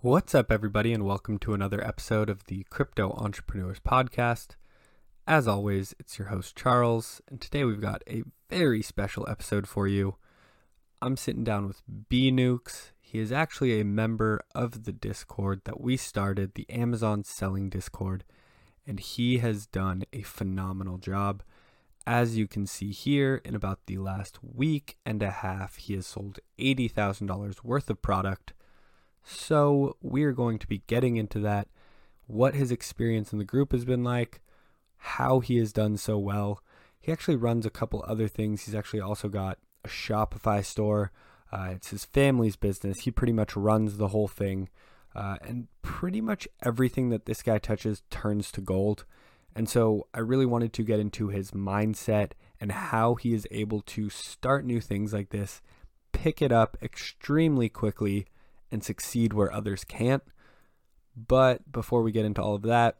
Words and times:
What's 0.00 0.32
up, 0.32 0.52
everybody, 0.52 0.92
and 0.92 1.04
welcome 1.04 1.40
to 1.40 1.54
another 1.54 1.84
episode 1.84 2.30
of 2.30 2.44
the 2.44 2.64
Crypto 2.70 3.14
Entrepreneurs 3.14 3.80
Podcast. 3.80 4.50
As 5.26 5.48
always, 5.48 5.92
it's 5.98 6.20
your 6.20 6.28
host, 6.28 6.54
Charles, 6.54 7.20
and 7.28 7.40
today 7.40 7.64
we've 7.64 7.80
got 7.80 8.04
a 8.08 8.22
very 8.48 8.80
special 8.80 9.28
episode 9.28 9.66
for 9.66 9.88
you. 9.88 10.14
I'm 11.02 11.16
sitting 11.16 11.42
down 11.42 11.66
with 11.66 11.82
B 12.08 12.30
Nukes. 12.30 12.92
He 13.00 13.18
is 13.18 13.32
actually 13.32 13.80
a 13.80 13.84
member 13.84 14.40
of 14.54 14.84
the 14.84 14.92
Discord 14.92 15.62
that 15.64 15.80
we 15.80 15.96
started, 15.96 16.54
the 16.54 16.70
Amazon 16.70 17.24
Selling 17.24 17.68
Discord, 17.68 18.22
and 18.86 19.00
he 19.00 19.38
has 19.38 19.66
done 19.66 20.04
a 20.12 20.22
phenomenal 20.22 20.98
job. 20.98 21.42
As 22.06 22.36
you 22.36 22.46
can 22.46 22.68
see 22.68 22.92
here, 22.92 23.42
in 23.44 23.56
about 23.56 23.80
the 23.86 23.98
last 23.98 24.38
week 24.44 24.96
and 25.04 25.24
a 25.24 25.32
half, 25.32 25.74
he 25.74 25.94
has 25.94 26.06
sold 26.06 26.38
$80,000 26.56 27.64
worth 27.64 27.90
of 27.90 28.00
product 28.00 28.52
so 29.28 29.96
we're 30.00 30.32
going 30.32 30.58
to 30.58 30.66
be 30.66 30.82
getting 30.86 31.16
into 31.16 31.38
that, 31.40 31.68
what 32.26 32.54
his 32.54 32.72
experience 32.72 33.30
in 33.32 33.38
the 33.38 33.44
group 33.44 33.72
has 33.72 33.84
been 33.84 34.02
like, 34.02 34.40
how 34.96 35.40
he 35.40 35.58
has 35.58 35.72
done 35.72 35.98
so 35.98 36.18
well. 36.18 36.62
He 36.98 37.12
actually 37.12 37.36
runs 37.36 37.66
a 37.66 37.70
couple 37.70 38.02
other 38.08 38.26
things. 38.26 38.64
He's 38.64 38.74
actually 38.74 39.00
also 39.00 39.28
got 39.28 39.58
a 39.84 39.88
Shopify 39.88 40.64
store. 40.64 41.12
Uh, 41.52 41.72
it's 41.72 41.90
his 41.90 42.06
family's 42.06 42.56
business. 42.56 43.00
He 43.00 43.10
pretty 43.10 43.32
much 43.34 43.54
runs 43.54 43.98
the 43.98 44.08
whole 44.08 44.28
thing. 44.28 44.70
Uh, 45.14 45.36
and 45.42 45.68
pretty 45.82 46.20
much 46.20 46.48
everything 46.62 47.10
that 47.10 47.26
this 47.26 47.42
guy 47.42 47.58
touches 47.58 48.02
turns 48.10 48.50
to 48.52 48.60
gold. 48.60 49.04
And 49.54 49.68
so 49.68 50.06
I 50.14 50.20
really 50.20 50.46
wanted 50.46 50.72
to 50.74 50.82
get 50.82 51.00
into 51.00 51.28
his 51.28 51.50
mindset 51.50 52.32
and 52.60 52.72
how 52.72 53.14
he 53.14 53.34
is 53.34 53.46
able 53.50 53.80
to 53.82 54.08
start 54.08 54.64
new 54.64 54.80
things 54.80 55.12
like 55.12 55.30
this, 55.30 55.60
pick 56.12 56.40
it 56.40 56.52
up 56.52 56.76
extremely 56.82 57.68
quickly, 57.68 58.26
and 58.70 58.82
succeed 58.82 59.32
where 59.32 59.52
others 59.52 59.84
can't. 59.84 60.22
But 61.16 61.70
before 61.72 62.02
we 62.02 62.12
get 62.12 62.24
into 62.24 62.42
all 62.42 62.54
of 62.54 62.62
that, 62.62 62.96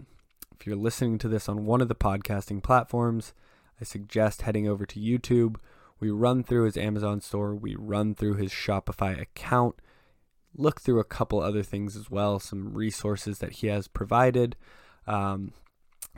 if 0.59 0.67
you're 0.67 0.77
listening 0.77 1.19
to 1.19 1.29
this 1.29 1.49
on 1.49 1.65
one 1.65 1.81
of 1.81 1.89
the 1.89 1.95
podcasting 1.95 2.63
platforms, 2.63 3.33
I 3.81 3.85
suggest 3.85 4.43
heading 4.43 4.69
over 4.69 4.85
to 4.87 5.01
YouTube. 5.01 5.57
We 6.01 6.11
run 6.11 6.43
through 6.43 6.65
his 6.65 6.77
Amazon 6.77 7.21
store, 7.21 7.55
we 7.55 7.77
run 7.77 8.15
through 8.15 8.35
his 8.35 8.51
Shopify 8.51 9.21
account, 9.21 9.77
look 10.57 10.81
through 10.81 11.01
a 11.01 11.05
couple 11.05 11.41
other 11.41 11.63
things 11.63 11.97
as 11.97 12.11
well, 12.11 12.39
some 12.39 12.75
resources 12.75 13.39
that 13.39 13.55
he 13.55 13.67
has 13.69 13.89
provided. 13.89 14.57
Um, 15.07 15.53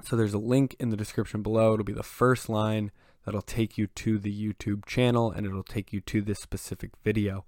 so 0.03 0.17
there's 0.17 0.35
a 0.35 0.39
link 0.39 0.77
in 0.79 0.91
the 0.91 0.97
description 0.97 1.43
below. 1.43 1.75
It'll 1.75 1.85
be 1.85 1.93
the 1.93 2.03
first 2.03 2.49
line 2.49 2.91
that'll 3.25 3.43
take 3.43 3.77
you 3.77 3.87
to 3.87 4.19
the 4.19 4.33
YouTube 4.33 4.87
channel 4.87 5.31
and 5.31 5.47
it'll 5.47 5.63
take 5.63 5.93
you 5.93 6.01
to 6.01 6.23
this 6.23 6.41
specific 6.41 6.91
video. 7.05 7.45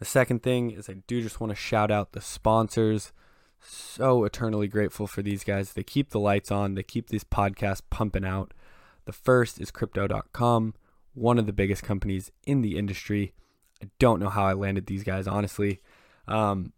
The 0.00 0.06
second 0.06 0.42
thing 0.42 0.70
is 0.70 0.88
I 0.88 0.94
do 1.06 1.22
just 1.22 1.40
want 1.40 1.50
to 1.50 1.54
shout 1.56 1.90
out 1.90 2.12
the 2.12 2.22
sponsors. 2.22 3.12
So 3.62 4.24
eternally 4.24 4.66
grateful 4.66 5.06
for 5.06 5.20
these 5.20 5.44
guys. 5.44 5.74
They 5.74 5.82
keep 5.82 6.10
the 6.10 6.18
lights 6.18 6.50
on, 6.50 6.74
they 6.74 6.82
keep 6.82 7.08
these 7.08 7.22
podcasts 7.22 7.82
pumping 7.90 8.24
out. 8.24 8.52
The 9.04 9.12
first 9.12 9.60
is 9.60 9.70
crypto.com, 9.70 10.74
one 11.12 11.38
of 11.38 11.44
the 11.44 11.52
biggest 11.52 11.82
companies 11.82 12.32
in 12.46 12.62
the 12.62 12.78
industry. 12.78 13.34
I 13.82 13.88
don't 13.98 14.20
know 14.20 14.30
how 14.30 14.46
I 14.46 14.54
landed 14.54 14.86
these 14.86 15.04
guys, 15.04 15.26
honestly. 15.26 15.80
Um, 16.26 16.72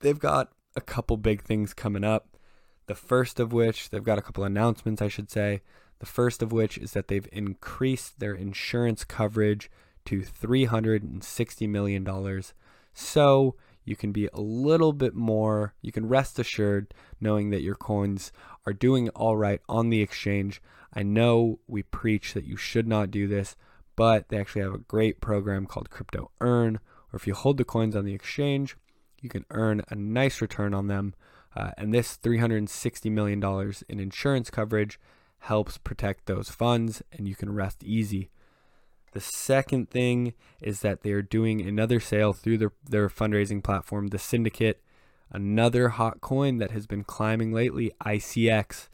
they've 0.00 0.18
got 0.18 0.50
a 0.74 0.80
couple 0.80 1.16
big 1.16 1.42
things 1.42 1.72
coming 1.72 2.04
up. 2.04 2.36
The 2.86 2.94
first 2.96 3.38
of 3.38 3.52
which, 3.52 3.90
they've 3.90 4.02
got 4.02 4.18
a 4.18 4.22
couple 4.22 4.42
announcements, 4.42 5.00
I 5.00 5.08
should 5.08 5.30
say. 5.30 5.62
The 6.00 6.06
first 6.06 6.42
of 6.42 6.50
which 6.50 6.78
is 6.78 6.92
that 6.92 7.06
they've 7.06 7.28
increased 7.30 8.18
their 8.18 8.34
insurance 8.34 9.04
coverage 9.04 9.70
to 10.10 10.22
$360 10.22 11.68
million. 11.68 12.42
So 12.92 13.54
you 13.84 13.94
can 13.94 14.10
be 14.10 14.28
a 14.32 14.40
little 14.40 14.92
bit 14.92 15.14
more, 15.14 15.74
you 15.82 15.92
can 15.92 16.08
rest 16.08 16.36
assured 16.40 16.92
knowing 17.20 17.50
that 17.50 17.62
your 17.62 17.76
coins 17.76 18.32
are 18.66 18.72
doing 18.72 19.08
all 19.10 19.36
right 19.36 19.60
on 19.68 19.88
the 19.88 20.02
exchange. 20.02 20.60
I 20.92 21.04
know 21.04 21.60
we 21.68 21.84
preach 21.84 22.34
that 22.34 22.44
you 22.44 22.56
should 22.56 22.88
not 22.88 23.12
do 23.12 23.28
this, 23.28 23.54
but 23.94 24.28
they 24.28 24.38
actually 24.38 24.62
have 24.62 24.74
a 24.74 24.78
great 24.78 25.20
program 25.20 25.64
called 25.64 25.90
Crypto 25.90 26.32
Earn, 26.40 26.80
or 27.12 27.16
if 27.16 27.28
you 27.28 27.34
hold 27.34 27.56
the 27.56 27.64
coins 27.64 27.94
on 27.94 28.04
the 28.04 28.14
exchange, 28.14 28.76
you 29.20 29.28
can 29.28 29.46
earn 29.50 29.82
a 29.90 29.94
nice 29.94 30.40
return 30.40 30.74
on 30.74 30.88
them. 30.88 31.14
Uh, 31.54 31.70
and 31.78 31.94
this 31.94 32.18
$360 32.20 33.12
million 33.12 33.72
in 33.88 34.00
insurance 34.00 34.50
coverage 34.50 34.98
helps 35.38 35.78
protect 35.78 36.26
those 36.26 36.50
funds, 36.50 37.00
and 37.12 37.28
you 37.28 37.36
can 37.36 37.54
rest 37.54 37.84
easy. 37.84 38.30
The 39.12 39.20
second 39.20 39.90
thing 39.90 40.34
is 40.60 40.80
that 40.80 41.02
they 41.02 41.12
are 41.12 41.22
doing 41.22 41.60
another 41.60 41.98
sale 42.00 42.32
through 42.32 42.58
their, 42.58 42.72
their 42.88 43.08
fundraising 43.08 43.62
platform, 43.62 44.08
the 44.08 44.18
Syndicate, 44.18 44.82
another 45.30 45.90
hot 45.90 46.20
coin 46.20 46.58
that 46.58 46.70
has 46.70 46.86
been 46.86 47.04
climbing 47.04 47.52
lately, 47.52 47.92
ICX. 48.04 48.88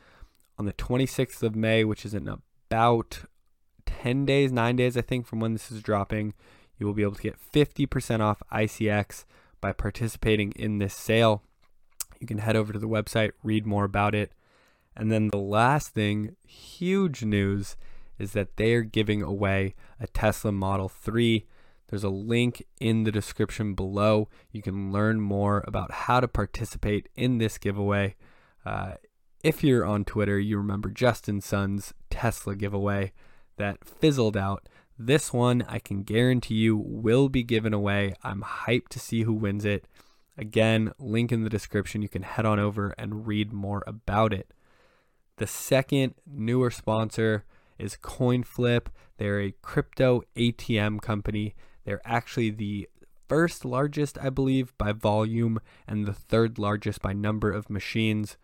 On 0.58 0.64
the 0.64 0.72
26th 0.72 1.42
of 1.42 1.54
May, 1.54 1.84
which 1.84 2.06
is 2.06 2.14
in 2.14 2.28
about 2.28 3.24
10 3.84 4.24
days, 4.24 4.52
9 4.52 4.76
days, 4.76 4.96
I 4.96 5.02
think, 5.02 5.26
from 5.26 5.40
when 5.40 5.52
this 5.52 5.70
is 5.70 5.82
dropping, 5.82 6.32
you 6.78 6.86
will 6.86 6.94
be 6.94 7.02
able 7.02 7.14
to 7.14 7.22
get 7.22 7.36
50% 7.52 8.20
off 8.20 8.42
ICX 8.50 9.24
by 9.60 9.72
participating 9.72 10.52
in 10.52 10.78
this 10.78 10.94
sale. 10.94 11.42
You 12.20 12.26
can 12.26 12.38
head 12.38 12.56
over 12.56 12.72
to 12.72 12.78
the 12.78 12.88
website, 12.88 13.32
read 13.42 13.66
more 13.66 13.84
about 13.84 14.14
it. 14.14 14.32
And 14.96 15.12
then 15.12 15.28
the 15.28 15.36
last 15.36 15.90
thing, 15.90 16.36
huge 16.46 17.22
news, 17.22 17.76
is 18.18 18.32
that 18.32 18.56
they 18.56 18.74
are 18.74 18.82
giving 18.82 19.22
away 19.22 19.74
a 20.00 20.06
Tesla 20.06 20.52
Model 20.52 20.88
3. 20.88 21.46
There's 21.88 22.04
a 22.04 22.08
link 22.08 22.64
in 22.80 23.04
the 23.04 23.12
description 23.12 23.74
below. 23.74 24.28
You 24.50 24.62
can 24.62 24.92
learn 24.92 25.20
more 25.20 25.64
about 25.66 25.92
how 25.92 26.20
to 26.20 26.28
participate 26.28 27.08
in 27.14 27.38
this 27.38 27.58
giveaway. 27.58 28.16
Uh, 28.64 28.94
if 29.44 29.62
you're 29.62 29.86
on 29.86 30.04
Twitter, 30.04 30.38
you 30.38 30.56
remember 30.56 30.88
Justin 30.88 31.40
Sun's 31.40 31.94
Tesla 32.10 32.56
giveaway 32.56 33.12
that 33.56 33.84
fizzled 33.84 34.36
out. 34.36 34.68
This 34.98 35.32
one, 35.32 35.64
I 35.68 35.78
can 35.78 36.02
guarantee 36.02 36.54
you, 36.54 36.76
will 36.76 37.28
be 37.28 37.42
given 37.42 37.74
away. 37.74 38.14
I'm 38.24 38.42
hyped 38.42 38.88
to 38.90 38.98
see 38.98 39.22
who 39.22 39.34
wins 39.34 39.64
it. 39.64 39.86
Again, 40.38 40.92
link 40.98 41.32
in 41.32 41.44
the 41.44 41.50
description. 41.50 42.02
You 42.02 42.08
can 42.08 42.22
head 42.22 42.46
on 42.46 42.58
over 42.58 42.94
and 42.98 43.26
read 43.26 43.52
more 43.52 43.84
about 43.86 44.32
it. 44.32 44.52
The 45.36 45.46
second 45.46 46.14
newer 46.26 46.70
sponsor 46.70 47.44
is 47.78 47.96
CoinFlip. 47.96 48.86
They're 49.18 49.40
a 49.40 49.54
crypto 49.62 50.22
ATM 50.36 51.00
company. 51.00 51.54
They're 51.84 52.02
actually 52.04 52.50
the 52.50 52.88
first 53.28 53.64
largest, 53.64 54.18
I 54.18 54.30
believe, 54.30 54.76
by 54.78 54.92
volume 54.92 55.60
and 55.86 56.06
the 56.06 56.12
third 56.12 56.58
largest 56.58 57.02
by 57.02 57.12
number 57.12 57.50
of 57.50 57.70
machines. 57.70 58.36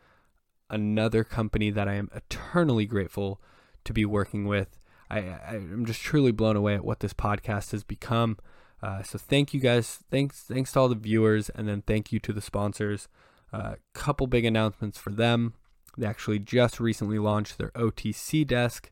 Another 0.70 1.24
company 1.24 1.70
that 1.70 1.88
I 1.88 1.94
am 1.94 2.10
eternally 2.14 2.86
grateful 2.86 3.40
to 3.84 3.92
be 3.92 4.04
working 4.04 4.46
with. 4.46 4.78
I, 5.10 5.18
I 5.18 5.54
am 5.56 5.84
just 5.84 6.00
truly 6.00 6.32
blown 6.32 6.56
away 6.56 6.74
at 6.74 6.84
what 6.84 7.00
this 7.00 7.12
podcast 7.12 7.72
has 7.72 7.84
become. 7.84 8.38
Uh, 8.82 9.02
so 9.02 9.18
thank 9.18 9.52
you 9.54 9.60
guys. 9.60 10.00
Thanks 10.10 10.42
thanks 10.42 10.72
to 10.72 10.80
all 10.80 10.88
the 10.88 10.94
viewers, 10.94 11.50
and 11.50 11.68
then 11.68 11.82
thank 11.82 12.10
you 12.10 12.18
to 12.20 12.32
the 12.32 12.40
sponsors. 12.40 13.08
A 13.52 13.56
uh, 13.56 13.74
couple 13.92 14.26
big 14.26 14.44
announcements 14.44 14.98
for 14.98 15.10
them. 15.10 15.54
They 15.96 16.06
actually 16.06 16.38
just 16.38 16.80
recently 16.80 17.18
launched 17.18 17.58
their 17.58 17.70
OTC 17.72 18.46
desk. 18.46 18.90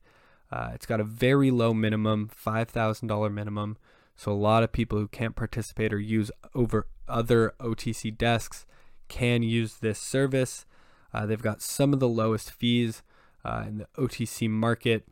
Uh, 0.53 0.71
it's 0.75 0.87
got 0.87 1.01
a 1.01 1.05
very 1.05 1.51
low 1.51 1.73
minimum, 1.73 2.29
$5,000 2.29 3.33
minimum. 3.33 3.77
So 4.17 4.33
a 4.33 4.35
lot 4.35 4.63
of 4.63 4.73
people 4.73 4.99
who 4.99 5.09
can't 5.09 5.37
participate 5.37 5.93
or 5.93 5.99
use 5.99 6.31
over 6.55 6.87
other 7.09 7.55
OTC 7.61 8.17
desks 8.17 8.67
can 9.09 9.43
use 9.43 9.77
this 9.77 9.99
service. 9.99 10.67
Uh, 11.13 11.27
they've 11.27 11.43
got 11.43 11.63
some 11.63 11.93
of 11.93 12.01
the 12.01 12.09
lowest 12.09 12.51
fees 12.51 13.03
uh, 13.45 13.65
in 13.67 13.79
the 13.79 13.87
OTC 13.97 14.49
market, 14.49 15.07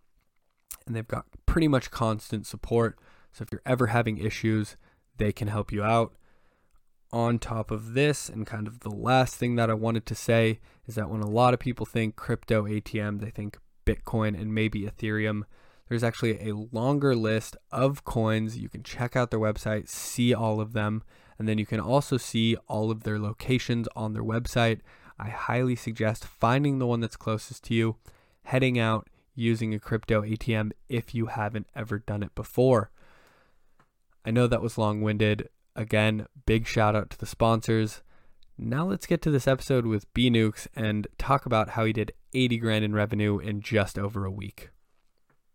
and 0.86 0.94
they've 0.94 1.08
got 1.08 1.26
pretty 1.46 1.68
much 1.68 1.90
constant 1.90 2.46
support. 2.46 2.98
So 3.32 3.42
if 3.42 3.52
you're 3.52 3.62
ever 3.66 3.88
having 3.88 4.18
issues, 4.18 4.76
they 5.16 5.32
can 5.32 5.48
help 5.48 5.72
you 5.72 5.82
out. 5.82 6.14
On 7.10 7.38
top 7.38 7.70
of 7.70 7.94
this, 7.94 8.28
and 8.28 8.46
kind 8.46 8.66
of 8.66 8.80
the 8.80 8.90
last 8.90 9.36
thing 9.36 9.56
that 9.56 9.70
I 9.70 9.74
wanted 9.74 10.04
to 10.06 10.14
say 10.14 10.60
is 10.86 10.94
that 10.96 11.08
when 11.08 11.22
a 11.22 11.30
lot 11.30 11.54
of 11.54 11.60
people 11.60 11.86
think 11.86 12.16
crypto 12.16 12.64
ATM, 12.64 13.20
they 13.20 13.30
think 13.30 13.56
Bitcoin 13.88 14.38
and 14.38 14.54
maybe 14.54 14.82
Ethereum. 14.82 15.44
There's 15.88 16.04
actually 16.04 16.46
a 16.46 16.54
longer 16.54 17.16
list 17.16 17.56
of 17.72 18.04
coins. 18.04 18.58
You 18.58 18.68
can 18.68 18.82
check 18.82 19.16
out 19.16 19.30
their 19.30 19.40
website, 19.40 19.88
see 19.88 20.34
all 20.34 20.60
of 20.60 20.74
them, 20.74 21.02
and 21.38 21.48
then 21.48 21.56
you 21.56 21.64
can 21.64 21.80
also 21.80 22.18
see 22.18 22.56
all 22.66 22.90
of 22.90 23.04
their 23.04 23.18
locations 23.18 23.88
on 23.96 24.12
their 24.12 24.22
website. 24.22 24.80
I 25.18 25.30
highly 25.30 25.74
suggest 25.74 26.26
finding 26.26 26.78
the 26.78 26.86
one 26.86 27.00
that's 27.00 27.16
closest 27.16 27.64
to 27.64 27.74
you, 27.74 27.96
heading 28.44 28.78
out, 28.78 29.08
using 29.34 29.72
a 29.72 29.78
crypto 29.78 30.22
ATM 30.22 30.72
if 30.88 31.14
you 31.14 31.26
haven't 31.26 31.68
ever 31.74 31.98
done 31.98 32.22
it 32.22 32.34
before. 32.34 32.90
I 34.24 34.30
know 34.30 34.46
that 34.46 34.62
was 34.62 34.76
long 34.76 35.00
winded. 35.00 35.48
Again, 35.74 36.26
big 36.44 36.66
shout 36.66 36.94
out 36.94 37.08
to 37.10 37.18
the 37.18 37.24
sponsors. 37.24 38.02
Now 38.60 38.84
let's 38.86 39.06
get 39.06 39.22
to 39.22 39.30
this 39.30 39.46
episode 39.46 39.86
with 39.86 40.12
B 40.14 40.30
Nukes 40.30 40.66
and 40.74 41.06
talk 41.16 41.46
about 41.46 41.70
how 41.70 41.84
he 41.84 41.92
did 41.92 42.10
80 42.34 42.58
grand 42.58 42.84
in 42.84 42.92
revenue 42.92 43.38
in 43.38 43.60
just 43.60 43.96
over 43.96 44.24
a 44.24 44.32
week. 44.32 44.70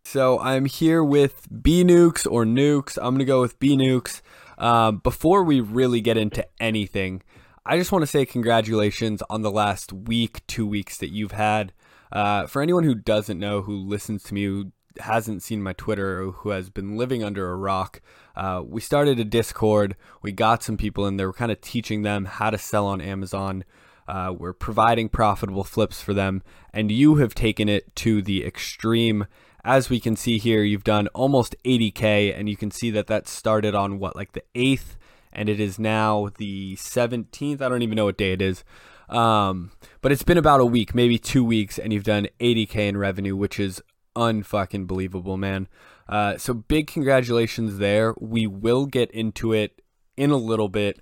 So 0.06 0.40
I'm 0.40 0.64
here 0.66 1.04
with 1.04 1.48
B 1.62 1.84
Nukes 1.84 2.26
or 2.30 2.46
Nukes. 2.46 2.98
I'm 2.98 3.16
gonna 3.16 3.26
go 3.26 3.42
with 3.42 3.60
B 3.60 3.76
Nukes. 3.76 4.22
Um, 4.58 5.00
before 5.00 5.44
we 5.44 5.60
really 5.60 6.00
get 6.00 6.16
into 6.16 6.48
anything, 6.62 7.24
I 7.66 7.78
just 7.78 7.92
want 7.92 8.04
to 8.04 8.08
say 8.08 8.26
congratulations 8.26 9.22
on 9.30 9.42
the 9.42 9.52
last 9.52 9.92
week, 9.92 10.46
two 10.48 10.66
weeks 10.66 10.98
that 11.00 11.10
you've 11.10 11.34
had. 11.34 11.74
Uh, 12.10 12.48
for 12.48 12.62
anyone 12.62 12.86
who 12.86 12.96
doesn't 12.96 13.40
know, 13.40 13.64
who 13.64 13.76
listens 13.76 14.24
to 14.24 14.34
me, 14.34 14.46
who 14.46 14.72
hasn't 15.00 15.44
seen 15.44 15.64
my 15.64 15.74
Twitter, 15.74 16.22
or 16.22 16.32
who 16.32 16.50
has 16.50 16.70
been 16.70 16.98
living 16.98 17.24
under 17.24 17.52
a 17.52 17.56
rock, 17.56 18.02
uh, 18.36 18.62
we 18.66 18.82
started 18.82 19.20
a 19.20 19.24
Discord. 19.24 19.96
We 20.22 20.32
got 20.32 20.64
some 20.64 20.78
people 20.78 21.06
in 21.06 21.18
there. 21.18 21.28
We're 21.28 21.34
kind 21.34 21.52
of 21.52 21.62
teaching 21.62 22.02
them 22.02 22.26
how 22.26 22.50
to 22.50 22.58
sell 22.58 22.88
on 22.88 23.02
Amazon. 23.02 23.64
Uh, 24.08 24.34
we're 24.38 24.54
providing 24.54 25.10
profitable 25.10 25.64
flips 25.64 26.02
for 26.02 26.14
them, 26.14 26.44
and 26.74 26.92
you 26.92 27.16
have 27.16 27.34
taken 27.34 27.70
it 27.70 27.96
to 27.98 28.22
the 28.22 28.46
extreme. 28.46 29.26
As 29.64 29.90
we 29.90 30.00
can 30.00 30.16
see 30.16 30.38
here, 30.38 30.64
you've 30.64 30.84
done 30.84 31.08
almost 31.10 31.56
80k, 31.64 32.38
and 32.38 32.50
you 32.50 32.58
can 32.58 32.70
see 32.70 32.92
that 32.92 33.08
that 33.08 33.28
started 33.28 33.74
on 33.74 34.00
what, 34.00 34.16
like 34.16 34.34
the 34.34 34.44
8th, 34.56 34.98
and 35.32 35.48
it 35.48 35.60
is 35.60 35.80
now 35.80 36.30
the 36.38 36.76
17th. 36.76 37.62
I 37.62 37.70
don't 37.70 37.82
even 37.82 37.96
know 37.96 38.06
what 38.06 38.18
day 38.18 38.34
it 38.34 38.42
is. 38.42 38.64
Um, 39.10 39.72
but 40.02 40.12
it's 40.12 40.24
been 40.24 40.38
about 40.38 40.60
a 40.60 40.66
week, 40.66 40.94
maybe 40.94 41.18
two 41.18 41.46
weeks, 41.46 41.78
and 41.78 41.94
you've 41.94 42.04
done 42.04 42.28
80k 42.40 42.76
in 42.90 42.98
revenue, 42.98 43.36
which 43.36 43.60
is 43.60 43.82
unfucking 44.16 44.88
believable, 44.88 45.38
man. 45.38 45.68
Uh, 46.08 46.38
so 46.38 46.54
big 46.54 46.88
congratulations 46.88 47.78
there. 47.78 48.14
We 48.20 48.48
will 48.48 48.86
get 48.86 49.12
into 49.12 49.54
it 49.54 49.82
in 50.18 50.32
a 50.32 50.38
little 50.38 50.70
bit. 50.70 51.00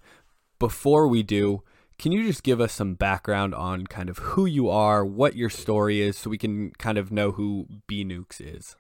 Before 0.60 1.08
we 1.08 1.24
do, 1.24 1.64
can 1.98 2.12
you 2.12 2.24
just 2.24 2.44
give 2.44 2.62
us 2.62 2.74
some 2.74 2.96
background 2.96 3.54
on 3.54 3.88
kind 3.88 4.10
of 4.10 4.18
who 4.20 4.46
you 4.46 4.70
are, 4.70 5.06
what 5.06 5.36
your 5.36 5.50
story 5.50 6.02
is, 6.02 6.18
so 6.18 6.30
we 6.30 6.38
can 6.38 6.72
kind 6.78 6.98
of 6.98 7.12
know 7.12 7.32
who 7.32 7.68
B 7.88 8.04
Nukes 8.04 8.40
is? 8.40 8.76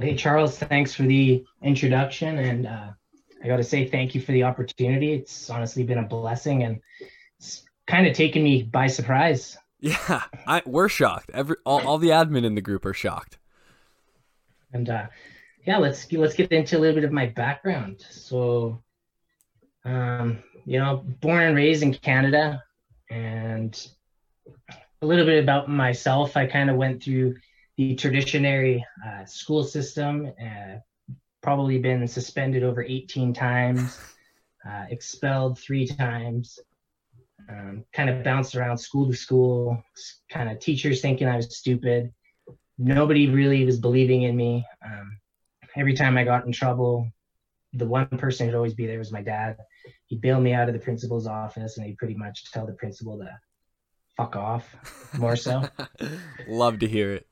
Hey, 0.00 0.14
Charles, 0.16 0.58
thanks 0.58 0.94
for 0.94 1.02
the 1.04 1.44
introduction. 1.62 2.38
And 2.38 2.66
uh, 2.66 2.90
I 3.42 3.46
got 3.46 3.56
to 3.56 3.64
say 3.64 3.86
thank 3.88 4.14
you 4.14 4.20
for 4.20 4.32
the 4.32 4.44
opportunity. 4.44 5.12
It's 5.12 5.50
honestly 5.50 5.82
been 5.82 5.98
a 5.98 6.06
blessing 6.06 6.62
and 6.62 6.80
it's 7.38 7.64
kind 7.86 8.06
of 8.06 8.14
taken 8.14 8.42
me 8.42 8.62
by 8.62 8.86
surprise. 8.86 9.56
Yeah, 9.80 10.24
I, 10.46 10.62
we're 10.66 10.88
shocked. 10.88 11.30
Every 11.32 11.56
all, 11.64 11.86
all 11.86 11.98
the 11.98 12.08
admin 12.08 12.44
in 12.44 12.54
the 12.54 12.60
group 12.60 12.84
are 12.84 12.94
shocked. 12.94 13.38
And 14.72 14.90
uh, 14.90 15.06
yeah, 15.64 15.78
let's 15.78 16.10
let's 16.12 16.34
get 16.34 16.50
into 16.50 16.78
a 16.78 16.80
little 16.80 16.96
bit 16.96 17.04
of 17.04 17.12
my 17.12 17.26
background. 17.26 18.04
So, 18.10 18.82
um, 19.84 20.42
you 20.64 20.78
know, 20.78 21.04
born 21.20 21.44
and 21.44 21.56
raised 21.56 21.82
in 21.82 21.94
Canada, 21.94 22.62
and 23.10 23.88
a 25.02 25.06
little 25.06 25.24
bit 25.24 25.42
about 25.42 25.68
myself. 25.68 26.36
I 26.36 26.46
kind 26.46 26.70
of 26.70 26.76
went 26.76 27.02
through 27.02 27.36
the 27.76 27.94
traditionary 27.94 28.84
uh, 29.06 29.24
school 29.24 29.62
system, 29.62 30.32
uh, 30.42 30.78
probably 31.42 31.78
been 31.78 32.06
suspended 32.08 32.64
over 32.64 32.82
18 32.82 33.32
times, 33.32 33.98
uh, 34.68 34.86
expelled 34.90 35.58
three 35.58 35.86
times, 35.86 36.58
um, 37.48 37.84
kind 37.92 38.10
of 38.10 38.22
bounced 38.22 38.54
around 38.54 38.78
school 38.78 39.06
to 39.06 39.16
school, 39.16 39.82
kind 40.30 40.50
of 40.50 40.58
teachers 40.58 41.00
thinking 41.00 41.28
I 41.28 41.36
was 41.36 41.56
stupid. 41.56 42.12
Nobody 42.78 43.28
really 43.28 43.64
was 43.64 43.78
believing 43.78 44.22
in 44.22 44.36
me. 44.36 44.64
Um, 44.84 45.18
every 45.76 45.94
time 45.94 46.16
I 46.16 46.24
got 46.24 46.46
in 46.46 46.52
trouble, 46.52 47.10
the 47.72 47.86
one 47.86 48.06
person 48.06 48.46
who'd 48.46 48.54
always 48.54 48.74
be 48.74 48.86
there 48.86 48.98
was 48.98 49.12
my 49.12 49.22
dad 49.22 49.56
he'd 50.06 50.20
bail 50.20 50.40
me 50.40 50.52
out 50.52 50.68
of 50.68 50.74
the 50.74 50.80
principal's 50.80 51.26
office 51.26 51.76
and 51.76 51.86
he'd 51.86 51.98
pretty 51.98 52.14
much 52.14 52.50
tell 52.50 52.66
the 52.66 52.72
principal 52.72 53.18
to 53.18 53.38
fuck 54.16 54.36
off 54.36 54.76
more 55.18 55.36
so. 55.36 55.68
Love 56.48 56.80
to 56.80 56.88
hear 56.88 57.14
it. 57.14 57.26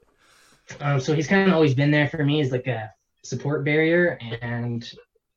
Um, 0.80 1.00
so 1.00 1.14
he's 1.14 1.26
kind 1.28 1.48
of 1.48 1.54
always 1.54 1.74
been 1.74 1.90
there 1.90 2.08
for 2.08 2.24
me 2.24 2.40
as 2.40 2.50
like 2.50 2.66
a 2.66 2.92
support 3.24 3.64
barrier. 3.64 4.18
And 4.42 4.88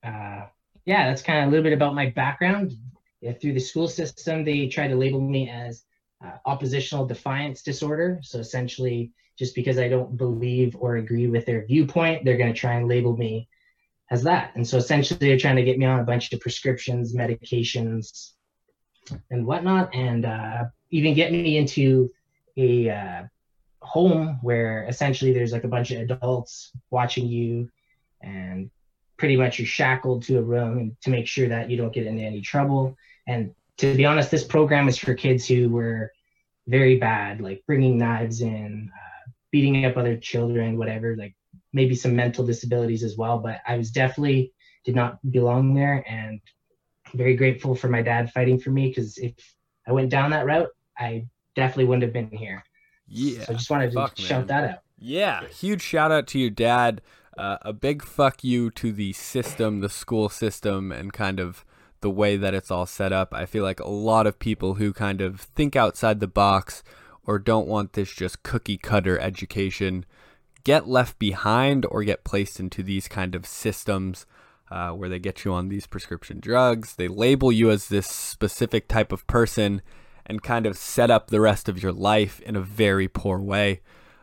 uh, 0.03 0.45
yeah, 0.85 1.07
that's 1.07 1.21
kind 1.21 1.39
of 1.39 1.47
a 1.47 1.49
little 1.49 1.63
bit 1.63 1.73
about 1.73 1.95
my 1.95 2.09
background. 2.09 2.73
Yeah, 3.21 3.33
through 3.33 3.53
the 3.53 3.59
school 3.59 3.87
system, 3.87 4.45
they 4.45 4.67
try 4.67 4.87
to 4.87 4.95
label 4.95 5.19
me 5.19 5.49
as 5.49 5.83
uh, 6.23 6.37
oppositional 6.45 7.05
defiance 7.05 7.61
disorder. 7.61 8.19
So 8.21 8.39
essentially, 8.39 9.11
just 9.37 9.55
because 9.55 9.77
I 9.77 9.89
don't 9.89 10.17
believe 10.17 10.75
or 10.79 10.97
agree 10.97 11.27
with 11.27 11.45
their 11.45 11.65
viewpoint, 11.65 12.23
they're 12.23 12.37
going 12.37 12.53
to 12.53 12.59
try 12.59 12.73
and 12.73 12.87
label 12.87 13.15
me 13.15 13.47
as 14.11 14.23
that. 14.23 14.51
And 14.55 14.67
so 14.67 14.77
essentially, 14.77 15.19
they're 15.19 15.37
trying 15.37 15.57
to 15.57 15.63
get 15.63 15.77
me 15.77 15.85
on 15.85 15.99
a 15.99 16.03
bunch 16.03 16.31
of 16.31 16.39
prescriptions, 16.39 17.13
medications, 17.13 18.31
and 19.29 19.45
whatnot, 19.45 19.93
and 19.93 20.25
uh, 20.25 20.65
even 20.91 21.13
get 21.13 21.31
me 21.31 21.57
into 21.57 22.09
a 22.57 22.89
uh, 22.89 23.23
home 23.81 24.39
where 24.41 24.85
essentially 24.87 25.33
there's 25.33 25.51
like 25.51 25.63
a 25.63 25.69
bunch 25.69 25.91
of 25.91 26.01
adults 26.01 26.71
watching 26.89 27.27
you, 27.27 27.69
and 28.21 28.69
pretty 29.17 29.35
much 29.35 29.59
you're 29.59 29.65
shackled 29.65 30.23
to 30.23 30.37
a 30.37 30.41
room 30.41 30.95
to 31.01 31.09
make 31.09 31.27
sure 31.27 31.49
that 31.49 31.69
you 31.69 31.77
don't 31.77 31.93
get 31.93 32.07
into 32.07 32.23
any 32.23 32.41
trouble. 32.41 32.95
And 33.29 33.53
to 33.77 33.93
be 33.95 34.05
honest, 34.05 34.31
this 34.31 34.43
program 34.43 34.87
is 34.87 34.97
for 34.97 35.13
kids 35.13 35.47
who 35.47 35.69
were 35.69 36.11
very 36.67 36.97
bad, 36.97 37.41
like 37.41 37.63
bringing 37.67 37.97
knives 37.97 38.41
in, 38.41 38.89
uh, 38.91 39.31
beating 39.51 39.85
up 39.85 39.97
other 39.97 40.17
children, 40.17 40.77
whatever, 40.77 41.15
like 41.15 41.35
maybe 41.71 41.93
some 41.93 42.15
mental 42.15 42.43
disabilities 42.43 43.03
as 43.03 43.17
well. 43.17 43.37
But 43.37 43.61
I 43.67 43.77
was 43.77 43.91
definitely 43.91 44.51
did 44.83 44.95
not 44.95 45.19
belong 45.31 45.75
there, 45.75 46.03
and 46.07 46.41
very 47.13 47.35
grateful 47.35 47.75
for 47.75 47.87
my 47.87 48.01
dad 48.01 48.31
fighting 48.31 48.59
for 48.59 48.71
me 48.71 48.87
because 48.87 49.17
if 49.19 49.33
I 49.87 49.91
went 49.91 50.09
down 50.09 50.31
that 50.31 50.45
route, 50.47 50.69
I 50.97 51.27
definitely 51.55 51.85
wouldn't 51.85 52.03
have 52.03 52.13
been 52.13 52.35
here. 52.35 52.63
Yeah. 53.07 53.43
So 53.43 53.53
I 53.53 53.55
just 53.55 53.69
wanted 53.69 53.91
to 53.91 53.95
fuck, 53.95 54.17
shout 54.17 54.47
man. 54.47 54.47
that 54.47 54.69
out. 54.71 54.79
Yeah, 54.97 55.47
huge 55.47 55.83
shout 55.83 56.11
out 56.11 56.25
to 56.27 56.39
your 56.39 56.49
dad. 56.49 57.01
Uh, 57.37 57.57
a 57.61 57.73
big 57.73 58.03
fuck 58.03 58.43
you 58.43 58.71
to 58.71 58.91
the 58.91 59.13
system, 59.13 59.79
the 59.79 59.89
school 59.89 60.29
system, 60.29 60.91
and 60.91 61.13
kind 61.13 61.39
of 61.39 61.63
the 62.01 62.09
way 62.09 62.37
that 62.37 62.53
it's 62.53 62.71
all 62.71 62.85
set 62.85 63.11
up. 63.11 63.33
I 63.33 63.45
feel 63.45 63.63
like 63.63 63.79
a 63.79 63.89
lot 63.89 64.27
of 64.27 64.39
people 64.39 64.75
who 64.75 64.93
kind 64.93 65.21
of 65.21 65.41
think 65.41 65.75
outside 65.75 66.19
the 66.19 66.27
box 66.27 66.83
or 67.23 67.39
don't 67.39 67.67
want 67.67 67.93
this 67.93 68.11
just 68.13 68.43
cookie 68.43 68.77
cutter 68.77 69.19
education 69.19 70.05
get 70.63 70.87
left 70.87 71.19
behind 71.19 71.85
or 71.89 72.03
get 72.03 72.23
placed 72.23 72.59
into 72.59 72.83
these 72.83 73.07
kind 73.07 73.35
of 73.35 73.45
systems 73.45 74.25
uh, 74.71 74.91
where 74.91 75.09
they 75.09 75.19
get 75.19 75.45
you 75.45 75.53
on 75.53 75.69
these 75.69 75.87
prescription 75.87 76.39
drugs. 76.39 76.95
They 76.95 77.07
label 77.07 77.51
you 77.51 77.71
as 77.71 77.87
this 77.87 78.07
specific 78.07 78.87
type 78.87 79.11
of 79.11 79.25
person 79.27 79.81
and 80.25 80.43
kind 80.43 80.65
of 80.65 80.77
set 80.77 81.09
up 81.09 81.29
the 81.29 81.41
rest 81.41 81.67
of 81.67 81.81
your 81.81 81.91
life 81.91 82.39
in 82.41 82.55
a 82.55 82.61
very 82.61 83.07
poor 83.07 83.39
way. 83.39 83.81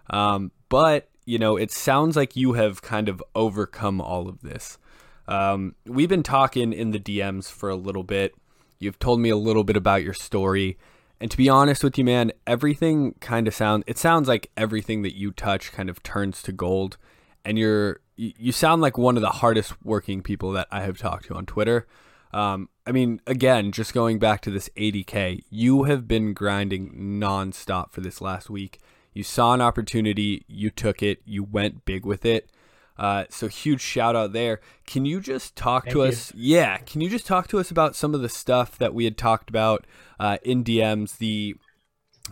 Um, 0.08 0.52
but, 0.68 1.08
you 1.24 1.38
know, 1.38 1.56
it 1.56 1.72
sounds 1.72 2.16
like 2.16 2.36
you 2.36 2.52
have 2.52 2.80
kind 2.80 3.08
of 3.08 3.22
overcome 3.34 4.00
all 4.00 4.28
of 4.28 4.42
this. 4.42 4.78
Um, 5.28 5.74
we've 5.84 6.08
been 6.08 6.22
talking 6.22 6.72
in 6.72 6.90
the 6.90 6.98
DMs 6.98 7.50
for 7.50 7.68
a 7.68 7.76
little 7.76 8.04
bit. 8.04 8.34
You've 8.78 8.98
told 8.98 9.20
me 9.20 9.30
a 9.30 9.36
little 9.36 9.64
bit 9.64 9.76
about 9.76 10.02
your 10.02 10.14
story. 10.14 10.78
And 11.20 11.30
to 11.30 11.36
be 11.36 11.48
honest 11.48 11.82
with 11.82 11.96
you, 11.96 12.04
man, 12.04 12.32
everything 12.46 13.14
kind 13.20 13.48
of 13.48 13.54
sounds 13.54 13.84
it 13.86 13.98
sounds 13.98 14.28
like 14.28 14.50
everything 14.56 15.02
that 15.02 15.16
you 15.16 15.30
touch 15.32 15.72
kind 15.72 15.88
of 15.88 16.02
turns 16.02 16.42
to 16.42 16.52
gold. 16.52 16.98
And 17.44 17.58
you're 17.58 18.00
you 18.16 18.52
sound 18.52 18.82
like 18.82 18.96
one 18.98 19.16
of 19.16 19.22
the 19.22 19.30
hardest 19.30 19.82
working 19.84 20.22
people 20.22 20.52
that 20.52 20.68
I 20.70 20.82
have 20.82 20.98
talked 20.98 21.26
to 21.26 21.34
on 21.34 21.46
Twitter. 21.46 21.86
Um, 22.32 22.68
I 22.86 22.92
mean, 22.92 23.20
again, 23.26 23.72
just 23.72 23.94
going 23.94 24.18
back 24.18 24.40
to 24.42 24.50
this 24.50 24.68
80k, 24.76 25.44
you 25.50 25.84
have 25.84 26.06
been 26.06 26.34
grinding 26.34 27.18
nonstop 27.20 27.92
for 27.92 28.00
this 28.00 28.20
last 28.20 28.50
week. 28.50 28.78
You 29.14 29.22
saw 29.22 29.54
an 29.54 29.62
opportunity, 29.62 30.44
you 30.46 30.70
took 30.70 31.02
it, 31.02 31.20
you 31.24 31.42
went 31.42 31.84
big 31.84 32.04
with 32.04 32.26
it. 32.26 32.50
Uh, 32.98 33.24
so 33.28 33.48
huge 33.48 33.80
shout 33.80 34.16
out 34.16 34.32
there. 34.32 34.60
Can 34.86 35.04
you 35.04 35.20
just 35.20 35.54
talk 35.54 35.84
Thank 35.84 35.92
to 35.92 35.98
you. 36.00 36.04
us? 36.06 36.32
Yeah, 36.34 36.78
can 36.78 37.00
you 37.00 37.10
just 37.10 37.26
talk 37.26 37.48
to 37.48 37.58
us 37.58 37.70
about 37.70 37.94
some 37.94 38.14
of 38.14 38.22
the 38.22 38.28
stuff 38.28 38.78
that 38.78 38.94
we 38.94 39.04
had 39.04 39.18
talked 39.18 39.50
about 39.50 39.86
uh, 40.18 40.38
in 40.42 40.64
DMs? 40.64 41.18
The 41.18 41.56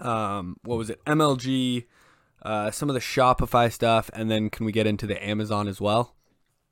um, 0.00 0.56
what 0.62 0.78
was 0.78 0.90
it? 0.90 1.04
MLG, 1.04 1.84
uh, 2.42 2.70
some 2.70 2.88
of 2.88 2.94
the 2.94 3.00
Shopify 3.00 3.70
stuff, 3.70 4.10
and 4.14 4.30
then 4.30 4.50
can 4.50 4.64
we 4.64 4.72
get 4.72 4.86
into 4.86 5.06
the 5.06 5.22
Amazon 5.24 5.68
as 5.68 5.80
well? 5.80 6.14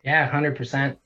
Yeah, 0.03 0.27
hundred 0.29 0.57
percent. 0.57 0.99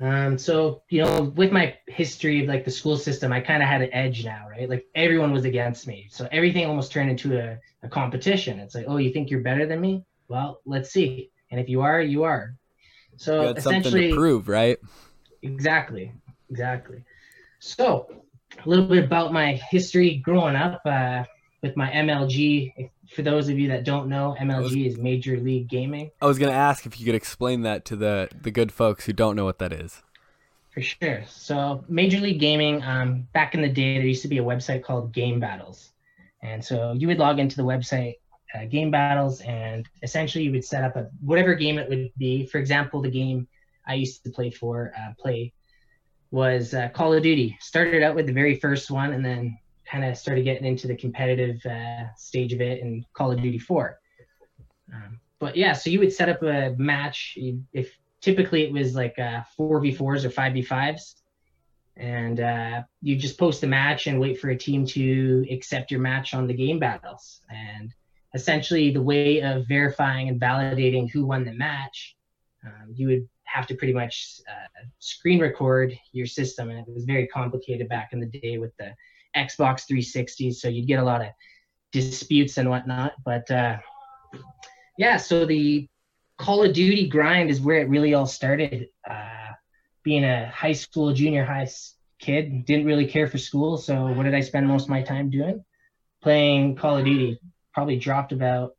Um, 0.00 0.38
so 0.38 0.82
you 0.90 1.02
know, 1.02 1.22
with 1.34 1.50
my 1.50 1.76
history 1.88 2.42
of 2.42 2.48
like 2.48 2.64
the 2.64 2.70
school 2.70 2.96
system, 2.96 3.32
I 3.32 3.40
kind 3.40 3.64
of 3.64 3.68
had 3.68 3.82
an 3.82 3.92
edge 3.92 4.24
now, 4.24 4.46
right? 4.48 4.68
Like 4.68 4.86
everyone 4.94 5.32
was 5.32 5.44
against 5.44 5.88
me, 5.88 6.06
so 6.08 6.28
everything 6.30 6.66
almost 6.66 6.92
turned 6.92 7.10
into 7.10 7.36
a, 7.36 7.58
a 7.82 7.88
competition. 7.88 8.60
It's 8.60 8.76
like, 8.76 8.84
oh, 8.86 8.98
you 8.98 9.12
think 9.12 9.28
you're 9.28 9.40
better 9.40 9.66
than 9.66 9.80
me? 9.80 10.04
Well, 10.28 10.60
let's 10.64 10.90
see 10.90 11.32
and 11.50 11.60
if 11.60 11.68
you 11.68 11.80
are, 11.82 12.00
you 12.00 12.24
are. 12.24 12.54
So 13.16 13.42
you 13.42 13.48
essentially, 13.50 14.12
prove, 14.12 14.48
right? 14.48 14.78
Exactly, 15.42 16.12
exactly. 16.50 17.02
So 17.58 18.22
a 18.64 18.68
little 18.68 18.86
bit 18.86 19.04
about 19.04 19.32
my 19.32 19.54
history 19.70 20.16
growing 20.16 20.56
up 20.56 20.80
uh, 20.84 21.24
with 21.62 21.76
my 21.76 21.90
MLG. 21.90 22.90
For 23.10 23.22
those 23.22 23.48
of 23.48 23.58
you 23.58 23.68
that 23.68 23.84
don't 23.84 24.08
know, 24.08 24.36
MLG 24.38 24.62
was, 24.62 24.74
is 24.74 24.98
Major 24.98 25.38
League 25.38 25.68
Gaming. 25.68 26.10
I 26.20 26.26
was 26.26 26.38
going 26.38 26.52
to 26.52 26.58
ask 26.58 26.86
if 26.86 27.00
you 27.00 27.06
could 27.06 27.14
explain 27.14 27.62
that 27.62 27.84
to 27.86 27.96
the 27.96 28.28
the 28.40 28.50
good 28.50 28.70
folks 28.70 29.06
who 29.06 29.12
don't 29.12 29.34
know 29.34 29.44
what 29.44 29.58
that 29.58 29.72
is. 29.72 30.02
For 30.70 30.82
sure. 30.82 31.24
So 31.26 31.84
Major 31.88 32.20
League 32.20 32.38
Gaming, 32.38 32.82
um, 32.84 33.26
back 33.32 33.54
in 33.54 33.62
the 33.62 33.68
day, 33.68 33.98
there 33.98 34.06
used 34.06 34.22
to 34.22 34.28
be 34.28 34.38
a 34.38 34.44
website 34.44 34.84
called 34.84 35.12
Game 35.12 35.40
Battles, 35.40 35.90
and 36.42 36.64
so 36.64 36.92
you 36.92 37.08
would 37.08 37.18
log 37.18 37.40
into 37.40 37.56
the 37.56 37.64
website 37.64 38.16
uh, 38.54 38.64
game 38.66 38.90
battles, 38.90 39.40
and 39.42 39.88
essentially 40.02 40.44
you 40.44 40.52
would 40.52 40.64
set 40.64 40.84
up 40.84 40.96
a 40.96 41.08
whatever 41.20 41.54
game 41.54 41.78
it 41.78 41.88
would 41.88 42.10
be. 42.16 42.46
For 42.46 42.58
example, 42.58 43.02
the 43.02 43.10
game 43.10 43.48
I 43.86 43.94
used 43.94 44.24
to 44.24 44.30
play 44.30 44.50
for 44.50 44.92
uh, 44.98 45.12
play 45.18 45.52
was 46.30 46.74
uh, 46.74 46.88
Call 46.88 47.14
of 47.14 47.22
Duty. 47.22 47.56
Started 47.60 48.02
out 48.02 48.14
with 48.14 48.26
the 48.26 48.32
very 48.32 48.56
first 48.56 48.90
one, 48.90 49.12
and 49.12 49.24
then 49.24 49.58
kind 49.86 50.04
of 50.04 50.16
started 50.16 50.44
getting 50.44 50.66
into 50.66 50.86
the 50.86 50.96
competitive 50.96 51.64
uh, 51.64 52.14
stage 52.16 52.52
of 52.52 52.60
it 52.60 52.80
in 52.80 53.04
Call 53.14 53.32
of 53.32 53.40
Duty 53.40 53.58
4. 53.58 53.98
Um, 54.92 55.20
but 55.38 55.56
yeah, 55.56 55.72
so 55.72 55.90
you 55.90 55.98
would 56.00 56.12
set 56.12 56.28
up 56.28 56.42
a 56.42 56.74
match. 56.76 57.38
If 57.72 57.96
typically 58.20 58.64
it 58.64 58.72
was 58.72 58.94
like 58.94 59.18
uh, 59.18 59.42
4v4s 59.58 60.24
or 60.24 60.30
5v5s, 60.30 61.14
and 61.96 62.40
uh, 62.40 62.82
you 63.02 63.16
just 63.16 63.38
post 63.38 63.62
a 63.62 63.66
match 63.66 64.06
and 64.06 64.20
wait 64.20 64.40
for 64.40 64.50
a 64.50 64.56
team 64.56 64.86
to 64.86 65.46
accept 65.50 65.90
your 65.90 66.00
match 66.00 66.34
on 66.34 66.46
the 66.46 66.54
game 66.54 66.78
battles. 66.78 67.40
And 67.50 67.94
essentially, 68.34 68.90
the 68.90 69.02
way 69.02 69.40
of 69.42 69.66
verifying 69.66 70.28
and 70.28 70.40
validating 70.40 71.10
who 71.10 71.26
won 71.26 71.44
the 71.44 71.52
match, 71.52 72.16
um, 72.64 72.92
you 72.94 73.08
would 73.08 73.28
have 73.44 73.66
to 73.66 73.74
pretty 73.74 73.94
much 73.94 74.40
uh, 74.48 74.84
screen 74.98 75.40
record 75.40 75.98
your 76.12 76.26
system, 76.26 76.70
and 76.70 76.86
it 76.86 76.94
was 76.94 77.04
very 77.04 77.26
complicated 77.26 77.88
back 77.88 78.10
in 78.12 78.20
the 78.20 78.26
day 78.26 78.58
with 78.58 78.76
the 78.78 78.92
Xbox 79.36 79.86
360. 79.86 80.52
So 80.52 80.68
you'd 80.68 80.86
get 80.86 81.00
a 81.00 81.04
lot 81.04 81.22
of 81.22 81.28
disputes 81.92 82.58
and 82.58 82.68
whatnot. 82.68 83.14
But 83.24 83.50
uh, 83.50 83.78
yeah, 84.98 85.16
so 85.16 85.46
the 85.46 85.88
Call 86.38 86.64
of 86.64 86.72
Duty 86.72 87.08
grind 87.08 87.50
is 87.50 87.60
where 87.60 87.78
it 87.78 87.88
really 87.88 88.14
all 88.14 88.26
started. 88.26 88.88
Uh, 89.08 89.52
being 90.02 90.24
a 90.24 90.48
high 90.48 90.72
school, 90.72 91.12
junior 91.12 91.44
high 91.44 91.68
kid, 92.18 92.64
didn't 92.64 92.86
really 92.86 93.06
care 93.06 93.26
for 93.26 93.38
school. 93.38 93.76
So 93.76 94.06
what 94.12 94.24
did 94.24 94.34
I 94.34 94.40
spend 94.40 94.66
most 94.66 94.84
of 94.84 94.90
my 94.90 95.02
time 95.02 95.30
doing? 95.30 95.64
Playing 96.22 96.76
Call 96.76 96.98
of 96.98 97.04
Duty. 97.04 97.40
Probably 97.78 97.96
dropped 97.96 98.32
about 98.32 98.72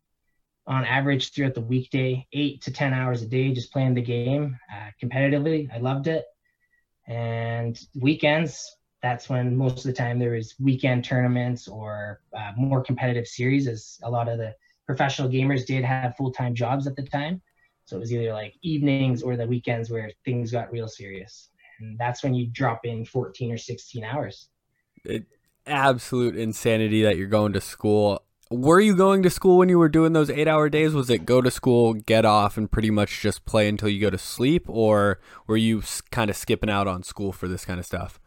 on 0.67 0.83
average 0.83 1.31
throughout 1.31 1.53
the 1.53 1.61
weekday, 1.61 2.27
eight 2.33 2.61
to 2.63 2.69
10 2.69 2.93
hours 2.93 3.21
a 3.21 3.25
day, 3.25 3.53
just 3.53 3.71
playing 3.71 3.93
the 3.93 4.01
game 4.01 4.59
uh, 4.69 4.89
competitively. 5.01 5.73
I 5.73 5.77
loved 5.77 6.07
it. 6.07 6.25
And 7.07 7.79
weekends, 7.95 8.75
that's 9.01 9.29
when 9.29 9.55
most 9.55 9.77
of 9.77 9.83
the 9.85 9.93
time 9.93 10.19
there 10.19 10.31
was 10.31 10.53
weekend 10.59 11.05
tournaments 11.05 11.69
or 11.69 12.19
uh, 12.37 12.51
more 12.57 12.83
competitive 12.83 13.25
series, 13.25 13.69
as 13.69 13.99
a 14.03 14.11
lot 14.11 14.27
of 14.27 14.37
the 14.37 14.53
professional 14.85 15.29
gamers 15.29 15.65
did 15.65 15.85
have 15.85 16.17
full 16.17 16.33
time 16.33 16.53
jobs 16.53 16.85
at 16.85 16.97
the 16.97 17.03
time. 17.03 17.41
So 17.85 17.95
it 17.95 18.01
was 18.01 18.11
either 18.11 18.33
like 18.33 18.53
evenings 18.63 19.23
or 19.23 19.37
the 19.37 19.47
weekends 19.47 19.89
where 19.89 20.11
things 20.25 20.51
got 20.51 20.73
real 20.73 20.89
serious. 20.89 21.51
And 21.79 21.97
that's 21.97 22.21
when 22.21 22.33
you 22.33 22.47
drop 22.47 22.81
in 22.83 23.05
14 23.05 23.53
or 23.53 23.57
16 23.57 24.03
hours. 24.03 24.49
It, 25.05 25.25
absolute 25.65 26.35
insanity 26.35 27.03
that 27.03 27.15
you're 27.15 27.27
going 27.27 27.53
to 27.53 27.61
school. 27.61 28.23
Were 28.51 28.79
you 28.79 28.95
going 28.95 29.21
to 29.21 29.29
school 29.29 29.59
when 29.59 29.69
you 29.69 29.77
were 29.77 29.89
doing 29.89 30.13
those 30.13 30.31
eight 30.31 30.47
hour 30.47 30.69
days? 30.69 30.95
Was 30.95 31.11
it 31.11 31.23
go 31.23 31.39
to 31.39 31.51
school, 31.51 31.93
get 31.93 32.25
off, 32.25 32.57
and 32.57 32.71
pretty 32.71 32.89
much 32.89 33.21
just 33.21 33.45
play 33.45 33.69
until 33.69 33.89
you 33.89 34.01
go 34.01 34.09
to 34.09 34.17
sleep? 34.17 34.65
Or 34.67 35.19
were 35.45 35.55
you 35.57 35.83
kind 36.09 36.31
of 36.31 36.35
skipping 36.35 36.69
out 36.69 36.87
on 36.87 37.03
school 37.03 37.31
for 37.31 37.47
this 37.47 37.63
kind 37.63 37.79
of 37.79 37.85
stuff? 37.85 38.19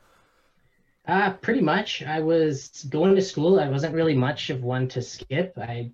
Uh, 1.09 1.33
pretty 1.33 1.61
much. 1.61 2.05
I 2.05 2.21
was 2.21 2.87
going 2.89 3.17
to 3.17 3.23
school. 3.23 3.59
I 3.59 3.69
wasn't 3.69 3.97
really 3.97 4.15
much 4.15 4.49
of 4.51 4.63
one 4.63 4.87
to 4.89 5.03
skip. 5.03 5.59
I 5.59 5.91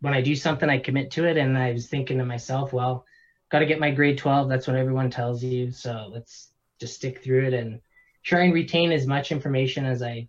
when 0.00 0.12
I 0.12 0.22
do 0.22 0.34
something, 0.34 0.68
I 0.68 0.78
commit 0.78 1.12
to 1.12 1.26
it. 1.26 1.36
And 1.36 1.56
I 1.56 1.70
was 1.70 1.86
thinking 1.86 2.18
to 2.18 2.24
myself, 2.24 2.72
well, 2.72 3.04
got 3.48 3.60
to 3.60 3.66
get 3.66 3.78
my 3.78 3.92
grade 3.92 4.18
12. 4.18 4.48
That's 4.48 4.66
what 4.66 4.76
everyone 4.76 5.10
tells 5.10 5.40
you. 5.44 5.70
So 5.70 6.10
let's 6.12 6.50
just 6.80 6.96
stick 6.96 7.22
through 7.22 7.46
it 7.46 7.54
and 7.54 7.80
try 8.24 8.42
and 8.42 8.52
retain 8.52 8.90
as 8.90 9.06
much 9.06 9.30
information 9.30 9.86
as 9.86 10.02
I 10.02 10.26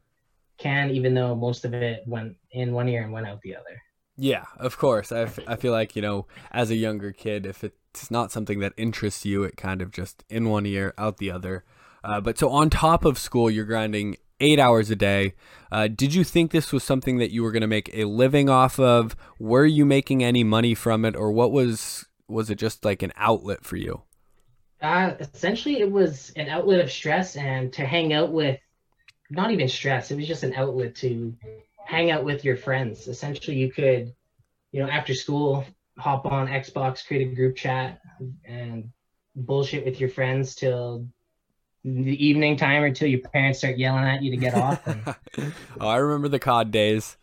can, 0.60 0.92
even 0.92 1.14
though 1.14 1.36
most 1.36 1.66
of 1.66 1.74
it 1.74 2.04
went 2.06 2.36
in 2.52 2.74
one 2.74 2.90
ear 2.90 3.04
and 3.04 3.12
went 3.14 3.28
out 3.28 3.42
the 3.42 3.56
other. 3.56 3.82
Yeah, 4.18 4.46
of 4.58 4.78
course. 4.78 5.12
I, 5.12 5.22
f- 5.22 5.40
I 5.48 5.56
feel 5.56 5.72
like, 5.72 5.96
you 5.96 6.02
know, 6.02 6.28
as 6.52 6.70
a 6.70 6.76
younger 6.76 7.12
kid, 7.12 7.46
if 7.46 7.64
it's 7.64 8.12
not 8.12 8.32
something 8.32 8.60
that 8.60 8.74
interests 8.76 9.26
you, 9.26 9.44
it 9.44 9.56
kind 9.56 9.82
of 9.82 9.92
just 9.92 10.24
in 10.30 10.50
one 10.50 10.66
ear, 10.66 10.94
out 10.98 11.18
the 11.18 11.32
other. 11.32 11.64
Uh, 12.04 12.20
but 12.20 12.38
so 12.38 12.50
on 12.50 12.70
top 12.70 13.06
of 13.06 13.18
school, 13.18 13.50
you're 13.50 13.66
grinding 13.66 14.18
eight 14.42 14.60
hours 14.60 14.90
a 14.90 14.96
day. 14.96 15.34
Uh, 15.72 15.88
did 15.88 16.14
you 16.14 16.24
think 16.24 16.52
this 16.52 16.72
was 16.72 16.84
something 16.84 17.18
that 17.18 17.32
you 17.32 17.44
were 17.44 17.52
going 17.52 17.62
to 17.62 17.68
make 17.68 17.90
a 17.94 18.06
living 18.06 18.50
off 18.50 18.80
of? 18.80 19.16
Were 19.38 19.66
you 19.66 19.86
making 19.86 20.24
any 20.24 20.44
money 20.44 20.76
from 20.76 21.06
it, 21.06 21.16
or 21.16 21.32
what 21.32 21.52
was 21.52 22.06
was 22.28 22.50
it 22.50 22.56
just 22.56 22.86
like 22.86 23.02
an 23.02 23.12
outlet 23.16 23.66
for 23.66 23.76
you? 23.76 24.04
Uh, 24.82 25.14
essentially, 25.20 25.80
it 25.80 25.92
was 25.92 26.32
an 26.36 26.48
outlet 26.50 26.80
of 26.80 26.92
stress 26.92 27.36
and 27.36 27.74
to 27.74 27.86
hang 27.86 28.14
out 28.14 28.32
with, 28.32 28.60
not 29.30 29.52
even 29.52 29.68
stress. 29.68 30.12
It 30.12 30.16
was 30.16 30.28
just 30.28 30.44
an 30.44 30.54
outlet 30.54 30.96
to 30.96 31.36
hang 31.86 32.12
out 32.12 32.24
with 32.24 32.44
your 32.44 32.58
friends. 32.58 33.08
Essentially, 33.08 33.58
you 33.58 33.72
could, 33.72 34.14
you 34.72 34.82
know, 34.82 34.90
after 34.90 35.14
school, 35.14 35.66
hop 35.98 36.26
on 36.26 36.48
Xbox, 36.48 37.06
create 37.06 37.32
a 37.32 37.36
group 37.36 37.56
chat, 37.56 38.02
and 38.46 38.92
bullshit 39.36 39.86
with 39.86 40.00
your 40.00 40.10
friends 40.10 40.56
till 40.56 41.08
the 41.84 42.26
evening 42.26 42.58
time 42.58 42.84
or 42.84 42.92
till 42.92 43.08
your 43.08 43.22
parents 43.22 43.60
start 43.60 43.78
yelling 43.78 44.04
at 44.04 44.22
you 44.22 44.32
to 44.32 44.38
get 44.38 44.54
off. 44.54 44.86
And... 45.38 45.54
oh, 45.80 45.88
I 45.88 45.98
remember 45.98 46.28
the 46.28 46.40
COD 46.40 46.72
days. 46.72 47.18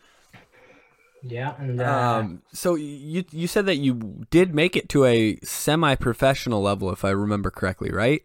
Yeah, 1.22 1.54
and 1.58 1.80
uh... 1.80 1.84
um, 1.84 2.42
so 2.52 2.76
you 2.76 3.24
you 3.32 3.46
said 3.46 3.66
that 3.66 3.76
you 3.76 4.26
did 4.30 4.54
make 4.54 4.76
it 4.76 4.88
to 4.90 5.04
a 5.04 5.36
semi-professional 5.42 6.62
level, 6.62 6.90
if 6.90 7.04
I 7.04 7.10
remember 7.10 7.50
correctly, 7.50 7.90
right? 7.90 8.22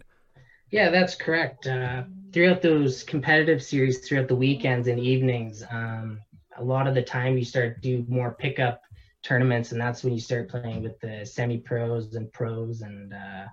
Yeah, 0.72 0.90
that's 0.90 1.16
correct. 1.16 1.68
Uh, 1.68 2.04
throughout 2.32 2.62
those 2.62 3.04
competitive 3.04 3.62
series, 3.62 4.00
throughout 4.08 4.28
the 4.30 4.36
weekends 4.36 4.88
and 4.88 5.00
evenings, 5.00 5.64
um, 5.70 6.22
a 6.58 6.64
lot 6.64 6.88
of 6.88 6.96
the 6.96 7.02
time 7.02 7.38
you 7.38 7.46
start 7.46 7.82
do 7.82 8.06
more 8.08 8.34
pickup 8.34 8.82
tournaments, 9.22 9.72
and 9.72 9.82
that's 9.82 10.04
when 10.04 10.14
you 10.14 10.20
start 10.20 10.50
playing 10.50 10.82
with 10.82 11.00
the 11.02 11.26
semi-pros 11.26 12.16
and 12.16 12.32
pros 12.32 12.82
and 12.82 13.14
uh, 13.14 13.46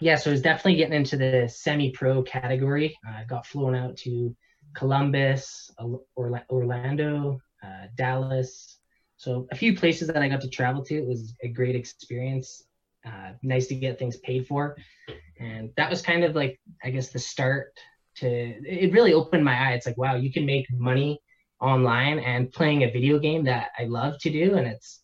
yeah, 0.00 0.14
so 0.16 0.30
I 0.30 0.32
was 0.32 0.42
definitely 0.42 0.76
getting 0.76 0.94
into 0.94 1.16
the 1.16 1.48
semi-pro 1.48 2.22
category. 2.22 2.96
I 3.04 3.24
got 3.24 3.46
flown 3.46 3.74
out 3.74 3.96
to 3.98 4.36
Columbus, 4.74 5.70
Orlando, 6.16 7.40
uh, 7.64 7.86
Dallas. 7.96 8.78
So 9.16 9.48
a 9.50 9.56
few 9.56 9.76
places 9.76 10.06
that 10.08 10.22
I 10.22 10.28
got 10.28 10.42
to 10.42 10.48
travel 10.48 10.84
to. 10.84 10.94
It 10.94 11.06
was 11.06 11.34
a 11.42 11.48
great 11.48 11.74
experience. 11.74 12.62
Uh, 13.08 13.32
nice 13.42 13.66
to 13.68 13.74
get 13.74 13.98
things 13.98 14.18
paid 14.18 14.46
for, 14.46 14.76
and 15.40 15.70
that 15.76 15.88
was 15.88 16.02
kind 16.02 16.24
of 16.24 16.34
like 16.34 16.60
I 16.84 16.90
guess 16.90 17.08
the 17.08 17.18
start 17.18 17.72
to. 18.16 18.28
It 18.28 18.92
really 18.92 19.14
opened 19.14 19.44
my 19.44 19.54
eye. 19.54 19.72
It's 19.72 19.86
like 19.86 19.96
wow, 19.96 20.16
you 20.16 20.32
can 20.32 20.44
make 20.44 20.66
money 20.72 21.20
online 21.60 22.18
and 22.18 22.52
playing 22.52 22.84
a 22.84 22.90
video 22.90 23.18
game 23.18 23.44
that 23.44 23.70
I 23.78 23.84
love 23.84 24.18
to 24.20 24.30
do, 24.30 24.56
and 24.56 24.66
it's 24.66 25.00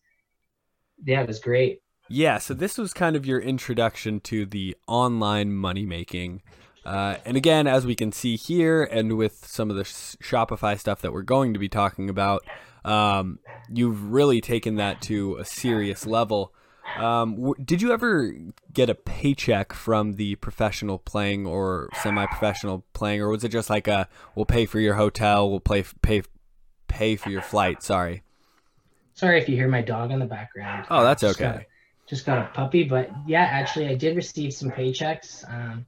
yeah, 1.04 1.22
it 1.22 1.26
was 1.26 1.40
great. 1.40 1.80
Yeah, 2.10 2.38
so 2.38 2.52
this 2.52 2.76
was 2.76 2.92
kind 2.92 3.16
of 3.16 3.24
your 3.24 3.40
introduction 3.40 4.20
to 4.20 4.44
the 4.44 4.76
online 4.86 5.52
money 5.52 5.86
making. 5.86 6.42
Uh, 6.84 7.16
and 7.24 7.36
again, 7.36 7.66
as 7.66 7.86
we 7.86 7.94
can 7.94 8.12
see 8.12 8.36
here, 8.36 8.84
and 8.84 9.16
with 9.16 9.46
some 9.46 9.70
of 9.70 9.76
the 9.76 9.84
Shopify 9.84 10.78
stuff 10.78 11.00
that 11.00 11.12
we're 11.12 11.22
going 11.22 11.54
to 11.54 11.58
be 11.58 11.68
talking 11.68 12.10
about, 12.10 12.44
um, 12.84 13.38
you've 13.70 14.12
really 14.12 14.42
taken 14.42 14.74
that 14.76 15.00
to 15.02 15.36
a 15.36 15.44
serious 15.44 16.06
level. 16.06 16.52
Um, 16.96 17.36
w- 17.36 17.54
did 17.64 17.82
you 17.82 17.92
ever 17.92 18.34
get 18.72 18.88
a 18.88 18.94
paycheck 18.94 19.72
from 19.72 20.14
the 20.14 20.36
professional 20.36 20.98
playing 20.98 21.46
or 21.46 21.88
semi-professional 22.02 22.84
playing, 22.92 23.20
or 23.20 23.28
was 23.28 23.44
it 23.44 23.50
just 23.50 23.70
like 23.70 23.88
a 23.88 24.08
"we'll 24.34 24.46
pay 24.46 24.66
for 24.66 24.80
your 24.80 24.94
hotel, 24.94 25.50
we'll 25.50 25.60
pay 25.60 25.84
pay 26.02 26.22
pay 26.88 27.16
for 27.16 27.30
your 27.30 27.42
flight"? 27.42 27.82
Sorry. 27.82 28.22
Sorry 29.14 29.40
if 29.40 29.48
you 29.48 29.56
hear 29.56 29.68
my 29.68 29.82
dog 29.82 30.10
in 30.10 30.18
the 30.18 30.26
background. 30.26 30.86
Oh, 30.90 31.02
that's 31.02 31.22
okay 31.22 31.66
just 32.06 32.26
got 32.26 32.38
a 32.38 32.50
puppy. 32.52 32.84
But 32.84 33.10
yeah, 33.26 33.42
actually, 33.42 33.88
I 33.88 33.94
did 33.94 34.16
receive 34.16 34.52
some 34.52 34.70
paychecks. 34.70 35.48
Um, 35.52 35.86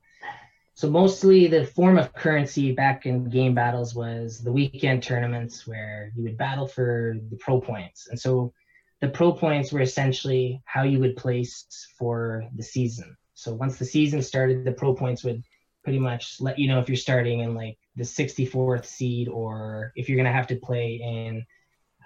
so 0.74 0.90
mostly 0.90 1.46
the 1.46 1.64
form 1.64 1.98
of 1.98 2.12
currency 2.12 2.72
back 2.72 3.06
in 3.06 3.30
game 3.30 3.54
battles 3.54 3.94
was 3.94 4.42
the 4.42 4.52
weekend 4.52 5.02
tournaments 5.02 5.66
where 5.66 6.12
you 6.14 6.24
would 6.24 6.36
battle 6.36 6.66
for 6.66 7.16
the 7.30 7.36
pro 7.36 7.60
points. 7.60 8.08
And 8.08 8.20
so 8.20 8.52
the 9.00 9.08
pro 9.08 9.32
points 9.32 9.72
were 9.72 9.80
essentially 9.80 10.62
how 10.64 10.82
you 10.82 10.98
would 11.00 11.16
place 11.16 11.66
for 11.98 12.44
the 12.54 12.62
season. 12.62 13.16
So 13.34 13.52
once 13.52 13.78
the 13.78 13.84
season 13.84 14.22
started, 14.22 14.64
the 14.64 14.72
pro 14.72 14.94
points 14.94 15.22
would 15.24 15.42
pretty 15.84 15.98
much 15.98 16.40
let 16.40 16.58
you 16.58 16.68
know 16.68 16.80
if 16.80 16.88
you're 16.88 16.96
starting 16.96 17.40
in 17.40 17.54
like 17.54 17.78
the 17.94 18.02
64th 18.02 18.86
seed 18.86 19.28
or 19.28 19.92
if 19.94 20.08
you're 20.08 20.16
going 20.16 20.26
to 20.26 20.32
have 20.32 20.46
to 20.48 20.56
play 20.56 21.00
in 21.02 21.44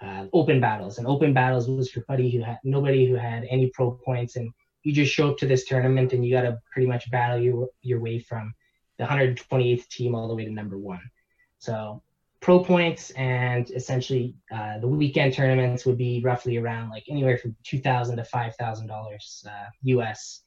uh, 0.01 0.25
open 0.33 0.59
battles. 0.59 0.97
And 0.97 1.07
open 1.07 1.33
battles 1.33 1.67
was 1.67 1.89
for 1.89 2.01
buddy 2.01 2.29
who 2.29 2.41
had 2.41 2.59
nobody 2.63 3.05
who 3.05 3.15
had 3.15 3.45
any 3.49 3.67
pro 3.73 3.91
points, 3.91 4.35
and 4.35 4.51
you 4.83 4.93
just 4.93 5.13
show 5.13 5.29
up 5.29 5.37
to 5.37 5.47
this 5.47 5.65
tournament 5.65 6.13
and 6.13 6.25
you 6.25 6.33
got 6.33 6.41
to 6.41 6.59
pretty 6.71 6.87
much 6.87 7.09
battle 7.11 7.39
your 7.39 7.69
your 7.81 7.99
way 7.99 8.19
from 8.19 8.53
the 8.97 9.05
128th 9.05 9.87
team 9.87 10.15
all 10.15 10.27
the 10.27 10.35
way 10.35 10.45
to 10.45 10.51
number 10.51 10.77
one. 10.77 11.01
So 11.59 12.01
pro 12.41 12.63
points 12.63 13.11
and 13.11 13.69
essentially 13.71 14.35
uh, 14.51 14.79
the 14.79 14.87
weekend 14.87 15.33
tournaments 15.33 15.85
would 15.85 15.97
be 15.97 16.21
roughly 16.23 16.57
around 16.57 16.89
like 16.89 17.03
anywhere 17.09 17.37
from 17.37 17.55
two 17.63 17.79
thousand 17.79 18.17
to 18.17 18.23
five 18.23 18.55
thousand 18.55 18.89
uh, 18.89 18.93
dollars 18.93 19.45
US. 19.83 20.41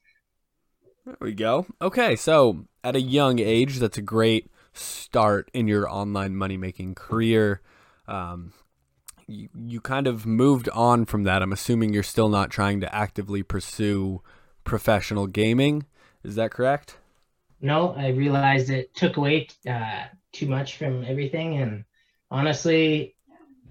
There 1.05 1.17
we 1.21 1.33
go. 1.33 1.65
Okay, 1.81 2.15
so 2.15 2.65
at 2.83 2.95
a 2.95 3.01
young 3.01 3.39
age, 3.39 3.77
that's 3.77 3.97
a 3.97 4.01
great 4.01 4.49
start 4.73 5.49
in 5.53 5.67
your 5.67 5.89
online 5.89 6.35
money 6.35 6.57
making 6.57 6.95
career. 6.95 7.61
Um, 8.07 8.53
you, 9.27 9.49
you 9.55 9.81
kind 9.81 10.07
of 10.07 10.25
moved 10.25 10.67
on 10.69 11.05
from 11.05 11.23
that. 11.23 11.41
I'm 11.41 11.53
assuming 11.53 11.93
you're 11.93 12.03
still 12.03 12.29
not 12.29 12.49
trying 12.49 12.81
to 12.81 12.93
actively 12.93 13.43
pursue 13.43 14.21
professional 14.63 15.27
gaming. 15.27 15.85
Is 16.23 16.35
that 16.35 16.51
correct? 16.51 16.97
no, 17.61 17.93
I 17.97 18.09
realized 18.09 18.69
it 18.69 18.93
took 18.93 19.17
away 19.17 19.47
uh, 19.67 20.03
too 20.35 20.47
much 20.47 20.77
from 20.77 21.03
everything. 21.05 21.57
And 21.57 21.85
honestly, 22.29 23.15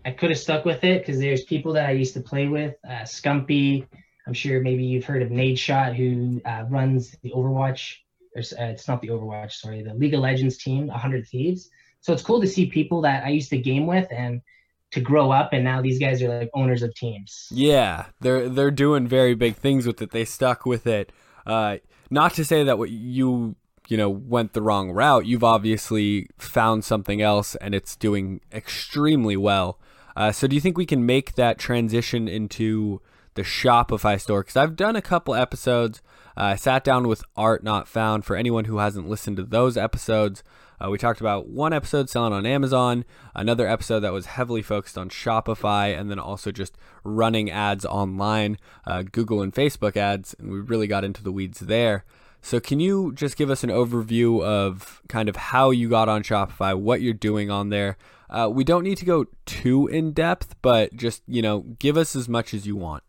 I 0.04 0.10
could 0.10 0.30
have 0.30 0.38
stuck 0.38 0.64
with 0.64 0.84
it 0.84 1.00
because 1.00 1.20
there's 1.20 1.44
people 1.44 1.74
that 1.74 1.86
I 1.86 1.92
used 1.92 2.14
to 2.14 2.20
play 2.20 2.48
with, 2.48 2.74
uh, 2.88 3.02
Scumpy. 3.02 3.86
I'm 4.26 4.34
sure 4.34 4.60
maybe 4.60 4.84
you've 4.84 5.04
heard 5.04 5.22
of 5.22 5.28
Nadeshot, 5.28 5.94
who 5.94 6.40
uh, 6.44 6.64
runs 6.68 7.16
the 7.22 7.30
Overwatch. 7.30 7.96
Or, 8.34 8.40
uh, 8.40 8.70
it's 8.70 8.88
not 8.88 9.00
the 9.00 9.08
Overwatch, 9.08 9.52
sorry, 9.52 9.82
the 9.82 9.94
League 9.94 10.14
of 10.14 10.20
Legends 10.20 10.58
team, 10.58 10.86
100 10.88 11.28
Thieves. 11.28 11.70
So 12.00 12.12
it's 12.12 12.22
cool 12.22 12.40
to 12.40 12.46
see 12.46 12.66
people 12.66 13.02
that 13.02 13.24
I 13.24 13.28
used 13.28 13.50
to 13.50 13.58
game 13.58 13.86
with 13.86 14.08
and 14.10 14.42
to 14.90 15.00
grow 15.00 15.32
up 15.32 15.52
and 15.52 15.64
now 15.64 15.82
these 15.82 15.98
guys 15.98 16.22
are 16.22 16.28
like 16.28 16.50
owners 16.54 16.82
of 16.82 16.94
teams. 16.94 17.48
Yeah, 17.50 18.06
they're 18.20 18.48
they're 18.48 18.70
doing 18.70 19.08
very 19.08 19.34
big 19.34 19.56
things 19.56 19.86
with 19.86 20.00
it. 20.00 20.12
They 20.12 20.24
stuck 20.24 20.64
with 20.64 20.86
it. 20.86 21.10
Uh, 21.44 21.78
not 22.10 22.34
to 22.34 22.44
say 22.44 22.62
that 22.62 22.78
what 22.78 22.90
you 22.90 23.56
you 23.88 23.96
know 23.96 24.08
went 24.08 24.52
the 24.52 24.62
wrong 24.62 24.90
route. 24.90 25.26
You've 25.26 25.44
obviously 25.44 26.28
found 26.38 26.84
something 26.84 27.20
else 27.20 27.54
and 27.56 27.74
it's 27.74 27.96
doing 27.96 28.40
extremely 28.52 29.36
well. 29.36 29.78
Uh, 30.16 30.32
so 30.32 30.46
do 30.46 30.54
you 30.54 30.60
think 30.60 30.78
we 30.78 30.86
can 30.86 31.04
make 31.04 31.34
that 31.34 31.58
transition 31.58 32.28
into 32.28 33.00
the 33.34 33.42
Shopify 33.42 34.20
store? 34.20 34.42
Because 34.42 34.56
I've 34.56 34.76
done 34.76 34.96
a 34.96 35.02
couple 35.02 35.34
episodes. 35.34 36.02
Uh, 36.36 36.42
I 36.42 36.56
sat 36.56 36.84
down 36.84 37.08
with 37.08 37.24
Art 37.36 37.64
Not 37.64 37.88
Found. 37.88 38.24
For 38.24 38.36
anyone 38.36 38.66
who 38.66 38.78
hasn't 38.78 39.08
listened 39.08 39.36
to 39.38 39.42
those 39.42 39.76
episodes, 39.76 40.42
uh, 40.80 40.90
we 40.90 40.98
talked 40.98 41.20
about 41.20 41.48
one 41.48 41.72
episode 41.72 42.10
selling 42.10 42.32
on 42.32 42.46
Amazon, 42.46 43.04
another 43.34 43.66
episode 43.66 44.00
that 44.00 44.12
was 44.12 44.26
heavily 44.26 44.62
focused 44.62 44.98
on 44.98 45.08
Shopify, 45.08 45.98
and 45.98 46.10
then 46.10 46.18
also 46.18 46.50
just 46.50 46.76
running 47.04 47.50
ads 47.50 47.84
online, 47.84 48.58
uh, 48.86 49.02
Google 49.02 49.42
and 49.42 49.54
Facebook 49.54 49.96
ads, 49.96 50.34
and 50.38 50.50
we 50.50 50.60
really 50.60 50.86
got 50.86 51.04
into 51.04 51.22
the 51.22 51.32
weeds 51.32 51.60
there. 51.60 52.04
So, 52.44 52.60
can 52.60 52.78
you 52.78 53.10
just 53.14 53.38
give 53.38 53.48
us 53.48 53.64
an 53.64 53.70
overview 53.70 54.44
of 54.44 55.00
kind 55.08 55.30
of 55.30 55.36
how 55.36 55.70
you 55.70 55.88
got 55.88 56.10
on 56.10 56.22
Shopify, 56.22 56.78
what 56.78 57.00
you're 57.00 57.14
doing 57.14 57.50
on 57.50 57.70
there? 57.70 57.96
Uh, 58.28 58.50
we 58.52 58.64
don't 58.64 58.84
need 58.84 58.98
to 58.98 59.06
go 59.06 59.24
too 59.46 59.86
in 59.86 60.12
depth, 60.12 60.54
but 60.60 60.94
just 60.94 61.22
you 61.26 61.40
know, 61.40 61.60
give 61.78 61.96
us 61.96 62.14
as 62.14 62.28
much 62.28 62.52
as 62.52 62.66
you 62.66 62.76
want. 62.76 63.02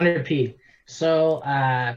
100p. 0.00 0.56
So, 0.86 1.36
uh, 1.38 1.94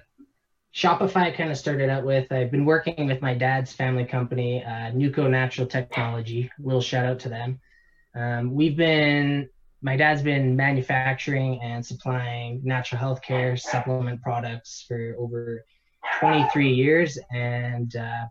Shopify 0.72 1.36
kind 1.36 1.50
of 1.50 1.58
started 1.58 1.90
out 1.90 2.06
with 2.06 2.32
I've 2.32 2.52
been 2.52 2.66
working 2.66 3.08
with 3.08 3.24
my 3.24 3.34
dad's 3.34 3.74
family 3.74 4.06
company, 4.06 4.64
uh, 4.64 4.92
Nuco 4.92 5.28
Natural 5.28 5.66
Technology. 5.66 6.52
Little 6.60 6.80
shout 6.80 7.08
out 7.08 7.20
to 7.22 7.30
them. 7.30 7.60
Um, 8.14 8.54
we've 8.54 8.78
been 8.78 9.50
my 9.82 9.98
dad's 9.98 10.22
been 10.22 10.56
manufacturing 10.56 11.60
and 11.64 11.84
supplying 11.84 12.62
natural 12.64 13.02
healthcare 13.02 13.60
supplement 13.60 14.22
products 14.22 14.86
for 14.88 15.16
over 15.18 15.66
23 16.19 16.74
years, 16.74 17.17
and 17.31 17.95
uh, 17.95 18.25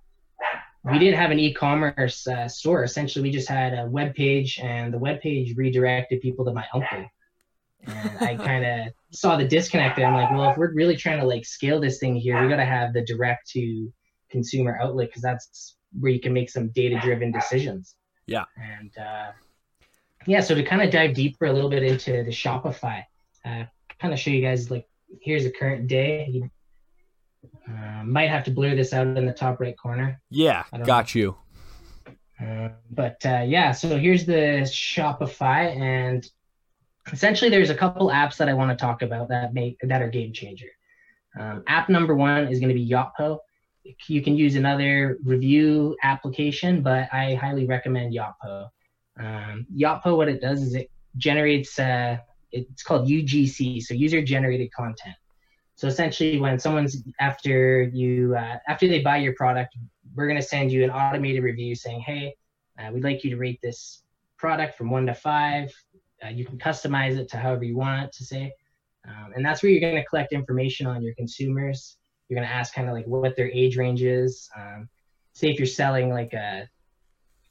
we 0.84 0.98
didn't 0.98 1.18
have 1.18 1.30
an 1.30 1.38
e-commerce 1.38 2.26
uh, 2.26 2.48
store. 2.48 2.84
Essentially, 2.84 3.22
we 3.22 3.30
just 3.30 3.48
had 3.48 3.72
a 3.78 3.86
web 3.86 4.14
page, 4.14 4.58
and 4.62 4.92
the 4.92 4.98
web 4.98 5.20
page 5.20 5.56
redirected 5.56 6.20
people 6.20 6.44
to 6.44 6.52
my 6.52 6.64
uncle. 6.74 7.04
And 7.86 8.18
I 8.20 8.36
kind 8.48 8.64
of 8.64 8.92
saw 9.10 9.36
the 9.36 9.46
disconnect 9.46 9.96
there. 9.96 10.06
I'm 10.06 10.14
like, 10.14 10.30
well, 10.30 10.50
if 10.50 10.56
we're 10.56 10.72
really 10.72 10.96
trying 10.96 11.20
to 11.20 11.26
like 11.26 11.44
scale 11.44 11.80
this 11.80 11.98
thing 11.98 12.16
here, 12.16 12.42
we 12.42 12.48
got 12.48 12.56
to 12.56 12.64
have 12.64 12.92
the 12.92 13.04
direct 13.04 13.50
to 13.50 13.92
consumer 14.30 14.78
outlet 14.80 15.08
because 15.08 15.22
that's 15.22 15.76
where 15.98 16.12
you 16.12 16.20
can 16.20 16.32
make 16.32 16.50
some 16.50 16.68
data 16.68 16.98
driven 17.00 17.30
decisions. 17.30 17.94
Yeah. 18.26 18.44
And 18.56 18.90
uh, 18.98 19.32
yeah, 20.26 20.40
so 20.40 20.54
to 20.54 20.62
kind 20.62 20.82
of 20.82 20.90
dive 20.90 21.14
deeper 21.14 21.46
a 21.46 21.52
little 21.52 21.70
bit 21.70 21.82
into 21.82 22.24
the 22.24 22.30
Shopify, 22.30 23.04
uh, 23.44 23.64
kind 24.00 24.12
of 24.12 24.18
show 24.18 24.30
you 24.30 24.42
guys 24.42 24.70
like 24.70 24.86
here's 25.20 25.44
the 25.44 25.52
current 25.52 25.86
day. 25.86 26.28
You 26.30 26.50
uh, 27.68 28.04
might 28.04 28.30
have 28.30 28.44
to 28.44 28.50
blur 28.50 28.74
this 28.74 28.92
out 28.92 29.06
in 29.06 29.26
the 29.26 29.32
top 29.32 29.60
right 29.60 29.76
corner. 29.76 30.20
Yeah, 30.30 30.64
got 30.84 31.14
know. 31.14 31.20
you. 31.20 31.36
Uh, 32.40 32.68
but 32.90 33.24
uh, 33.24 33.44
yeah, 33.46 33.72
so 33.72 33.98
here's 33.98 34.26
the 34.26 34.62
Shopify, 34.64 35.76
and 35.76 36.28
essentially 37.12 37.50
there's 37.50 37.70
a 37.70 37.74
couple 37.74 38.08
apps 38.08 38.36
that 38.38 38.48
I 38.48 38.54
want 38.54 38.76
to 38.76 38.82
talk 38.82 39.02
about 39.02 39.28
that 39.28 39.54
make 39.54 39.78
that 39.82 40.02
are 40.02 40.08
game 40.08 40.32
changer. 40.32 40.68
Um, 41.38 41.64
app 41.66 41.88
number 41.88 42.14
one 42.14 42.48
is 42.48 42.60
going 42.60 42.68
to 42.68 42.74
be 42.74 42.88
Yotpo. 42.88 43.38
You 44.06 44.22
can 44.22 44.36
use 44.36 44.56
another 44.56 45.18
review 45.24 45.96
application, 46.02 46.82
but 46.82 47.08
I 47.12 47.34
highly 47.34 47.66
recommend 47.66 48.14
Yotpo. 48.14 48.68
Um, 49.18 49.66
Yotpo, 49.74 50.16
what 50.16 50.28
it 50.28 50.40
does 50.40 50.62
is 50.62 50.74
it 50.74 50.90
generates, 51.16 51.78
uh, 51.78 52.18
it's 52.50 52.82
called 52.82 53.08
UGC, 53.08 53.82
so 53.82 53.94
user 53.94 54.22
generated 54.22 54.72
content. 54.72 55.14
So 55.76 55.88
essentially, 55.88 56.38
when 56.38 56.58
someone's 56.58 57.02
after 57.20 57.82
you 57.82 58.36
uh, 58.36 58.58
after 58.68 58.86
they 58.88 59.00
buy 59.00 59.18
your 59.18 59.34
product, 59.34 59.76
we're 60.14 60.28
going 60.28 60.40
to 60.40 60.46
send 60.46 60.70
you 60.70 60.84
an 60.84 60.90
automated 60.90 61.42
review 61.42 61.74
saying, 61.74 62.00
"Hey, 62.00 62.34
uh, 62.78 62.90
we'd 62.92 63.04
like 63.04 63.24
you 63.24 63.30
to 63.30 63.36
rate 63.36 63.60
this 63.62 64.02
product 64.36 64.76
from 64.76 64.90
one 64.90 65.06
to 65.06 65.14
five. 65.14 65.72
Uh, 66.24 66.28
you 66.28 66.44
can 66.44 66.58
customize 66.58 67.16
it 67.16 67.28
to 67.30 67.36
however 67.36 67.64
you 67.64 67.76
want 67.76 68.04
it 68.04 68.12
to 68.12 68.24
say. 68.24 68.52
Um, 69.06 69.32
and 69.34 69.44
that's 69.44 69.62
where 69.62 69.70
you're 69.70 69.80
going 69.80 69.96
to 69.96 70.04
collect 70.04 70.32
information 70.32 70.86
on 70.86 71.02
your 71.02 71.14
consumers. 71.14 71.96
You're 72.28 72.38
going 72.38 72.48
to 72.48 72.54
ask 72.54 72.74
kind 72.74 72.88
of 72.88 72.94
like 72.94 73.06
what 73.06 73.36
their 73.36 73.50
age 73.50 73.76
range 73.76 74.02
is. 74.02 74.48
Um, 74.56 74.88
say 75.32 75.50
if 75.50 75.58
you're 75.58 75.66
selling 75.66 76.10
like 76.10 76.32
a 76.32 76.68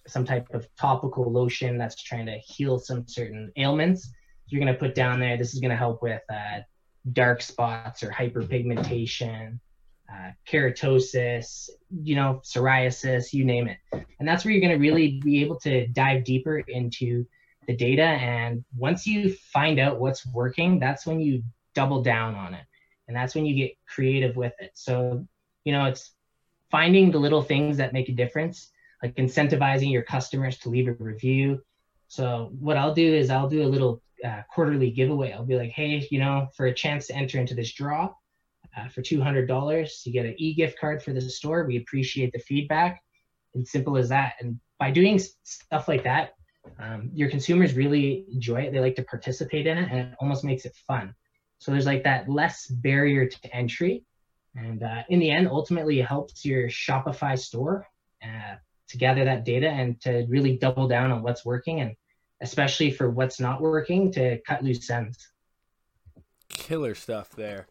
some 0.05 0.25
type 0.25 0.47
of 0.53 0.67
topical 0.75 1.31
lotion 1.31 1.77
that's 1.77 2.01
trying 2.01 2.25
to 2.25 2.38
heal 2.38 2.77
some 2.77 3.07
certain 3.07 3.51
ailments, 3.55 4.12
you're 4.47 4.62
going 4.62 4.73
to 4.73 4.79
put 4.79 4.95
down 4.95 5.19
there. 5.19 5.38
This 5.38 5.53
is 5.53 5.59
going 5.59 5.71
to 5.71 5.77
help 5.77 6.01
with 6.01 6.21
uh, 6.29 6.59
dark 7.11 7.41
spots 7.41 8.03
or 8.03 8.09
hyperpigmentation, 8.09 9.59
uh, 10.11 10.31
keratosis, 10.47 11.69
you 11.89 12.15
know, 12.15 12.41
psoriasis, 12.43 13.33
you 13.33 13.43
name 13.43 13.67
it. 13.67 13.77
And 14.19 14.27
that's 14.27 14.45
where 14.45 14.53
you're 14.53 14.61
going 14.61 14.73
to 14.73 14.81
really 14.81 15.19
be 15.23 15.41
able 15.41 15.59
to 15.61 15.87
dive 15.87 16.23
deeper 16.23 16.59
into 16.59 17.25
the 17.67 17.75
data. 17.75 18.03
And 18.03 18.63
once 18.75 19.07
you 19.07 19.33
find 19.33 19.79
out 19.79 19.99
what's 19.99 20.25
working, 20.25 20.79
that's 20.79 21.05
when 21.05 21.19
you 21.19 21.43
double 21.73 22.01
down 22.01 22.35
on 22.35 22.53
it. 22.53 22.65
And 23.07 23.15
that's 23.15 23.35
when 23.35 23.45
you 23.45 23.55
get 23.55 23.73
creative 23.87 24.35
with 24.35 24.53
it. 24.59 24.71
So, 24.75 25.25
you 25.65 25.73
know, 25.73 25.85
it's 25.85 26.11
finding 26.71 27.11
the 27.11 27.19
little 27.19 27.41
things 27.41 27.77
that 27.77 27.93
make 27.93 28.09
a 28.09 28.13
difference, 28.13 28.71
like 29.01 29.15
incentivizing 29.15 29.91
your 29.91 30.03
customers 30.03 30.57
to 30.59 30.69
leave 30.69 30.87
a 30.87 30.93
review. 30.93 31.61
So, 32.07 32.51
what 32.59 32.77
I'll 32.77 32.93
do 32.93 33.13
is 33.13 33.29
I'll 33.29 33.49
do 33.49 33.63
a 33.63 33.67
little 33.67 34.01
uh, 34.23 34.41
quarterly 34.53 34.91
giveaway. 34.91 35.31
I'll 35.31 35.45
be 35.45 35.57
like, 35.57 35.71
hey, 35.71 36.07
you 36.09 36.19
know, 36.19 36.47
for 36.55 36.65
a 36.65 36.73
chance 36.73 37.07
to 37.07 37.15
enter 37.15 37.39
into 37.39 37.55
this 37.55 37.73
draw 37.73 38.13
uh, 38.77 38.89
for 38.89 39.01
$200, 39.01 40.05
you 40.05 40.12
get 40.13 40.25
an 40.25 40.36
e 40.38 40.53
gift 40.53 40.79
card 40.79 41.03
for 41.03 41.13
the 41.13 41.21
store. 41.21 41.65
We 41.65 41.77
appreciate 41.77 42.31
the 42.33 42.39
feedback. 42.39 43.01
And 43.55 43.67
simple 43.67 43.97
as 43.97 44.09
that. 44.09 44.33
And 44.39 44.59
by 44.79 44.89
doing 44.89 45.19
stuff 45.43 45.88
like 45.88 46.03
that, 46.05 46.33
um, 46.79 47.12
your 47.13 47.29
consumers 47.29 47.75
really 47.75 48.25
enjoy 48.31 48.62
it. 48.62 48.73
They 48.73 48.79
like 48.79 48.95
to 48.95 49.03
participate 49.03 49.67
in 49.67 49.77
it, 49.77 49.89
and 49.91 49.99
it 49.99 50.15
almost 50.19 50.43
makes 50.43 50.65
it 50.65 50.75
fun. 50.88 51.13
So 51.59 51.71
there's 51.71 51.86
like 51.86 52.03
that 52.03 52.29
less 52.29 52.67
barrier 52.67 53.27
to 53.27 53.55
entry, 53.55 54.03
and 54.55 54.83
uh, 54.83 55.03
in 55.09 55.19
the 55.19 55.29
end, 55.29 55.47
ultimately, 55.47 55.99
it 55.99 56.05
helps 56.05 56.45
your 56.45 56.67
Shopify 56.67 57.38
store 57.38 57.88
uh, 58.23 58.55
to 58.89 58.97
gather 58.97 59.25
that 59.25 59.45
data 59.45 59.69
and 59.69 59.99
to 60.01 60.25
really 60.29 60.57
double 60.57 60.88
down 60.88 61.12
on 61.12 61.23
what's 61.23 61.45
working, 61.45 61.81
and 61.81 61.95
especially 62.43 62.91
for 62.91 63.10
what's 63.10 63.39
not 63.39 63.62
working, 63.62 64.12
to 64.12 64.38
cut 64.39 64.63
loose 64.63 64.89
ends. 64.89 65.29
Killer 66.49 66.93
stuff 66.93 67.32
there. 67.32 67.67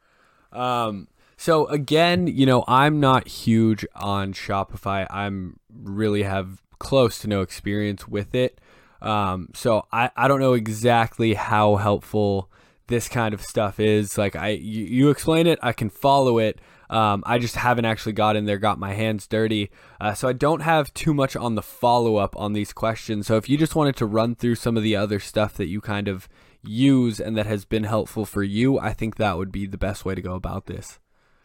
Um, 0.50 1.08
so 1.36 1.66
again, 1.66 2.26
you 2.26 2.46
know, 2.46 2.64
I'm 2.66 2.98
not 2.98 3.28
huge 3.28 3.86
on 3.94 4.32
Shopify. 4.32 5.06
I'm 5.10 5.60
really 5.72 6.24
have 6.24 6.62
close 6.78 7.20
to 7.20 7.28
no 7.28 7.42
experience 7.42 8.08
with 8.08 8.34
it. 8.34 8.60
Um, 9.00 9.48
so 9.54 9.86
I, 9.92 10.10
I 10.16 10.28
don't 10.28 10.40
know 10.40 10.52
exactly 10.52 11.34
how 11.34 11.76
helpful 11.76 12.50
this 12.86 13.08
kind 13.08 13.34
of 13.34 13.42
stuff 13.42 13.80
is. 13.80 14.16
Like 14.16 14.36
I, 14.36 14.50
you, 14.50 14.84
you 14.84 15.10
explain 15.10 15.46
it, 15.46 15.58
I 15.62 15.72
can 15.72 15.90
follow 15.90 16.38
it. 16.38 16.60
Um, 16.92 17.22
I 17.26 17.38
just 17.38 17.56
haven't 17.56 17.86
actually 17.86 18.12
got 18.12 18.36
in 18.36 18.44
there, 18.44 18.58
got 18.58 18.78
my 18.78 18.92
hands 18.92 19.26
dirty. 19.26 19.70
Uh, 19.98 20.12
so 20.12 20.28
I 20.28 20.34
don't 20.34 20.60
have 20.60 20.92
too 20.92 21.14
much 21.14 21.34
on 21.34 21.54
the 21.54 21.62
follow 21.62 22.16
up 22.16 22.36
on 22.36 22.52
these 22.52 22.72
questions. 22.74 23.26
So 23.26 23.36
if 23.36 23.48
you 23.48 23.56
just 23.56 23.74
wanted 23.74 23.96
to 23.96 24.06
run 24.06 24.34
through 24.34 24.56
some 24.56 24.76
of 24.76 24.82
the 24.82 24.94
other 24.94 25.18
stuff 25.18 25.54
that 25.54 25.68
you 25.68 25.80
kind 25.80 26.06
of 26.06 26.28
use 26.62 27.18
and 27.18 27.36
that 27.36 27.46
has 27.46 27.64
been 27.64 27.84
helpful 27.84 28.26
for 28.26 28.42
you, 28.42 28.78
I 28.78 28.92
think 28.92 29.16
that 29.16 29.38
would 29.38 29.50
be 29.50 29.66
the 29.66 29.78
best 29.78 30.04
way 30.04 30.14
to 30.14 30.20
go 30.20 30.34
about 30.34 30.66
this. 30.66 30.98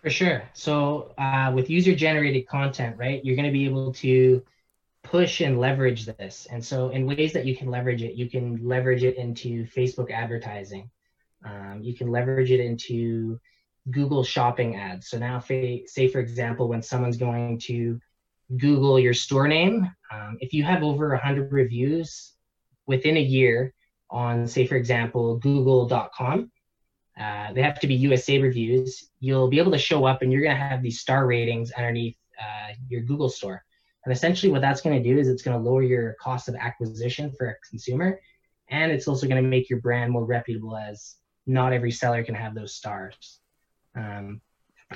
For 0.04 0.10
sure. 0.10 0.44
So 0.54 1.14
uh, 1.18 1.52
with 1.56 1.70
user 1.70 1.96
generated 1.96 2.46
content, 2.48 2.98
right, 2.98 3.24
you're 3.24 3.38
going 3.38 3.48
to 3.48 3.52
be 3.52 3.66
able 3.66 3.94
to 3.94 4.44
push 5.04 5.40
and 5.40 5.60
leverage 5.60 6.06
this. 6.06 6.48
And 6.52 6.64
so, 6.64 6.90
in 6.90 7.06
ways 7.06 7.34
that 7.34 7.46
you 7.46 7.56
can 7.56 7.70
leverage 7.70 8.04
it, 8.04 8.16
you 8.16 8.30
can 8.30 8.68
leverage 8.68 9.04
it 9.04 9.16
into 9.16 9.66
Facebook 9.68 10.12
advertising. 10.12 10.90
Um, 11.46 11.80
you 11.82 11.94
can 11.94 12.10
leverage 12.10 12.52
it 12.52 12.60
into 12.60 13.40
Google 13.92 14.24
shopping 14.24 14.76
ads. 14.76 15.10
So 15.10 15.18
now, 15.18 15.40
say 15.40 16.08
for 16.12 16.20
example, 16.20 16.68
when 16.68 16.82
someone's 16.82 17.18
going 17.18 17.60
to 17.60 18.00
Google 18.58 19.00
your 19.00 19.14
store 19.14 19.48
name, 19.48 19.90
um, 20.12 20.38
if 20.40 20.54
you 20.54 20.64
have 20.64 20.84
over 20.84 21.10
100 21.10 21.52
reviews 21.52 22.34
within 22.86 23.18
a 23.18 23.22
year 23.22 23.74
on, 24.10 24.48
say 24.48 24.66
for 24.66 24.76
example, 24.76 25.38
Google.com, 25.38 26.52
uh, 27.20 27.54
they 27.54 27.62
have 27.62 27.80
to 27.80 27.88
be 27.88 27.96
USA 27.96 28.40
reviews. 28.40 29.10
You'll 29.20 29.48
be 29.48 29.60
able 29.60 29.72
to 29.72 29.78
show 29.78 30.06
up, 30.06 30.22
and 30.22 30.32
you're 30.32 30.44
going 30.44 30.56
to 30.56 30.62
have 30.62 30.84
these 30.84 31.00
star 31.00 31.26
ratings 31.26 31.72
underneath 31.72 32.16
uh, 32.40 32.74
your 32.90 33.02
Google 33.02 33.30
store. 33.30 33.64
And 34.06 34.14
essentially, 34.14 34.52
what 34.52 34.62
that's 34.62 34.82
going 34.82 35.02
to 35.02 35.10
do 35.10 35.20
is 35.20 35.28
it's 35.28 35.42
going 35.42 35.58
to 35.58 35.70
lower 35.70 35.82
your 35.82 36.16
cost 36.22 36.48
of 36.48 36.56
acquisition 36.56 37.32
for 37.32 37.48
a 37.48 37.56
consumer, 37.68 38.20
and 38.70 38.92
it's 38.92 39.08
also 39.08 39.28
going 39.28 39.42
to 39.42 39.50
make 39.50 39.70
your 39.70 39.82
brand 39.82 40.12
more 40.12 40.26
reputable 40.26 40.78
as 40.78 41.16
not 41.48 41.74
every 41.74 41.92
seller 41.92 42.24
can 42.24 42.36
have 42.36 42.54
those 42.54 42.76
stars. 42.76 43.40
Um, 43.98 44.42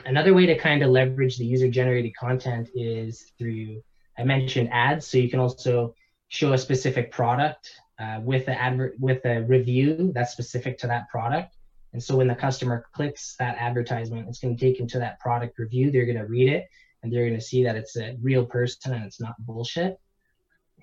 another 0.05 0.33
way 0.33 0.45
to 0.45 0.57
kind 0.57 0.83
of 0.83 0.91
leverage 0.91 1.37
the 1.37 1.45
user 1.45 1.69
generated 1.69 2.15
content 2.15 2.69
is 2.75 3.31
through 3.37 3.81
I 4.17 4.23
mentioned 4.23 4.69
ads, 4.71 5.07
so 5.07 5.17
you 5.17 5.29
can 5.29 5.39
also 5.39 5.95
show 6.27 6.53
a 6.53 6.57
specific 6.57 7.11
product 7.11 7.71
uh, 7.99 8.19
with 8.21 8.45
the 8.45 8.59
advert 8.59 8.99
with 8.99 9.25
a 9.25 9.41
review 9.41 10.11
that's 10.13 10.31
specific 10.31 10.77
to 10.79 10.87
that 10.87 11.09
product. 11.09 11.55
And 11.93 12.01
so 12.01 12.15
when 12.15 12.27
the 12.27 12.35
customer 12.35 12.85
clicks 12.93 13.35
that 13.39 13.57
advertisement, 13.57 14.27
it's 14.29 14.39
going 14.39 14.55
to 14.55 14.59
take 14.59 14.77
them 14.77 14.87
to 14.89 14.99
that 14.99 15.19
product 15.19 15.59
review. 15.59 15.91
They're 15.91 16.05
going 16.05 16.17
to 16.17 16.25
read 16.25 16.49
it 16.49 16.69
and 17.03 17.11
they're 17.11 17.25
going 17.27 17.39
to 17.39 17.45
see 17.45 17.63
that 17.63 17.75
it's 17.75 17.97
a 17.97 18.15
real 18.21 18.45
person 18.45 18.93
and 18.93 19.03
it's 19.03 19.19
not 19.19 19.35
bullshit. 19.39 19.99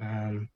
Um, 0.01 0.49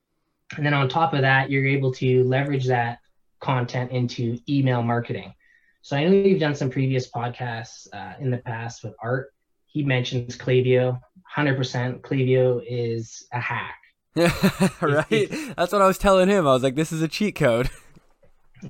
and 0.56 0.66
then 0.66 0.74
on 0.74 0.88
top 0.88 1.14
of 1.14 1.22
that, 1.22 1.50
you're 1.50 1.66
able 1.66 1.92
to 1.94 2.24
leverage 2.24 2.66
that 2.66 2.98
content 3.40 3.92
into 3.92 4.38
email 4.48 4.82
marketing. 4.82 5.34
So 5.82 5.96
I 5.96 6.04
know 6.04 6.12
you've 6.12 6.40
done 6.40 6.54
some 6.54 6.70
previous 6.70 7.10
podcasts 7.10 7.88
uh, 7.92 8.14
in 8.20 8.30
the 8.30 8.38
past 8.38 8.84
with 8.84 8.94
Art. 9.02 9.32
He 9.66 9.82
mentions 9.82 10.36
Klaviyo. 10.36 11.00
100% 11.36 12.00
Klaviyo 12.00 12.62
is 12.66 13.26
a 13.32 13.40
hack. 13.40 13.78
right. 14.14 15.28
That's 15.56 15.72
what 15.72 15.82
I 15.82 15.86
was 15.86 15.98
telling 15.98 16.28
him. 16.28 16.46
I 16.46 16.52
was 16.52 16.62
like, 16.62 16.76
this 16.76 16.92
is 16.92 17.02
a 17.02 17.08
cheat 17.08 17.34
code. 17.34 17.68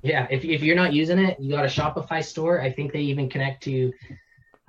Yeah. 0.02 0.26
If, 0.30 0.42
if 0.42 0.62
you're 0.62 0.74
not 0.74 0.94
using 0.94 1.18
it, 1.18 1.38
you 1.38 1.50
got 1.50 1.66
a 1.66 1.68
Shopify 1.68 2.24
store. 2.24 2.62
I 2.62 2.72
think 2.72 2.94
they 2.94 3.00
even 3.00 3.28
connect 3.28 3.62
to 3.64 3.92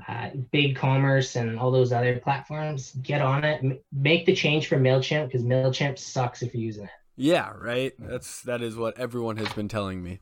uh, 0.05 0.31
BigCommerce 0.53 1.39
and 1.39 1.57
all 1.57 1.71
those 1.71 1.93
other 1.93 2.19
platforms. 2.19 2.91
Get 3.01 3.21
on 3.21 3.45
it. 3.45 3.63
M- 3.63 3.79
make 3.93 4.25
the 4.25 4.35
change 4.35 4.67
for 4.67 4.75
MailChimp 4.75 5.27
because 5.27 5.43
MailChimp 5.43 5.97
sucks 5.97 6.41
if 6.41 6.53
you're 6.53 6.63
using 6.63 6.83
it. 6.83 6.89
Yeah, 7.15 7.51
right. 7.57 7.93
That's 7.97 8.41
that 8.41 8.61
is 8.61 8.75
what 8.75 8.99
everyone 8.99 9.37
has 9.37 9.47
been 9.53 9.69
telling 9.69 10.03
me. 10.03 10.19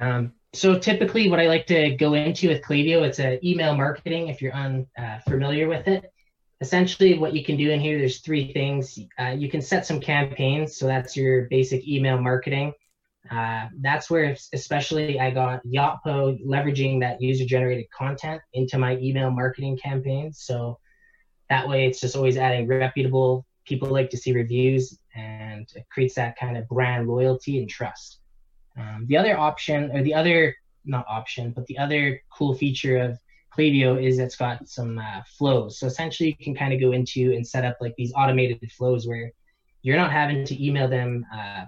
Um, 0.00 0.32
so 0.52 0.78
typically, 0.78 1.30
what 1.30 1.40
I 1.40 1.46
like 1.46 1.66
to 1.66 1.94
go 1.96 2.14
into 2.14 2.48
with 2.48 2.62
Klaviyo, 2.62 3.02
it's 3.02 3.20
a 3.20 3.38
email 3.46 3.76
marketing. 3.76 4.28
If 4.28 4.42
you're 4.42 4.54
unfamiliar 4.54 5.66
uh, 5.66 5.68
with 5.68 5.88
it, 5.88 6.12
essentially 6.60 7.18
what 7.18 7.34
you 7.34 7.44
can 7.44 7.56
do 7.56 7.70
in 7.70 7.80
here, 7.80 7.98
there's 7.98 8.20
three 8.20 8.52
things. 8.52 8.98
Uh, 9.18 9.28
you 9.28 9.48
can 9.48 9.62
set 9.62 9.86
some 9.86 10.00
campaigns. 10.00 10.76
So 10.76 10.86
that's 10.86 11.16
your 11.16 11.42
basic 11.48 11.86
email 11.86 12.20
marketing. 12.20 12.72
Uh, 13.30 13.68
that's 13.80 14.10
where 14.10 14.36
especially 14.52 15.20
I 15.20 15.30
got 15.30 15.64
Yotpo 15.64 16.44
leveraging 16.44 17.00
that 17.00 17.20
user 17.20 17.44
generated 17.44 17.86
content 17.90 18.40
into 18.52 18.78
my 18.78 18.96
email 18.96 19.30
marketing 19.30 19.78
campaigns. 19.78 20.42
So 20.42 20.78
that 21.48 21.68
way 21.68 21.86
it's 21.86 22.00
just 22.00 22.16
always 22.16 22.36
adding 22.36 22.66
reputable 22.66 23.46
people 23.66 23.88
like 23.88 24.10
to 24.10 24.16
see 24.16 24.32
reviews 24.32 24.98
and 25.14 25.68
it 25.74 25.86
creates 25.92 26.14
that 26.14 26.36
kind 26.38 26.56
of 26.56 26.66
brand 26.66 27.06
loyalty 27.06 27.58
and 27.58 27.68
trust. 27.68 28.19
Um, 28.76 29.06
the 29.08 29.16
other 29.16 29.36
option 29.38 29.90
or 29.92 30.02
the 30.02 30.14
other 30.14 30.54
not 30.84 31.04
option, 31.08 31.52
but 31.52 31.66
the 31.66 31.78
other 31.78 32.20
cool 32.30 32.54
feature 32.54 32.98
of 32.98 33.18
Klaviyo 33.56 34.02
is 34.02 34.18
it's 34.18 34.36
got 34.36 34.68
some 34.68 34.98
uh, 34.98 35.22
flows. 35.38 35.78
So 35.78 35.86
essentially, 35.86 36.36
you 36.38 36.44
can 36.44 36.54
kind 36.54 36.72
of 36.72 36.80
go 36.80 36.92
into 36.92 37.32
and 37.32 37.46
set 37.46 37.64
up 37.64 37.76
like 37.80 37.94
these 37.96 38.12
automated 38.16 38.70
flows 38.72 39.06
where 39.06 39.32
you're 39.82 39.96
not 39.96 40.12
having 40.12 40.44
to 40.44 40.64
email 40.64 40.88
them, 40.88 41.26
uh, 41.34 41.64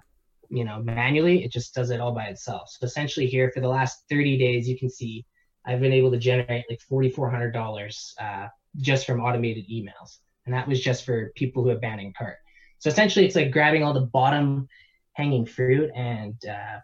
you 0.48 0.64
know, 0.64 0.82
manually. 0.82 1.44
It 1.44 1.52
just 1.52 1.74
does 1.74 1.90
it 1.90 2.00
all 2.00 2.12
by 2.12 2.24
itself. 2.24 2.70
So 2.70 2.84
essentially, 2.84 3.26
here 3.26 3.50
for 3.52 3.60
the 3.60 3.68
last 3.68 4.04
30 4.08 4.38
days, 4.38 4.68
you 4.68 4.78
can 4.78 4.88
see 4.88 5.24
I've 5.64 5.80
been 5.80 5.92
able 5.92 6.10
to 6.12 6.18
generate 6.18 6.64
like 6.70 6.80
$4,400 6.90 8.12
uh, 8.20 8.48
just 8.76 9.06
from 9.06 9.20
automated 9.20 9.68
emails, 9.68 10.18
and 10.46 10.54
that 10.54 10.68
was 10.68 10.80
just 10.80 11.04
for 11.04 11.32
people 11.36 11.62
who 11.62 11.70
abandoned 11.70 12.16
cart. 12.16 12.36
So 12.78 12.88
essentially, 12.88 13.26
it's 13.26 13.36
like 13.36 13.50
grabbing 13.50 13.82
all 13.82 13.92
the 13.92 14.00
bottom 14.00 14.68
hanging 15.14 15.46
fruit 15.46 15.90
and 15.94 16.34
uh, 16.46 16.78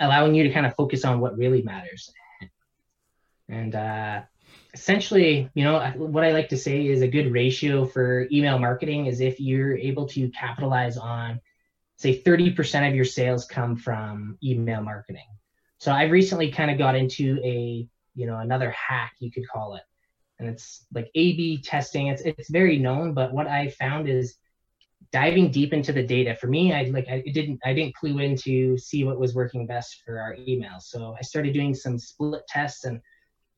allowing 0.00 0.34
you 0.34 0.44
to 0.44 0.50
kind 0.50 0.66
of 0.66 0.74
focus 0.74 1.04
on 1.04 1.20
what 1.20 1.36
really 1.36 1.62
matters. 1.62 2.12
And 3.48 3.74
uh, 3.74 4.22
essentially, 4.74 5.50
you 5.54 5.64
know, 5.64 5.80
what 5.96 6.24
I 6.24 6.32
like 6.32 6.50
to 6.50 6.56
say 6.56 6.86
is 6.86 7.02
a 7.02 7.08
good 7.08 7.32
ratio 7.32 7.84
for 7.86 8.28
email 8.30 8.58
marketing 8.58 9.06
is 9.06 9.20
if 9.20 9.40
you're 9.40 9.76
able 9.76 10.06
to 10.08 10.28
capitalize 10.30 10.96
on, 10.96 11.40
say, 11.96 12.20
30% 12.20 12.88
of 12.88 12.94
your 12.94 13.04
sales 13.04 13.46
come 13.46 13.76
from 13.76 14.38
email 14.42 14.82
marketing. 14.82 15.26
So 15.78 15.92
I've 15.92 16.10
recently 16.10 16.50
kind 16.50 16.70
of 16.70 16.78
got 16.78 16.96
into 16.96 17.40
a, 17.44 17.88
you 18.14 18.26
know, 18.26 18.38
another 18.38 18.70
hack 18.70 19.14
you 19.20 19.30
could 19.30 19.48
call 19.48 19.76
it, 19.76 19.82
and 20.38 20.48
it's 20.48 20.84
like 20.92 21.08
A/B 21.14 21.62
testing. 21.62 22.08
It's 22.08 22.22
it's 22.22 22.50
very 22.50 22.78
known, 22.78 23.14
but 23.14 23.32
what 23.32 23.46
I 23.46 23.68
found 23.68 24.08
is 24.08 24.36
diving 25.12 25.50
deep 25.50 25.72
into 25.72 25.92
the 25.92 26.02
data 26.02 26.34
for 26.34 26.48
me 26.48 26.72
i 26.74 26.82
like 26.84 27.08
i 27.08 27.22
didn't 27.32 27.58
i 27.64 27.72
didn't 27.72 27.94
clue 27.94 28.18
in 28.18 28.36
to 28.36 28.76
see 28.76 29.04
what 29.04 29.18
was 29.18 29.34
working 29.34 29.66
best 29.66 30.02
for 30.04 30.18
our 30.20 30.34
emails 30.36 30.82
so 30.82 31.14
i 31.18 31.22
started 31.22 31.54
doing 31.54 31.74
some 31.74 31.98
split 31.98 32.42
tests 32.48 32.84
and 32.84 33.00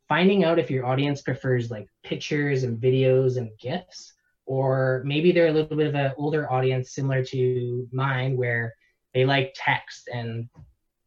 finding 0.09 0.45
out 0.45 0.59
if 0.59 0.71
your 0.71 0.87
audience 0.87 1.23
prefers 1.23 1.71
like 1.71 1.89
pictures 2.05 2.63
and 2.63 2.81
videos 2.81 3.37
and 3.37 3.51
gifs 3.59 4.13
or 4.51 5.03
maybe 5.05 5.31
they're 5.31 5.47
a 5.47 5.53
little 5.53 5.77
bit 5.77 5.87
of 5.87 5.95
an 5.95 6.13
older 6.17 6.51
audience 6.51 6.93
similar 6.93 7.25
to 7.25 7.89
mine 7.93 8.37
where 8.37 8.75
they 9.15 9.25
like 9.25 9.55
text 9.57 10.09
and 10.13 10.49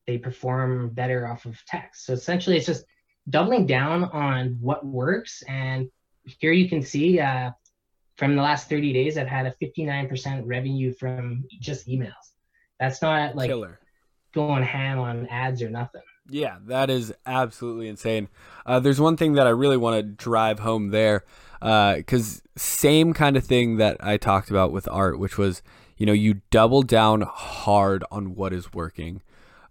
they 0.07 0.17
perform 0.17 0.89
better 0.89 1.27
off 1.27 1.45
of 1.45 1.61
text. 1.65 2.05
So 2.05 2.13
essentially 2.13 2.57
it's 2.57 2.65
just 2.65 2.85
doubling 3.29 3.65
down 3.65 4.05
on 4.05 4.57
what 4.61 4.85
works. 4.85 5.43
And 5.47 5.89
here 6.39 6.51
you 6.51 6.69
can 6.69 6.81
see 6.81 7.19
uh, 7.19 7.51
from 8.15 8.35
the 8.35 8.41
last 8.41 8.69
30 8.69 8.93
days, 8.93 9.17
I've 9.17 9.27
had 9.27 9.45
a 9.45 9.51
59% 9.51 10.43
revenue 10.45 10.93
from 10.93 11.45
just 11.59 11.87
emails. 11.87 12.11
That's 12.79 13.01
not 13.01 13.35
like 13.35 13.49
Killer. 13.49 13.79
going 14.33 14.63
ham 14.63 14.99
on 14.99 15.27
ads 15.27 15.61
or 15.61 15.69
nothing. 15.69 16.01
Yeah, 16.29 16.57
that 16.67 16.89
is 16.89 17.13
absolutely 17.25 17.87
insane. 17.87 18.29
Uh, 18.65 18.79
there's 18.79 18.99
one 18.99 19.17
thing 19.17 19.33
that 19.33 19.47
I 19.47 19.51
really 19.51 19.77
want 19.77 19.97
to 19.97 20.03
drive 20.03 20.59
home 20.59 20.89
there, 20.89 21.23
because 21.59 22.39
uh, 22.39 22.49
same 22.55 23.13
kind 23.13 23.35
of 23.35 23.43
thing 23.43 23.77
that 23.77 23.97
I 23.99 24.17
talked 24.17 24.49
about 24.49 24.71
with 24.71 24.87
art, 24.89 25.19
which 25.19 25.37
was, 25.37 25.61
you 25.97 26.05
know, 26.05 26.13
you 26.13 26.41
double 26.49 26.81
down 26.81 27.21
hard 27.21 28.03
on 28.11 28.35
what 28.35 28.53
is 28.53 28.73
working. 28.73 29.21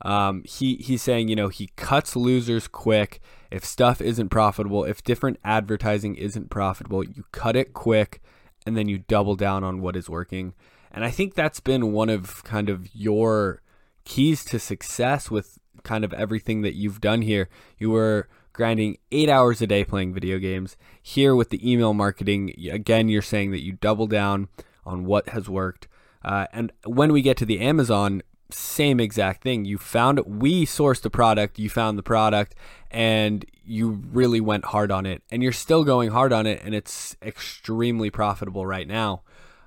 Um, 0.04 0.42
he 0.44 0.76
he's 0.76 1.00
saying, 1.00 1.28
you 1.28 1.36
know, 1.36 1.48
he 1.48 1.70
cuts 1.76 2.16
losers 2.16 2.66
quick. 2.66 3.20
If 3.50 3.64
stuff 3.64 4.00
isn't 4.00 4.30
profitable, 4.30 4.84
if 4.84 5.04
different 5.04 5.38
advertising 5.44 6.16
isn't 6.16 6.50
profitable, 6.50 7.04
you 7.04 7.24
cut 7.30 7.54
it 7.54 7.72
quick 7.72 8.20
and 8.66 8.76
then 8.76 8.88
you 8.88 8.98
double 8.98 9.36
down 9.36 9.64
on 9.64 9.80
what 9.80 9.96
is 9.96 10.08
working. 10.08 10.54
And 10.90 11.04
I 11.04 11.10
think 11.10 11.34
that's 11.34 11.60
been 11.60 11.92
one 11.92 12.10
of 12.10 12.44
kind 12.44 12.68
of 12.68 12.94
your 12.94 13.62
keys 14.04 14.44
to 14.46 14.58
success 14.58 15.30
with 15.30 15.58
kind 15.82 16.04
of 16.04 16.12
everything 16.12 16.62
that 16.62 16.74
you've 16.74 17.00
done 17.00 17.22
here. 17.22 17.48
You 17.78 17.90
were 17.90 18.28
grinding 18.52 18.98
eight 19.10 19.28
hours 19.28 19.62
a 19.62 19.66
day 19.66 19.84
playing 19.84 20.12
video 20.12 20.38
games. 20.38 20.76
Here 21.02 21.34
with 21.34 21.50
the 21.50 21.70
email 21.70 21.94
marketing, 21.94 22.54
again, 22.70 23.08
you're 23.08 23.22
saying 23.22 23.50
that 23.52 23.62
you 23.62 23.72
double 23.72 24.06
down 24.06 24.48
on 24.84 25.04
what 25.04 25.30
has 25.30 25.48
worked. 25.48 25.88
Uh, 26.24 26.46
and 26.52 26.72
when 26.84 27.12
we 27.12 27.22
get 27.22 27.36
to 27.38 27.46
the 27.46 27.60
Amazon, 27.60 28.22
same 28.50 29.00
exact 29.00 29.42
thing. 29.42 29.64
You 29.64 29.78
found 29.78 30.20
we 30.26 30.66
sourced 30.66 31.00
the 31.00 31.10
product, 31.10 31.58
you 31.58 31.70
found 31.70 31.98
the 31.98 32.02
product, 32.02 32.54
and 32.92 33.44
you 33.64 34.02
really 34.12 34.40
went 34.40 34.66
hard 34.66 34.92
on 34.92 35.06
it, 35.06 35.22
and 35.30 35.42
you're 35.42 35.52
still 35.52 35.82
going 35.82 36.10
hard 36.10 36.32
on 36.32 36.46
it, 36.46 36.60
and 36.62 36.74
it's 36.74 37.16
extremely 37.22 38.10
profitable 38.10 38.66
right 38.66 38.86
now. 38.86 39.22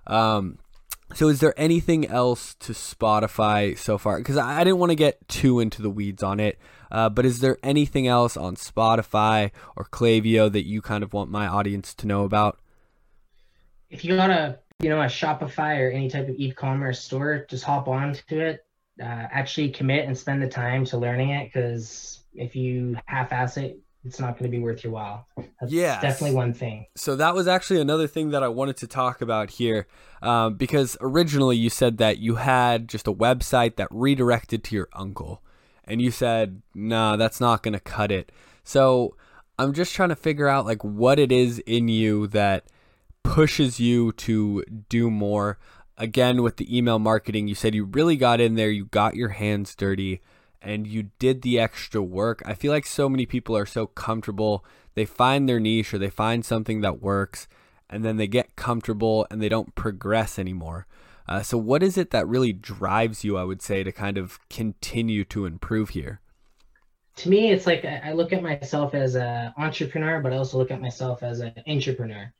Um, 0.05 0.59
so, 1.13 1.27
is 1.27 1.39
there 1.39 1.53
anything 1.57 2.05
else 2.07 2.55
to 2.55 2.73
Shopify 2.73 3.77
so 3.77 3.97
far? 3.97 4.19
Because 4.19 4.37
I 4.37 4.63
didn't 4.63 4.79
want 4.79 4.91
to 4.91 4.95
get 4.95 5.27
too 5.27 5.59
into 5.59 5.81
the 5.81 5.89
weeds 5.89 6.23
on 6.23 6.39
it, 6.39 6.59
uh, 6.91 7.09
but 7.09 7.25
is 7.25 7.39
there 7.39 7.57
anything 7.63 8.07
else 8.07 8.37
on 8.37 8.55
Shopify 8.55 9.51
or 9.75 9.85
Klaviyo 9.85 10.51
that 10.51 10.65
you 10.65 10.81
kind 10.81 11.03
of 11.03 11.13
want 11.13 11.31
my 11.31 11.47
audience 11.47 11.93
to 11.95 12.07
know 12.07 12.23
about? 12.23 12.59
If 13.89 14.05
you 14.05 14.15
got 14.15 14.29
a 14.29 14.59
you 14.79 14.89
know 14.89 15.01
a 15.01 15.05
Shopify 15.05 15.79
or 15.79 15.89
any 15.89 16.09
type 16.09 16.27
of 16.27 16.35
e-commerce 16.35 17.01
store, 17.01 17.45
just 17.49 17.63
hop 17.63 17.87
on 17.87 18.15
to 18.29 18.39
it. 18.39 18.65
Uh, 19.01 19.05
actually 19.05 19.69
commit 19.69 20.05
and 20.05 20.17
spend 20.17 20.41
the 20.41 20.47
time 20.47 20.85
to 20.85 20.97
learning 20.97 21.29
it 21.29 21.45
because 21.45 22.24
if 22.37 22.55
you 22.55 22.97
half-ass 23.05 23.57
it, 23.57 23.79
it's 24.05 24.19
not 24.19 24.37
going 24.37 24.49
to 24.49 24.55
be 24.55 24.61
worth 24.61 24.83
your 24.83 24.93
while. 24.93 25.27
That's 25.59 25.73
yeah, 25.73 25.99
definitely 25.99 26.35
one 26.35 26.53
thing. 26.53 26.85
So 26.95 27.15
that 27.15 27.33
was 27.33 27.47
actually 27.47 27.81
another 27.81 28.07
thing 28.07 28.29
that 28.29 28.43
I 28.43 28.47
wanted 28.47 28.77
to 28.77 28.87
talk 28.87 29.19
about 29.21 29.49
here, 29.49 29.87
um, 30.21 30.55
because 30.55 30.95
originally 31.01 31.57
you 31.57 31.69
said 31.71 31.97
that 31.97 32.19
you 32.19 32.35
had 32.35 32.87
just 32.87 33.07
a 33.07 33.13
website 33.13 33.77
that 33.77 33.87
redirected 33.89 34.63
to 34.65 34.75
your 34.75 34.89
uncle, 34.93 35.41
and 35.83 36.01
you 36.01 36.11
said, 36.11 36.61
"Nah, 36.75 37.15
that's 37.15 37.41
not 37.41 37.63
going 37.63 37.73
to 37.73 37.79
cut 37.79 38.11
it." 38.11 38.31
So 38.63 39.15
I'm 39.57 39.73
just 39.73 39.93
trying 39.95 40.09
to 40.09 40.15
figure 40.15 40.47
out 40.47 40.65
like 40.65 40.83
what 40.83 41.17
it 41.17 41.31
is 41.31 41.59
in 41.59 41.87
you 41.87 42.27
that 42.27 42.65
pushes 43.23 43.79
you 43.79 44.11
to 44.13 44.63
do 44.87 45.09
more. 45.09 45.57
Again, 45.97 46.43
with 46.43 46.57
the 46.57 46.77
email 46.77 46.99
marketing, 46.99 47.47
you 47.47 47.55
said 47.55 47.73
you 47.73 47.85
really 47.85 48.17
got 48.17 48.39
in 48.39 48.55
there, 48.55 48.69
you 48.69 48.85
got 48.85 49.15
your 49.15 49.29
hands 49.29 49.73
dirty 49.73 50.21
and 50.65 50.87
you 50.87 51.11
did 51.19 51.43
the 51.43 51.59
extra 51.59 52.01
work. 52.01 52.41
I 52.43 52.55
feel 52.55 52.71
like 52.71 52.87
so 52.87 53.07
many 53.07 53.25
people 53.27 53.55
are 53.55 53.67
so 53.67 53.85
comfortable. 53.85 54.65
They 54.95 55.05
find 55.05 55.47
their 55.47 55.59
niche 55.59 55.93
or 55.93 55.99
they 55.99 56.09
find 56.09 56.43
something 56.43 56.81
that 56.81 57.01
works 57.01 57.47
and 57.87 58.03
then 58.03 58.17
they 58.17 58.27
get 58.27 58.55
comfortable 58.55 59.27
and 59.29 59.41
they 59.41 59.47
don't 59.47 59.75
progress 59.75 60.39
anymore. 60.39 60.87
Uh, 61.27 61.41
so, 61.41 61.57
what 61.57 61.83
is 61.83 61.97
it 61.97 62.11
that 62.11 62.27
really 62.27 62.51
drives 62.51 63.23
you, 63.23 63.37
I 63.37 63.43
would 63.43 63.61
say, 63.61 63.83
to 63.83 63.91
kind 63.91 64.17
of 64.17 64.39
continue 64.49 65.23
to 65.25 65.45
improve 65.45 65.89
here? 65.89 66.19
To 67.17 67.29
me, 67.29 67.51
it's 67.51 67.65
like 67.65 67.85
I 67.85 68.11
look 68.13 68.33
at 68.33 68.43
myself 68.43 68.93
as 68.93 69.15
an 69.15 69.53
entrepreneur, 69.57 70.19
but 70.19 70.33
I 70.33 70.37
also 70.37 70.57
look 70.57 70.71
at 70.71 70.81
myself 70.81 71.23
as 71.23 71.39
an 71.39 71.53
intrapreneur. 71.67 72.31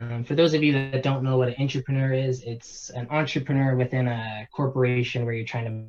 Um, 0.00 0.24
for 0.24 0.34
those 0.34 0.54
of 0.54 0.62
you 0.62 0.72
that 0.72 1.02
don't 1.02 1.22
know 1.22 1.36
what 1.36 1.48
an 1.48 1.54
intrapreneur 1.54 2.28
is, 2.28 2.42
it's 2.42 2.90
an 2.90 3.06
intrapreneur 3.06 3.76
within 3.76 4.08
a 4.08 4.48
corporation 4.52 5.24
where 5.24 5.34
you're 5.34 5.46
trying 5.46 5.64
to 5.66 5.86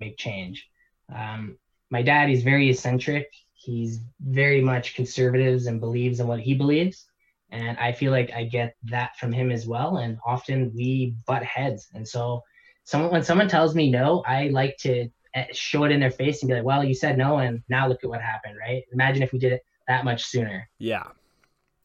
make 0.00 0.16
change. 0.16 0.68
Um, 1.14 1.56
my 1.90 2.02
dad, 2.02 2.30
is 2.30 2.42
very 2.42 2.70
eccentric. 2.70 3.28
He's 3.52 4.00
very 4.20 4.60
much 4.60 4.94
conservative 4.94 5.66
and 5.66 5.80
believes 5.80 6.20
in 6.20 6.26
what 6.26 6.40
he 6.40 6.54
believes. 6.54 7.06
And 7.50 7.76
I 7.78 7.92
feel 7.92 8.12
like 8.12 8.30
I 8.32 8.44
get 8.44 8.76
that 8.84 9.16
from 9.18 9.32
him 9.32 9.50
as 9.50 9.66
well. 9.66 9.98
And 9.98 10.18
often 10.24 10.72
we 10.74 11.16
butt 11.26 11.42
heads. 11.42 11.88
And 11.94 12.06
so 12.06 12.42
someone, 12.84 13.10
when 13.10 13.24
someone 13.24 13.48
tells 13.48 13.74
me 13.74 13.90
no, 13.90 14.22
I 14.26 14.48
like 14.48 14.76
to 14.78 15.08
eh, 15.34 15.46
show 15.52 15.84
it 15.84 15.90
in 15.90 16.00
their 16.00 16.12
face 16.12 16.42
and 16.42 16.48
be 16.48 16.54
like, 16.54 16.64
well, 16.64 16.84
you 16.84 16.94
said 16.94 17.18
no. 17.18 17.38
And 17.38 17.62
now 17.68 17.88
look 17.88 18.04
at 18.04 18.10
what 18.10 18.22
happened, 18.22 18.54
right? 18.58 18.84
Imagine 18.92 19.22
if 19.22 19.32
we 19.32 19.40
did 19.40 19.52
it 19.52 19.62
that 19.88 20.04
much 20.04 20.24
sooner. 20.24 20.68
Yeah. 20.78 21.04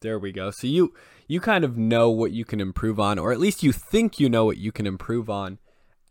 There 0.02 0.20
we 0.20 0.32
go. 0.32 0.52
So 0.52 0.68
you 0.68 0.94
you 1.28 1.40
kind 1.40 1.64
of 1.64 1.78
know 1.78 2.12
what 2.12 2.32
you 2.32 2.46
can 2.46 2.62
improve 2.62 3.00
on 3.00 3.18
or 3.18 3.32
at 3.32 3.40
least 3.40 3.64
you 3.64 3.72
think 3.72 4.20
you 4.20 4.30
know 4.30 4.46
what 4.46 4.58
you 4.58 4.72
can 4.72 4.86
improve 4.86 5.30
on 5.30 5.58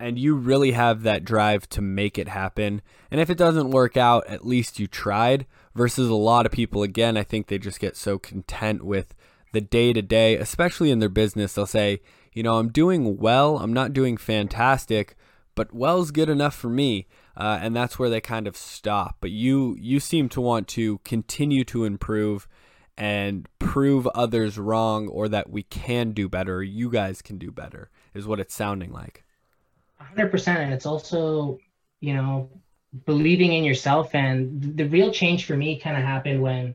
and 0.05 0.19
you 0.19 0.35
really 0.35 0.73
have 0.73 1.03
that 1.03 1.25
drive 1.25 1.67
to 1.71 1.81
make 1.81 2.19
it 2.19 2.29
happen. 2.29 2.83
And 3.11 3.23
if 3.23 3.31
it 3.31 3.39
doesn't 3.39 3.71
work 3.71 3.97
out, 3.97 4.27
at 4.27 4.45
least 4.45 4.79
you 4.79 4.87
tried 4.87 5.47
versus 5.75 6.11
a 6.11 6.15
lot 6.15 6.45
of 6.45 6.53
people 6.53 6.83
again, 6.83 7.17
I 7.17 7.23
think 7.23 7.47
they 7.47 7.57
just 7.57 7.81
get 7.81 7.97
so 7.97 8.19
content 8.19 8.85
with 8.85 9.15
the 9.53 9.63
day 9.63 9.95
to 9.95 10.03
day, 10.03 10.37
especially 10.37 10.91
in 10.91 10.99
their 10.99 11.09
business. 11.09 11.55
They'll 11.55 11.65
say, 11.65 12.03
you 12.35 12.43
know, 12.43 12.59
I'm 12.59 12.69
doing 12.69 13.17
well, 13.17 13.57
I'm 13.57 13.73
not 13.73 13.95
doing 13.95 14.19
fantastic, 14.19 15.17
but 15.55 15.73
well's 15.73 16.11
good 16.11 16.29
enough 16.29 16.55
for 16.55 16.69
me. 16.69 17.07
Uh, 17.35 17.59
and 17.63 17.75
that's 17.75 17.99
where 17.99 18.11
they 18.11 18.21
kind 18.21 18.47
of 18.47 18.59
stop. 18.59 19.17
But 19.23 19.31
you 19.31 19.75
you 19.81 20.01
seem 20.01 20.29
to 20.29 20.41
want 20.43 20.69
to 20.69 20.99
continue 20.99 21.65
to 21.65 21.87
improve 21.87 22.47
and 22.99 23.49
prove 23.59 24.07
others 24.09 24.59
wrong 24.59 25.09
or 25.09 25.31
that 25.31 25.49
we 25.49 25.63
can 25.63 26.13
do 26.13 26.29
better, 26.29 26.63
you 26.63 26.91
guys 26.91 27.23
can 27.23 27.39
do 27.39 27.51
better, 27.51 27.89
is 28.13 28.27
what 28.27 28.39
it's 28.39 28.55
sounding 28.55 28.93
like. 28.93 29.24
100%. 30.01 30.49
And 30.49 30.73
it's 30.73 30.87
also, 30.87 31.59
you 32.01 32.15
know, 32.15 32.51
believing 33.07 33.53
in 33.53 33.65
yourself. 33.65 34.15
And 34.15 34.77
the 34.77 34.89
real 34.89 35.11
change 35.11 35.47
for 35.47 35.57
me 35.57 35.79
kind 35.79 35.97
of 35.97 36.03
happened 36.03 36.43
when, 36.43 36.75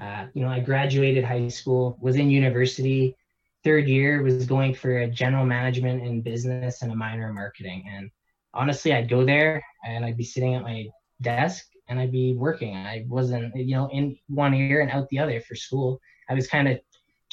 uh, 0.00 0.26
you 0.34 0.42
know, 0.42 0.48
I 0.48 0.60
graduated 0.60 1.24
high 1.24 1.48
school, 1.48 1.96
was 2.00 2.16
in 2.16 2.30
university, 2.30 3.16
third 3.62 3.88
year, 3.88 4.22
was 4.22 4.46
going 4.46 4.74
for 4.74 4.98
a 4.98 5.08
general 5.08 5.46
management 5.46 6.04
in 6.04 6.20
business 6.20 6.82
and 6.82 6.92
a 6.92 6.96
minor 6.96 7.28
in 7.28 7.34
marketing. 7.34 7.84
And 7.88 8.10
honestly, 8.52 8.92
I'd 8.92 9.08
go 9.08 9.24
there 9.24 9.64
and 9.84 10.04
I'd 10.04 10.16
be 10.16 10.24
sitting 10.24 10.54
at 10.54 10.62
my 10.62 10.86
desk 11.22 11.66
and 11.88 11.98
I'd 11.98 12.12
be 12.12 12.34
working. 12.34 12.76
I 12.76 13.04
wasn't, 13.08 13.54
you 13.56 13.76
know, 13.76 13.88
in 13.90 14.18
one 14.28 14.54
ear 14.54 14.80
and 14.80 14.90
out 14.90 15.08
the 15.08 15.18
other 15.18 15.40
for 15.40 15.54
school. 15.54 16.00
I 16.28 16.34
was 16.34 16.46
kind 16.46 16.68
of 16.68 16.78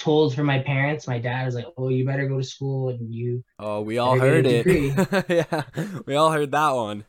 told 0.01 0.33
from 0.33 0.47
my 0.47 0.59
parents. 0.59 1.07
My 1.07 1.19
dad 1.19 1.45
was 1.45 1.55
like, 1.55 1.67
"Oh, 1.77 1.89
you 1.89 2.05
better 2.05 2.27
go 2.27 2.37
to 2.39 2.43
school 2.43 2.89
and 2.89 3.13
you." 3.13 3.43
Oh, 3.59 3.81
we 3.81 3.99
all 3.99 4.19
heard 4.19 4.45
it. 4.47 4.65
yeah, 5.29 5.63
we 6.05 6.15
all 6.15 6.31
heard 6.31 6.51
that 6.51 6.71
one. 6.71 7.05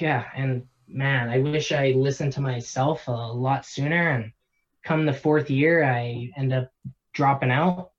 Yeah, 0.00 0.24
and 0.34 0.66
man, 0.88 1.28
I 1.28 1.38
wish 1.38 1.72
I 1.72 1.90
listened 1.90 2.32
to 2.34 2.40
myself 2.40 3.08
a 3.08 3.10
lot 3.10 3.66
sooner. 3.66 4.10
And 4.10 4.32
come 4.84 5.04
the 5.04 5.12
fourth 5.12 5.50
year, 5.50 5.84
I 5.84 6.30
end 6.36 6.52
up 6.52 6.70
dropping 7.12 7.50
out. 7.50 7.90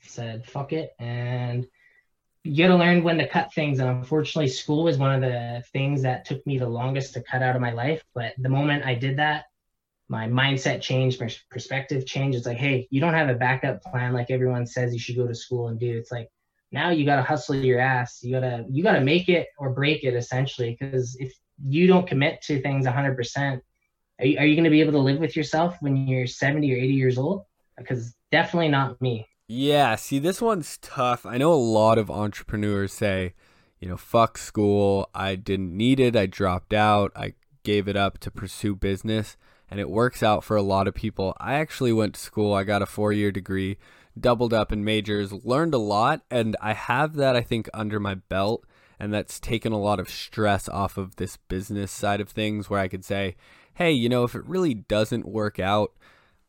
Said 0.00 0.46
fuck 0.46 0.72
it, 0.72 0.94
and 0.98 1.66
you 2.44 2.64
got 2.64 2.72
to 2.72 2.78
learn 2.78 3.04
when 3.04 3.18
to 3.18 3.28
cut 3.28 3.52
things. 3.54 3.78
And 3.78 3.88
unfortunately, 3.88 4.48
school 4.48 4.84
was 4.84 4.98
one 4.98 5.14
of 5.14 5.20
the 5.20 5.62
things 5.72 6.02
that 6.02 6.24
took 6.24 6.44
me 6.46 6.58
the 6.58 6.68
longest 6.68 7.14
to 7.14 7.22
cut 7.22 7.42
out 7.42 7.54
of 7.54 7.62
my 7.62 7.70
life. 7.70 8.02
But 8.14 8.32
the 8.38 8.48
moment 8.48 8.84
I 8.84 8.94
did 8.94 9.18
that, 9.18 9.44
my 10.12 10.28
mindset 10.28 10.82
changed, 10.82 11.18
my 11.20 11.30
perspective 11.50 12.04
changed. 12.04 12.36
It's 12.36 12.46
like, 12.46 12.58
hey, 12.58 12.86
you 12.90 13.00
don't 13.00 13.14
have 13.14 13.30
a 13.30 13.34
backup 13.34 13.82
plan 13.82 14.12
like 14.12 14.30
everyone 14.30 14.66
says 14.66 14.92
you 14.92 15.00
should 15.00 15.16
go 15.16 15.26
to 15.26 15.34
school 15.34 15.68
and 15.68 15.80
do. 15.80 15.96
It's 15.96 16.12
like 16.12 16.28
now 16.70 16.90
you 16.90 17.06
got 17.06 17.16
to 17.16 17.22
hustle 17.22 17.56
your 17.56 17.80
ass. 17.80 18.22
You 18.22 18.32
gotta 18.32 18.66
you 18.68 18.82
gotta 18.82 19.00
make 19.00 19.30
it 19.30 19.48
or 19.56 19.70
break 19.70 20.04
it 20.04 20.14
essentially. 20.14 20.76
Because 20.78 21.16
if 21.18 21.32
you 21.64 21.86
don't 21.86 22.06
commit 22.06 22.42
to 22.42 22.60
things 22.60 22.84
100, 22.84 23.16
percent 23.16 23.62
are 24.20 24.26
you, 24.26 24.38
are 24.38 24.44
you 24.44 24.54
going 24.54 24.64
to 24.64 24.70
be 24.70 24.82
able 24.82 24.92
to 24.92 24.98
live 24.98 25.18
with 25.18 25.34
yourself 25.34 25.76
when 25.80 25.96
you're 25.96 26.26
70 26.26 26.72
or 26.72 26.76
80 26.76 26.86
years 26.92 27.18
old? 27.18 27.44
Because 27.78 28.14
definitely 28.30 28.68
not 28.68 29.00
me. 29.00 29.26
Yeah, 29.48 29.96
see, 29.96 30.18
this 30.18 30.40
one's 30.40 30.78
tough. 30.78 31.26
I 31.26 31.38
know 31.38 31.52
a 31.52 31.54
lot 31.54 31.98
of 31.98 32.10
entrepreneurs 32.10 32.92
say, 32.92 33.34
you 33.80 33.88
know, 33.88 33.96
fuck 33.96 34.38
school. 34.38 35.08
I 35.14 35.34
didn't 35.34 35.76
need 35.76 35.98
it. 35.98 36.14
I 36.14 36.26
dropped 36.26 36.72
out. 36.72 37.10
I 37.16 37.34
gave 37.64 37.88
it 37.88 37.96
up 37.96 38.18
to 38.18 38.30
pursue 38.30 38.76
business. 38.76 39.36
And 39.72 39.80
it 39.80 39.88
works 39.88 40.22
out 40.22 40.44
for 40.44 40.54
a 40.54 40.60
lot 40.60 40.86
of 40.86 40.94
people. 40.94 41.34
I 41.40 41.54
actually 41.54 41.94
went 41.94 42.12
to 42.12 42.20
school. 42.20 42.52
I 42.52 42.62
got 42.62 42.82
a 42.82 42.86
four 42.86 43.10
year 43.10 43.32
degree, 43.32 43.78
doubled 44.20 44.52
up 44.52 44.70
in 44.70 44.84
majors, 44.84 45.32
learned 45.32 45.72
a 45.72 45.78
lot. 45.78 46.20
And 46.30 46.58
I 46.60 46.74
have 46.74 47.14
that, 47.14 47.36
I 47.36 47.40
think, 47.40 47.70
under 47.72 47.98
my 47.98 48.16
belt. 48.16 48.66
And 49.00 49.14
that's 49.14 49.40
taken 49.40 49.72
a 49.72 49.80
lot 49.80 49.98
of 49.98 50.10
stress 50.10 50.68
off 50.68 50.98
of 50.98 51.16
this 51.16 51.38
business 51.38 51.90
side 51.90 52.20
of 52.20 52.28
things 52.28 52.68
where 52.68 52.80
I 52.80 52.88
could 52.88 53.02
say, 53.02 53.34
hey, 53.72 53.90
you 53.92 54.10
know, 54.10 54.24
if 54.24 54.34
it 54.34 54.46
really 54.46 54.74
doesn't 54.74 55.26
work 55.26 55.58
out, 55.58 55.92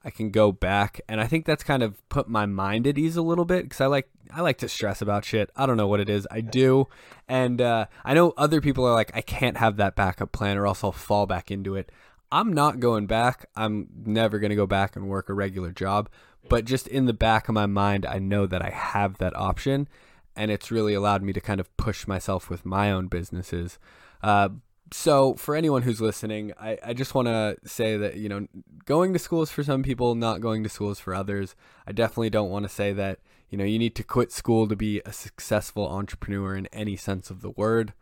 I 0.04 0.10
can 0.10 0.30
go 0.30 0.52
back 0.52 1.00
and 1.08 1.22
I 1.22 1.28
think 1.28 1.46
that's 1.46 1.64
kind 1.64 1.82
of 1.82 2.08
put 2.10 2.28
my 2.28 2.46
mind 2.46 2.86
at 2.88 2.98
ease 2.98 3.16
a 3.16 3.22
little 3.22 3.46
bit 3.46 3.64
because 3.64 3.80
I 3.80 3.86
like 3.86 4.10
I 4.34 4.42
like 4.42 4.58
to 4.58 4.68
stress 4.68 5.02
about 5.02 5.24
shit. 5.24 5.50
I 5.56 5.66
don't 5.66 5.78
know 5.78 5.88
what 5.88 6.02
it 6.02 6.10
is. 6.10 6.28
I 6.30 6.42
do. 6.42 6.88
And 7.30 7.62
uh, 7.62 7.86
I 8.04 8.14
know 8.14 8.34
other 8.36 8.60
people 8.60 8.86
are 8.86 8.94
like, 8.94 9.16
I 9.16 9.22
can't 9.22 9.58
have 9.58 9.78
that 9.78 9.96
backup 9.96 10.34
plan 10.34 10.58
or 10.58 10.68
else 10.68 10.84
I'll 10.84 10.92
fall 10.92 11.26
back 11.26 11.52
into 11.52 11.76
it. 11.76 11.90
I'm 12.34 12.52
not 12.52 12.80
going 12.80 13.06
back. 13.06 13.46
I'm 13.56 13.88
never 14.06 14.39
going 14.39 14.50
to 14.50 14.56
go 14.56 14.65
back 14.65 14.96
and 14.96 15.08
work 15.08 15.30
a 15.30 15.36
regular 15.36 15.72
job. 15.72 16.10
But 16.50 16.65
just 16.65 16.88
in 16.88 17.06
the 17.06 17.13
back 17.13 17.48
of 17.48 17.54
my 17.54 17.67
mind, 17.67 18.08
I 18.08 18.17
know 18.17 18.48
that 18.48 18.60
I 18.60 18.72
have 18.72 19.19
that 19.19 19.36
option. 19.36 19.88
And 20.36 20.50
it's 20.50 20.72
really 20.72 20.96
allowed 20.96 21.22
me 21.22 21.32
to 21.32 21.39
kind 21.39 21.60
of 21.60 21.78
push 21.78 22.08
myself 22.08 22.50
with 22.50 22.65
my 22.65 22.91
own 22.91 23.06
businesses. 23.06 23.78
Uh, 24.24 24.50
so 24.91 25.36
for 25.36 25.56
anyone 25.56 25.84
who's 25.84 26.02
listening, 26.02 26.54
I, 26.60 26.80
I 26.84 26.93
just 26.93 27.13
want 27.13 27.28
to 27.28 27.56
say 27.65 27.98
that, 27.98 28.15
you 28.15 28.30
know, 28.30 28.48
going 28.86 29.13
to 29.13 29.19
schools 29.19 29.52
for 29.52 29.63
some 29.63 29.84
people, 29.84 30.15
not 30.15 30.41
going 30.41 30.63
to 30.63 30.69
schools 30.69 31.00
for 31.00 31.13
others. 31.13 31.56
I 31.86 31.91
definitely 31.91 32.32
don't 32.32 32.50
want 32.50 32.63
to 32.63 32.69
say 32.69 32.93
that, 32.93 33.19
you 33.52 33.60
know, 33.60 33.63
you 33.63 33.78
need 33.78 33.93
to 33.93 34.04
quit 34.04 34.32
school 34.32 34.67
to 34.67 34.76
be 34.76 35.04
a 35.06 35.13
successful 35.13 35.88
entrepreneur 35.88 36.56
in 36.56 36.65
any 36.74 36.96
sense 36.96 37.30
of 37.30 37.41
the 37.41 37.52
word. 37.52 37.93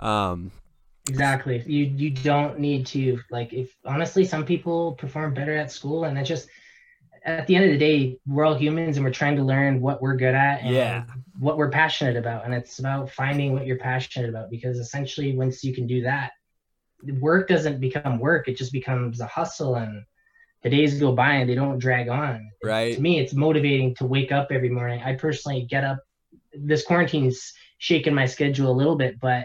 Um, 0.00 0.50
exactly. 1.10 1.62
You, 1.66 1.84
you 1.84 2.10
don't 2.10 2.58
need 2.58 2.86
to 2.88 3.20
like, 3.30 3.52
if 3.52 3.76
honestly, 3.84 4.24
some 4.24 4.44
people 4.44 4.92
perform 4.92 5.34
better 5.34 5.54
at 5.54 5.70
school 5.70 6.04
and 6.04 6.16
that's 6.16 6.28
just, 6.28 6.48
at 7.22 7.46
the 7.46 7.54
end 7.54 7.66
of 7.66 7.70
the 7.70 7.78
day, 7.78 8.18
we're 8.26 8.46
all 8.46 8.54
humans 8.54 8.96
and 8.96 9.04
we're 9.04 9.12
trying 9.12 9.36
to 9.36 9.42
learn 9.42 9.82
what 9.82 10.00
we're 10.00 10.16
good 10.16 10.34
at 10.34 10.62
and 10.62 10.74
yeah. 10.74 11.04
what 11.38 11.58
we're 11.58 11.68
passionate 11.68 12.16
about. 12.16 12.46
And 12.46 12.54
it's 12.54 12.78
about 12.78 13.10
finding 13.10 13.52
what 13.52 13.66
you're 13.66 13.76
passionate 13.76 14.30
about 14.30 14.50
because 14.50 14.78
essentially, 14.78 15.36
once 15.36 15.62
you 15.62 15.74
can 15.74 15.86
do 15.86 16.02
that, 16.02 16.32
work 17.20 17.46
doesn't 17.48 17.78
become 17.78 18.18
work, 18.18 18.48
it 18.48 18.56
just 18.56 18.72
becomes 18.72 19.20
a 19.20 19.26
hustle. 19.26 19.74
And 19.74 20.02
the 20.62 20.70
days 20.70 20.98
go 20.98 21.12
by 21.12 21.34
and 21.34 21.50
they 21.50 21.54
don't 21.54 21.78
drag 21.78 22.08
on. 22.08 22.50
Right. 22.64 22.94
To 22.94 23.00
me, 23.02 23.18
it's 23.18 23.34
motivating 23.34 23.94
to 23.96 24.06
wake 24.06 24.32
up 24.32 24.48
every 24.50 24.70
morning. 24.70 25.02
I 25.02 25.14
personally 25.14 25.66
get 25.68 25.84
up, 25.84 25.98
this 26.54 26.84
quarantine's 26.84 27.52
shaking 27.76 28.14
my 28.14 28.24
schedule 28.24 28.70
a 28.70 28.78
little 28.80 28.96
bit, 28.96 29.20
but 29.20 29.44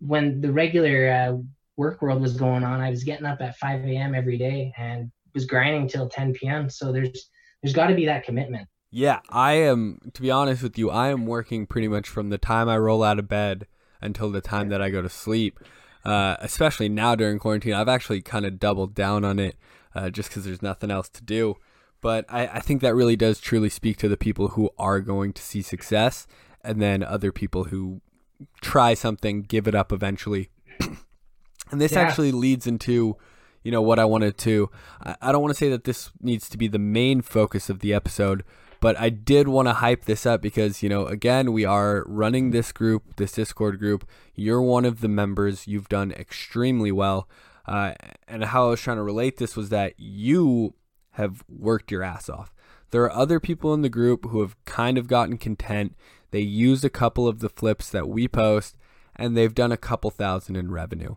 when 0.00 0.40
the 0.40 0.52
regular 0.52 1.10
uh, 1.10 1.36
work 1.76 2.02
world 2.02 2.20
was 2.20 2.36
going 2.36 2.64
on, 2.64 2.80
I 2.80 2.90
was 2.90 3.04
getting 3.04 3.26
up 3.26 3.40
at 3.40 3.56
5 3.56 3.84
a.m. 3.84 4.14
every 4.14 4.38
day 4.38 4.72
and 4.76 5.10
was 5.34 5.46
grinding 5.46 5.88
till 5.88 6.08
10 6.08 6.34
p.m. 6.34 6.68
So 6.68 6.92
there's 6.92 7.30
there's 7.62 7.74
got 7.74 7.88
to 7.88 7.94
be 7.94 8.06
that 8.06 8.24
commitment. 8.24 8.68
Yeah, 8.90 9.20
I 9.28 9.54
am. 9.54 10.10
To 10.14 10.22
be 10.22 10.30
honest 10.30 10.62
with 10.62 10.78
you, 10.78 10.90
I 10.90 11.08
am 11.08 11.26
working 11.26 11.66
pretty 11.66 11.88
much 11.88 12.08
from 12.08 12.30
the 12.30 12.38
time 12.38 12.68
I 12.68 12.78
roll 12.78 13.02
out 13.02 13.18
of 13.18 13.28
bed 13.28 13.66
until 14.00 14.30
the 14.30 14.40
time 14.40 14.68
that 14.68 14.80
I 14.80 14.90
go 14.90 15.02
to 15.02 15.08
sleep. 15.08 15.58
Uh, 16.04 16.36
especially 16.40 16.88
now 16.88 17.14
during 17.14 17.38
quarantine, 17.38 17.74
I've 17.74 17.88
actually 17.88 18.22
kind 18.22 18.46
of 18.46 18.58
doubled 18.58 18.94
down 18.94 19.24
on 19.24 19.38
it 19.38 19.56
uh, 19.94 20.10
just 20.10 20.30
because 20.30 20.44
there's 20.44 20.62
nothing 20.62 20.90
else 20.90 21.08
to 21.10 21.22
do. 21.22 21.56
But 22.00 22.24
I, 22.28 22.46
I 22.46 22.60
think 22.60 22.80
that 22.80 22.94
really 22.94 23.16
does 23.16 23.40
truly 23.40 23.68
speak 23.68 23.96
to 23.98 24.08
the 24.08 24.16
people 24.16 24.48
who 24.48 24.70
are 24.78 25.00
going 25.00 25.32
to 25.32 25.42
see 25.42 25.62
success, 25.62 26.26
and 26.62 26.80
then 26.80 27.02
other 27.02 27.32
people 27.32 27.64
who 27.64 28.00
try 28.60 28.94
something, 28.94 29.42
give 29.42 29.66
it 29.66 29.74
up 29.74 29.92
eventually. 29.92 30.50
and 31.70 31.80
this 31.80 31.92
yeah. 31.92 32.00
actually 32.00 32.32
leads 32.32 32.66
into 32.66 33.16
you 33.62 33.72
know 33.72 33.82
what 33.82 33.98
I 33.98 34.04
wanted 34.04 34.38
to. 34.38 34.70
I, 35.02 35.16
I 35.20 35.32
don't 35.32 35.42
want 35.42 35.54
to 35.54 35.58
say 35.58 35.68
that 35.70 35.84
this 35.84 36.10
needs 36.20 36.48
to 36.50 36.58
be 36.58 36.68
the 36.68 36.78
main 36.78 37.20
focus 37.20 37.68
of 37.68 37.80
the 37.80 37.92
episode, 37.92 38.44
but 38.80 38.98
I 38.98 39.10
did 39.10 39.48
want 39.48 39.68
to 39.68 39.74
hype 39.74 40.04
this 40.04 40.24
up 40.24 40.40
because 40.40 40.82
you 40.82 40.88
know 40.88 41.06
again 41.06 41.52
we 41.52 41.64
are 41.64 42.04
running 42.06 42.50
this 42.50 42.72
group, 42.72 43.16
this 43.16 43.32
Discord 43.32 43.78
group. 43.78 44.08
You're 44.34 44.62
one 44.62 44.84
of 44.84 45.00
the 45.00 45.08
members. 45.08 45.66
You've 45.66 45.88
done 45.88 46.12
extremely 46.12 46.92
well, 46.92 47.28
uh, 47.66 47.94
and 48.26 48.44
how 48.44 48.68
I 48.68 48.70
was 48.70 48.80
trying 48.80 48.98
to 48.98 49.02
relate 49.02 49.36
this 49.36 49.56
was 49.56 49.68
that 49.70 49.94
you 49.98 50.74
have 51.12 51.44
worked 51.48 51.90
your 51.90 52.02
ass 52.02 52.28
off. 52.28 52.54
There 52.90 53.02
are 53.02 53.12
other 53.12 53.38
people 53.38 53.74
in 53.74 53.82
the 53.82 53.88
group 53.88 54.26
who 54.26 54.40
have 54.40 54.56
kind 54.64 54.96
of 54.96 55.08
gotten 55.08 55.36
content. 55.36 55.94
They 56.30 56.40
use 56.40 56.84
a 56.84 56.90
couple 56.90 57.26
of 57.26 57.40
the 57.40 57.48
flips 57.48 57.90
that 57.90 58.08
we 58.08 58.28
post 58.28 58.76
and 59.16 59.36
they've 59.36 59.54
done 59.54 59.72
a 59.72 59.76
couple 59.76 60.10
thousand 60.10 60.56
in 60.56 60.70
revenue. 60.70 61.16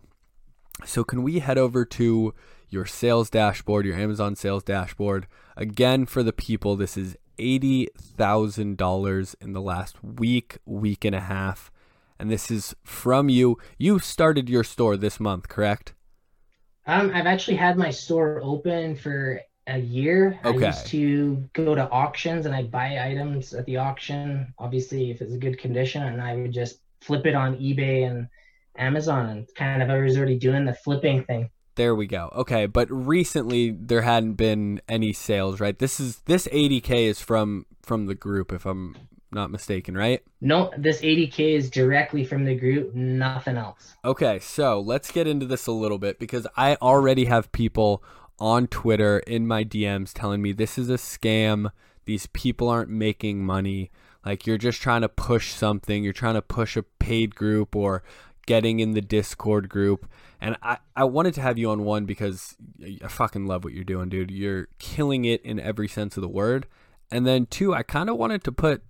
So, 0.86 1.04
can 1.04 1.22
we 1.22 1.40
head 1.40 1.60
over 1.60 1.86
to 1.86 2.34
your 2.70 2.86
sales 2.86 3.30
dashboard, 3.30 3.86
your 3.86 3.98
Amazon 3.98 4.36
sales 4.36 4.64
dashboard? 4.64 5.28
Again, 5.56 6.08
for 6.08 6.24
the 6.24 6.34
people, 6.34 6.76
this 6.76 6.98
is 6.98 7.16
$80,000 7.38 9.36
in 9.40 9.54
the 9.54 9.62
last 9.62 10.04
week, 10.04 10.58
week 10.66 11.06
and 11.06 11.16
a 11.16 11.22
half. 11.22 11.72
And 12.18 12.32
this 12.32 12.50
is 12.50 12.76
from 12.84 13.30
you. 13.30 13.58
You 13.78 14.00
started 14.00 14.50
your 14.50 14.64
store 14.64 14.98
this 14.98 15.20
month, 15.20 15.48
correct? 15.48 15.94
Um, 16.88 17.12
I've 17.14 17.28
actually 17.28 17.58
had 17.58 17.78
my 17.78 17.92
store 17.92 18.42
open 18.44 18.96
for 18.96 19.42
a 19.68 19.78
year. 19.78 20.40
Okay. 20.44 20.66
I 20.66 20.68
used 20.68 20.88
to 20.88 21.50
go 21.54 21.76
to 21.76 21.90
auctions 21.90 22.46
and 22.46 22.56
I'd 22.56 22.72
buy 22.72 23.00
items 23.04 23.54
at 23.54 23.66
the 23.66 23.78
auction, 23.78 24.54
obviously 24.58 25.12
if 25.12 25.22
it's 25.22 25.34
a 25.34 25.38
good 25.38 25.58
condition, 25.60 26.04
and 26.04 26.22
I 26.22 26.36
would 26.36 26.52
just 26.52 26.80
flip 27.02 27.26
it 27.26 27.36
on 27.36 27.58
eBay 27.58 28.10
and 28.10 28.28
Amazon 28.78 29.30
and 29.30 29.48
kind 29.56 29.84
of 29.84 29.90
I 29.90 29.98
was 29.98 30.18
already 30.18 30.38
doing 30.38 30.66
the 30.66 30.74
flipping 30.74 31.24
thing. 31.26 31.50
There 31.76 31.96
we 31.96 32.08
go. 32.08 32.32
Okay, 32.36 32.66
but 32.66 32.92
recently 32.92 33.72
there 33.72 34.02
hadn't 34.02 34.34
been 34.34 34.82
any 34.90 35.14
sales, 35.14 35.60
right? 35.60 35.78
This 35.78 36.00
is 36.00 36.20
this 36.26 36.48
80k 36.48 37.06
is 37.06 37.22
from 37.22 37.66
from 37.82 38.08
the 38.08 38.16
group 38.16 38.52
if 38.52 38.66
I'm 38.66 38.96
not 39.32 39.50
mistaken, 39.50 39.96
right? 39.96 40.22
No, 40.42 40.72
this 40.78 41.02
80k 41.02 41.56
is 41.56 41.70
directly 41.70 42.26
from 42.26 42.44
the 42.44 42.56
group, 42.56 42.94
nothing 42.94 43.56
else. 43.56 43.96
Okay, 44.04 44.40
so 44.40 44.82
let's 44.82 45.12
get 45.12 45.28
into 45.28 45.46
this 45.46 45.68
a 45.68 45.72
little 45.72 45.98
bit 45.98 46.20
because 46.20 46.46
I 46.58 46.76
already 46.76 47.26
have 47.26 47.52
people 47.52 48.04
on 48.42 48.66
Twitter 48.68 49.20
in 49.20 49.48
my 49.48 49.64
DMs 49.64 50.12
telling 50.14 50.42
me 50.42 50.52
this 50.52 50.78
is 50.78 50.90
a 50.90 50.96
scam. 50.96 51.72
These 52.06 52.26
people 52.28 52.68
aren't 52.68 52.90
making 52.90 53.46
money. 53.46 53.92
Like 54.26 54.48
you're 54.48 54.58
just 54.58 54.82
trying 54.82 55.02
to 55.02 55.10
push 55.10 55.54
something, 55.54 56.04
you're 56.04 56.12
trying 56.12 56.34
to 56.34 56.42
push 56.42 56.76
a 56.76 56.84
paid 56.84 57.36
group 57.36 57.76
or 57.76 58.04
getting 58.48 58.80
in 58.80 58.92
the 58.92 59.02
Discord 59.02 59.70
group. 59.70 60.10
And 60.42 60.58
I, 60.64 60.80
I 60.96 61.04
wanted 61.04 61.36
to 61.36 61.42
have 61.42 61.60
you 61.60 61.70
on 61.70 61.86
one 61.86 62.06
because 62.06 62.58
I 63.04 63.08
fucking 63.08 63.46
love 63.46 63.64
what 63.64 63.74
you're 63.74 63.84
doing, 63.84 64.10
dude. 64.10 64.32
You're 64.32 64.68
killing 64.80 65.24
it 65.24 65.44
in 65.44 65.60
every 65.60 65.88
sense 65.88 66.18
of 66.18 66.22
the 66.22 66.28
word. 66.28 66.66
And 67.12 67.28
then 67.28 67.46
two, 67.46 67.76
I 67.76 67.84
kind 67.84 68.10
of 68.10 68.18
wanted 68.18 68.44
to 68.46 68.52
put, 68.52 68.82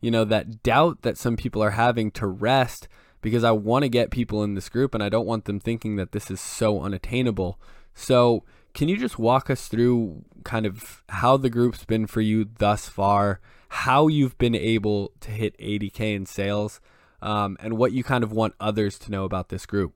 you 0.00 0.12
know, 0.12 0.24
that 0.26 0.62
doubt 0.62 1.02
that 1.02 1.18
some 1.18 1.36
people 1.36 1.60
are 1.60 1.70
having 1.70 2.12
to 2.12 2.26
rest 2.28 2.86
because 3.20 3.42
I 3.42 3.50
want 3.50 3.82
to 3.82 3.88
get 3.88 4.12
people 4.12 4.44
in 4.44 4.54
this 4.54 4.68
group 4.68 4.94
and 4.94 5.02
I 5.02 5.08
don't 5.08 5.26
want 5.26 5.46
them 5.46 5.58
thinking 5.58 5.96
that 5.96 6.12
this 6.12 6.30
is 6.30 6.40
so 6.40 6.80
unattainable. 6.80 7.58
So, 7.94 8.44
can 8.74 8.88
you 8.88 8.96
just 8.96 9.18
walk 9.18 9.50
us 9.50 9.68
through 9.68 10.24
kind 10.44 10.66
of 10.66 11.02
how 11.08 11.36
the 11.36 11.50
group's 11.50 11.84
been 11.84 12.06
for 12.06 12.20
you 12.20 12.48
thus 12.58 12.88
far, 12.88 13.40
how 13.68 14.08
you've 14.08 14.36
been 14.38 14.54
able 14.54 15.12
to 15.20 15.30
hit 15.30 15.56
80K 15.58 16.14
in 16.14 16.26
sales, 16.26 16.80
um, 17.20 17.56
and 17.60 17.76
what 17.76 17.92
you 17.92 18.02
kind 18.02 18.24
of 18.24 18.32
want 18.32 18.54
others 18.60 18.98
to 19.00 19.10
know 19.10 19.24
about 19.24 19.48
this 19.48 19.66
group? 19.66 19.94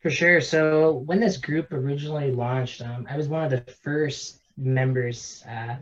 For 0.00 0.10
sure. 0.10 0.40
So 0.40 0.92
when 0.92 1.20
this 1.20 1.36
group 1.36 1.72
originally 1.72 2.32
launched, 2.32 2.80
um, 2.82 3.06
I 3.10 3.16
was 3.16 3.28
one 3.28 3.44
of 3.44 3.50
the 3.50 3.70
first 3.82 4.40
members. 4.56 5.44
Uh, 5.48 5.76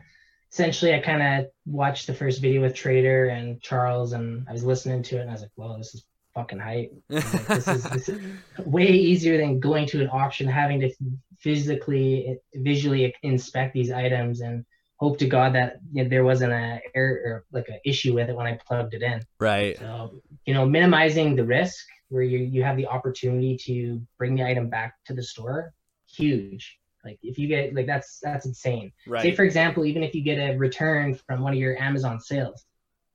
essentially, 0.51 0.95
I 0.95 0.99
kind 0.99 1.23
of 1.23 1.51
watched 1.67 2.07
the 2.07 2.15
first 2.15 2.41
video 2.41 2.61
with 2.61 2.75
Trader 2.75 3.27
and 3.27 3.61
Charles, 3.61 4.13
and 4.13 4.47
I 4.49 4.53
was 4.53 4.65
listening 4.65 5.03
to 5.05 5.19
it, 5.19 5.21
and 5.21 5.31
I 5.31 5.35
was 5.35 5.43
like, 5.43 5.53
"Well, 5.57 5.79
this 5.79 5.95
is 5.95 6.05
fucking 6.35 6.59
hype. 6.59 6.93
Like, 7.11 7.47
this, 7.47 7.69
is, 7.69 7.83
this 7.85 8.09
is 8.09 8.21
way 8.65 8.89
easier 8.89 9.39
than 9.39 9.61
going 9.61 9.87
to 9.87 10.01
an 10.01 10.09
auction, 10.13 10.47
having 10.47 10.81
to 10.81 10.91
physically, 11.39 12.39
visually 12.55 13.15
inspect 13.23 13.75
these 13.75 13.91
items, 13.91 14.41
and 14.41 14.65
hope 14.97 15.19
to 15.19 15.27
God 15.27 15.55
that 15.55 15.81
you 15.93 16.03
know, 16.03 16.09
there 16.09 16.25
wasn't 16.25 16.53
a 16.53 16.81
error 16.95 17.21
or 17.25 17.45
like 17.53 17.69
an 17.69 17.81
issue 17.85 18.15
with 18.15 18.29
it 18.29 18.37
when 18.37 18.47
I 18.47 18.59
plugged 18.67 18.95
it 18.95 19.03
in. 19.03 19.23
Right. 19.39 19.79
So 19.79 20.21
you 20.45 20.55
know, 20.55 20.67
minimizing 20.67 21.37
the 21.37 21.45
risk 21.45 21.87
where 22.09 22.23
you 22.23 22.39
you 22.39 22.63
have 22.63 22.77
the 22.77 22.87
opportunity 22.87 23.57
to 23.65 24.01
bring 24.19 24.35
the 24.35 24.45
item 24.45 24.69
back 24.69 24.95
to 25.07 25.15
the 25.15 25.23
store, 25.23 25.73
huge. 26.09 26.79
Like 27.05 27.19
if 27.23 27.39
you 27.39 27.49
get 27.49 27.75
like 27.75 27.87
that's 27.87 28.21
that's 28.23 28.47
insane. 28.47 28.93
Right. 29.07 29.23
Say 29.23 29.33
for 29.33 29.45
example, 29.45 29.85
even 29.85 30.03
if 30.03 30.15
you 30.15 30.23
get 30.23 30.39
a 30.39 30.57
return 30.57 31.15
from 31.15 31.43
one 31.43 31.53
of 31.53 31.59
your 31.59 31.81
Amazon 31.81 32.21
sales, 32.21 32.65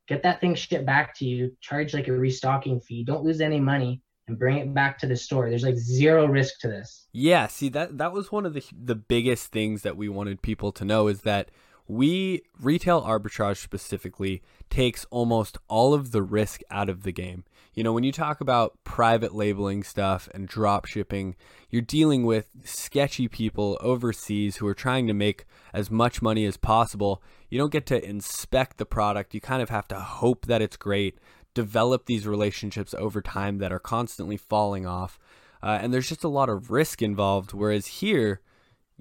get 0.08 0.24
that 0.24 0.40
thing 0.42 0.56
shipped 0.56 0.86
back 0.86 1.16
to 1.18 1.26
you, 1.26 1.56
charge 1.60 1.94
like 1.94 2.08
a 2.08 2.14
restocking 2.14 2.80
fee, 2.80 3.04
don't 3.04 3.24
lose 3.24 3.42
any 3.42 3.60
money, 3.60 4.02
and 4.28 4.40
bring 4.40 4.58
it 4.58 4.74
back 4.74 4.98
to 5.00 5.08
the 5.08 5.16
store. 5.16 5.50
There's 5.50 5.64
like 5.64 5.76
zero 5.76 6.26
risk 6.26 6.60
to 6.62 6.68
this. 6.68 7.08
Yeah, 7.12 7.48
see 7.48 7.70
that 7.70 7.98
that 7.98 8.14
was 8.14 8.32
one 8.32 8.46
of 8.46 8.54
the 8.54 8.64
the 8.72 8.96
biggest 8.96 9.52
things 9.52 9.82
that 9.82 9.98
we 9.98 10.10
wanted 10.10 10.42
people 10.42 10.72
to 10.74 10.86
know 10.86 11.08
is 11.08 11.22
that 11.22 11.50
we 11.88 12.42
retail 12.60 13.02
arbitrage 13.02 13.58
specifically 13.58 14.42
takes 14.70 15.06
almost 15.06 15.58
all 15.68 15.94
of 15.94 16.12
the 16.12 16.22
risk 16.22 16.62
out 16.72 16.90
of 16.90 17.04
the 17.04 17.12
game. 17.12 17.44
You 17.74 17.84
know, 17.84 17.92
when 17.92 18.04
you 18.04 18.12
talk 18.12 18.40
about 18.40 18.78
private 18.84 19.34
labeling 19.34 19.84
stuff 19.84 20.30
and 20.34 20.48
drop 20.48 20.86
shipping, 20.86 21.36
you're 21.70 21.82
dealing 21.82 22.24
with 22.24 22.50
sketchy 22.64 23.28
people 23.28 23.78
overseas 23.82 24.58
who 24.58 24.68
are 24.68 24.76
trying 24.76 25.08
to 25.08 25.14
make 25.14 25.46
as 25.74 25.90
much 25.90 26.22
money 26.22 26.46
as 26.46 26.56
possible. 26.56 27.22
You 27.50 27.58
don't 27.58 27.72
get 27.72 27.88
to 27.88 28.04
inspect 28.04 28.78
the 28.78 28.86
product. 28.86 29.34
You 29.34 29.42
kind 29.42 29.62
of 29.62 29.70
have 29.70 29.88
to 29.90 30.00
hope 30.00 30.46
that 30.46 30.62
it's 30.62 30.78
great, 30.78 31.18
develop 31.54 32.06
these 32.06 32.28
relationships 32.28 32.94
over 32.98 33.22
time 33.22 33.58
that 33.60 33.72
are 33.72 33.80
constantly 33.80 34.38
falling 34.38 34.86
off. 34.86 35.20
Uh, 35.62 35.80
and 35.82 35.94
there's 35.94 36.10
just 36.10 36.24
a 36.24 36.30
lot 36.30 36.50
of 36.50 36.72
risk 36.72 37.02
involved. 37.02 37.54
Whereas 37.54 37.88
here, 37.88 38.42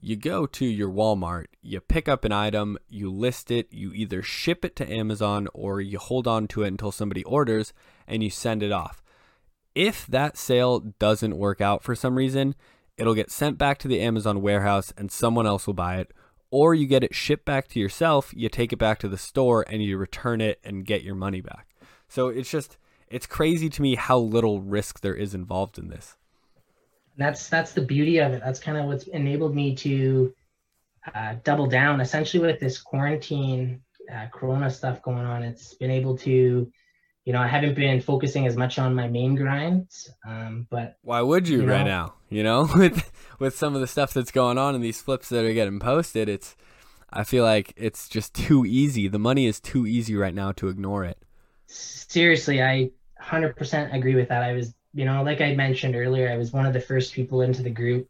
you 0.01 0.17
go 0.17 0.47
to 0.47 0.65
your 0.65 0.91
Walmart, 0.91 1.47
you 1.63 1.81
pick 1.81 2.09
up 2.09 2.25
an 2.25 2.33
item, 2.33 2.77
you 2.89 3.11
list 3.11 3.51
it, 3.51 3.69
you 3.71 3.93
either 3.93 4.23
ship 4.23 4.65
it 4.65 4.75
to 4.77 4.93
Amazon 4.93 5.49
or 5.55 5.81
you 5.81 5.99
hold 5.99 6.27
on 6.27 6.49
to 6.49 6.65
it 6.65 6.69
until 6.69 6.91
somebody 6.91 7.23
orders 7.25 7.73
and 8.07 8.23
you 8.23 8.31
send 8.31 8.63
it 8.63 8.73
off. 8.73 9.03
If 9.75 10.07
that 10.09 10.37
sale 10.37 10.81
doesn't 10.81 11.39
work 11.39 11.61
out 11.61 11.83
for 11.83 11.95
some 11.95 12.17
reason, 12.17 12.55
it'll 12.99 13.15
get 13.15 13.31
sent 13.31 13.59
back 13.59 13.79
to 13.79 13.89
the 13.89 14.01
Amazon 14.01 14.43
warehouse 14.43 14.93
and 14.97 15.11
someone 15.11 15.47
else 15.47 15.67
will 15.67 15.75
buy 15.75 15.99
it. 15.99 16.13
Or 16.51 16.75
you 16.75 16.87
get 16.87 17.05
it 17.05 17.15
shipped 17.15 17.45
back 17.47 17.69
to 17.69 17.81
yourself, 17.81 18.33
you 18.37 18.49
take 18.49 18.73
it 18.73 18.79
back 18.79 18.99
to 18.99 19.09
the 19.09 19.17
store 19.17 19.65
and 19.69 19.83
you 19.83 19.97
return 19.97 20.41
it 20.41 20.61
and 20.63 20.85
get 20.85 21.03
your 21.03 21.15
money 21.15 21.41
back. 21.41 21.72
So 22.13 22.29
it's 22.29 22.51
just, 22.51 22.77
it's 23.09 23.27
crazy 23.27 23.69
to 23.69 23.83
me 23.83 23.95
how 23.95 24.19
little 24.19 24.61
risk 24.61 25.01
there 25.01 25.15
is 25.15 25.35
involved 25.35 25.79
in 25.79 25.89
this 25.89 26.17
that's 27.17 27.49
that's 27.49 27.73
the 27.73 27.83
beauty 27.83 28.19
of 28.19 28.33
it. 28.33 28.43
That's 28.45 28.61
kind 28.61 28.79
of 28.79 28.87
what's 28.87 29.07
enabled 29.09 29.55
me 29.55 29.75
to 29.77 30.35
uh, 31.15 31.35
double 31.45 31.67
down. 31.67 32.01
Essentially, 32.01 32.45
with 32.45 32.61
this 32.61 32.81
quarantine, 32.81 33.83
uh, 34.13 34.27
Corona 34.33 34.71
stuff 34.71 35.03
going 35.03 35.25
on, 35.25 35.43
it's 35.43 35.75
been 35.75 35.91
able 35.91 36.17
to, 36.19 36.71
you 37.25 37.33
know, 37.33 37.41
I 37.41 37.47
haven't 37.47 37.75
been 37.75 38.01
focusing 38.01 38.47
as 38.47 38.57
much 38.57 38.79
on 38.79 38.95
my 38.95 39.09
main 39.09 39.35
grinds. 39.35 40.11
Um, 40.27 40.67
but 40.71 40.97
why 41.03 41.21
would 41.21 41.49
you, 41.49 41.63
you 41.63 41.69
right 41.69 41.85
know, 41.85 41.85
now? 41.85 42.15
You 42.31 42.43
know, 42.43 42.69
with 42.77 43.13
with 43.39 43.57
some 43.57 43.75
of 43.75 43.81
the 43.81 43.87
stuff 43.87 44.15
that's 44.15 44.31
going 44.31 44.59
on 44.59 44.75
and 44.75 44.83
these 44.83 45.03
flips 45.03 45.29
that 45.29 45.45
are 45.45 45.53
getting 45.53 45.81
posted, 45.81 46.29
it's 46.29 46.57
I 47.13 47.25
feel 47.25 47.45
like 47.45 47.75
it's 47.77 48.09
just 48.09 48.35
too 48.35 48.65
easy. 48.65 49.07
The 49.09 49.19
money 49.19 49.47
is 49.47 49.61
too 49.61 49.87
easy 49.87 50.17
right 50.17 50.35
now 50.35 50.53
to 50.53 50.69
ignore 50.69 51.05
it. 51.05 51.19
Seriously, 51.73 52.63
I 52.63 52.91
100% 53.21 53.95
agree 53.95 54.15
with 54.15 54.29
that. 54.29 54.43
I 54.43 54.53
was 54.53 54.75
you 54.95 55.05
know, 55.05 55.23
like 55.23 55.41
I 55.41 55.55
mentioned 55.55 55.97
earlier, 55.97 56.31
I 56.31 56.37
was 56.37 56.53
one 56.53 56.67
of 56.67 56.73
the 56.73 56.81
first 56.81 57.15
people 57.15 57.43
into 57.43 57.63
the 57.63 57.71
group. 57.71 58.09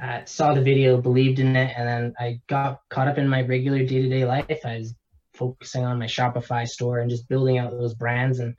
Uh, 0.00 0.24
saw 0.26 0.54
the 0.54 0.60
video, 0.60 1.00
believed 1.00 1.40
in 1.40 1.56
it, 1.56 1.74
and 1.76 1.88
then 1.88 2.14
I 2.20 2.40
got 2.46 2.80
caught 2.88 3.08
up 3.08 3.18
in 3.18 3.28
my 3.28 3.42
regular 3.42 3.78
day 3.84 4.02
to 4.02 4.08
day 4.08 4.24
life. 4.24 4.60
I 4.64 4.78
was 4.78 4.94
focusing 5.34 5.84
on 5.84 5.98
my 5.98 6.06
Shopify 6.06 6.68
store 6.68 7.00
and 7.00 7.10
just 7.10 7.28
building 7.28 7.58
out 7.58 7.72
those 7.72 7.94
brands 7.94 8.38
and 8.38 8.54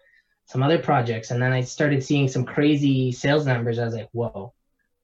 some 0.48 0.64
other 0.64 0.80
projects. 0.80 1.32
And 1.32 1.42
then 1.42 1.54
I 1.54 1.62
started 1.62 2.04
seeing 2.04 2.28
some 2.28 2.44
crazy 2.44 3.12
sales 3.12 3.46
numbers. 3.46 3.80
I 3.80 3.86
was 3.86 3.94
like, 3.94 4.10
whoa. 4.12 4.54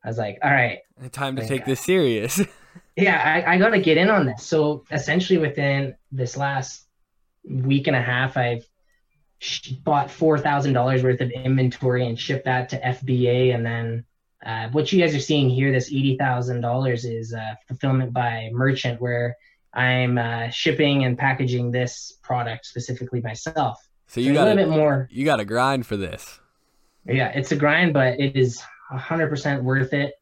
I 0.03 0.09
was 0.09 0.17
like, 0.17 0.39
all 0.43 0.51
right. 0.51 0.79
Time 1.11 1.35
to 1.35 1.41
like, 1.41 1.49
take 1.49 1.65
this 1.65 1.79
serious. 1.79 2.41
yeah, 2.97 3.43
I, 3.45 3.53
I 3.53 3.57
got 3.57 3.69
to 3.69 3.79
get 3.79 3.97
in 3.97 4.09
on 4.09 4.25
this. 4.25 4.43
So 4.43 4.83
essentially, 4.91 5.39
within 5.39 5.95
this 6.11 6.35
last 6.35 6.85
week 7.47 7.87
and 7.87 7.95
a 7.95 8.01
half, 8.01 8.35
I've 8.35 8.67
bought 9.83 10.09
four 10.11 10.39
thousand 10.39 10.73
dollars 10.73 11.03
worth 11.03 11.21
of 11.21 11.29
inventory 11.31 12.07
and 12.07 12.19
shipped 12.19 12.45
that 12.45 12.69
to 12.69 12.79
FBA, 12.79 13.53
and 13.53 13.65
then 13.65 14.05
uh, 14.45 14.69
what 14.69 14.91
you 14.91 14.99
guys 14.99 15.15
are 15.15 15.19
seeing 15.19 15.49
here, 15.49 15.71
this 15.71 15.89
eighty 15.89 16.17
thousand 16.17 16.61
dollars, 16.61 17.05
is 17.05 17.33
uh, 17.33 17.55
fulfillment 17.67 18.13
by 18.13 18.49
merchant, 18.51 19.01
where 19.01 19.35
I'm 19.73 20.17
uh, 20.17 20.49
shipping 20.49 21.03
and 21.03 21.17
packaging 21.17 21.71
this 21.71 22.13
product 22.23 22.65
specifically 22.65 23.21
myself. 23.21 23.79
So 24.07 24.21
you 24.21 24.33
got 24.33 24.47
a 24.47 24.53
little 24.53 24.71
bit 24.71 24.77
more. 24.77 25.07
You 25.11 25.25
got 25.25 25.39
a 25.39 25.45
grind 25.45 25.85
for 25.85 25.97
this. 25.97 26.39
Yeah, 27.05 27.29
it's 27.29 27.51
a 27.51 27.55
grind, 27.55 27.93
but 27.93 28.19
it 28.19 28.35
is 28.35 28.63
hundred 28.89 29.29
percent 29.29 29.63
worth 29.63 29.93
it. 29.93 30.13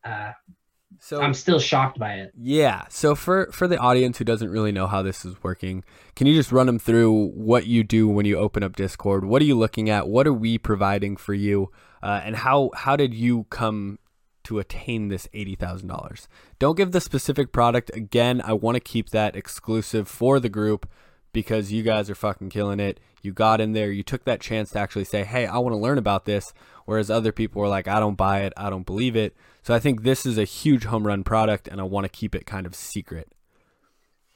So 1.03 1.21
I'm 1.21 1.33
still 1.33 1.59
shocked 1.59 1.99
by 1.99 2.13
it. 2.13 2.31
Yeah. 2.39 2.83
So 2.89 3.13
for 3.13 3.49
for 3.51 3.67
the 3.67 3.77
audience 3.77 4.19
who 4.19 4.23
doesn't 4.23 4.49
really 4.49 4.71
know 4.71 4.87
how 4.87 5.01
this 5.01 5.25
is 5.25 5.35
working, 5.43 5.83
can 6.15 6.27
you 6.27 6.33
just 6.33 6.49
run 6.49 6.65
them 6.65 6.79
through 6.79 7.31
what 7.31 7.67
you 7.67 7.83
do 7.83 8.07
when 8.07 8.25
you 8.25 8.37
open 8.37 8.63
up 8.63 8.77
Discord? 8.77 9.25
What 9.25 9.41
are 9.41 9.45
you 9.45 9.57
looking 9.57 9.89
at? 9.89 10.07
What 10.07 10.27
are 10.27 10.33
we 10.33 10.57
providing 10.57 11.17
for 11.17 11.33
you? 11.33 11.69
Uh, 12.01 12.21
and 12.23 12.37
how 12.37 12.71
how 12.73 12.95
did 12.95 13.13
you 13.13 13.47
come 13.49 13.99
to 14.45 14.59
attain 14.59 15.09
this 15.09 15.27
$80,000? 15.33 16.27
Don't 16.59 16.77
give 16.77 16.91
the 16.91 17.01
specific 17.01 17.51
product. 17.51 17.91
Again, 17.93 18.41
I 18.43 18.53
want 18.53 18.75
to 18.75 18.81
keep 18.81 19.09
that 19.09 19.35
exclusive 19.35 20.07
for 20.07 20.39
the 20.39 20.49
group 20.49 20.89
because 21.33 21.71
you 21.71 21.83
guys 21.83 22.09
are 22.09 22.15
fucking 22.15 22.49
killing 22.49 22.79
it. 22.79 22.99
You 23.21 23.33
got 23.33 23.59
in 23.59 23.73
there, 23.73 23.91
you 23.91 24.03
took 24.03 24.25
that 24.25 24.41
chance 24.41 24.71
to 24.71 24.79
actually 24.79 25.05
say, 25.05 25.23
hey, 25.23 25.45
I 25.45 25.57
want 25.57 25.73
to 25.73 25.77
learn 25.77 25.97
about 25.97 26.25
this. 26.25 26.53
Whereas 26.85 27.09
other 27.09 27.31
people 27.31 27.61
were 27.61 27.67
like, 27.67 27.87
I 27.87 27.99
don't 27.99 28.15
buy 28.15 28.41
it, 28.41 28.53
I 28.55 28.69
don't 28.69 28.85
believe 28.85 29.15
it. 29.15 29.35
So 29.63 29.73
I 29.73 29.79
think 29.79 30.03
this 30.03 30.25
is 30.25 30.37
a 30.37 30.43
huge 30.43 30.83
home 30.85 31.07
run 31.07 31.23
product 31.23 31.67
and 31.67 31.79
I 31.79 31.83
want 31.83 32.05
to 32.05 32.09
keep 32.09 32.35
it 32.35 32.45
kind 32.45 32.65
of 32.65 32.75
secret. 32.75 33.31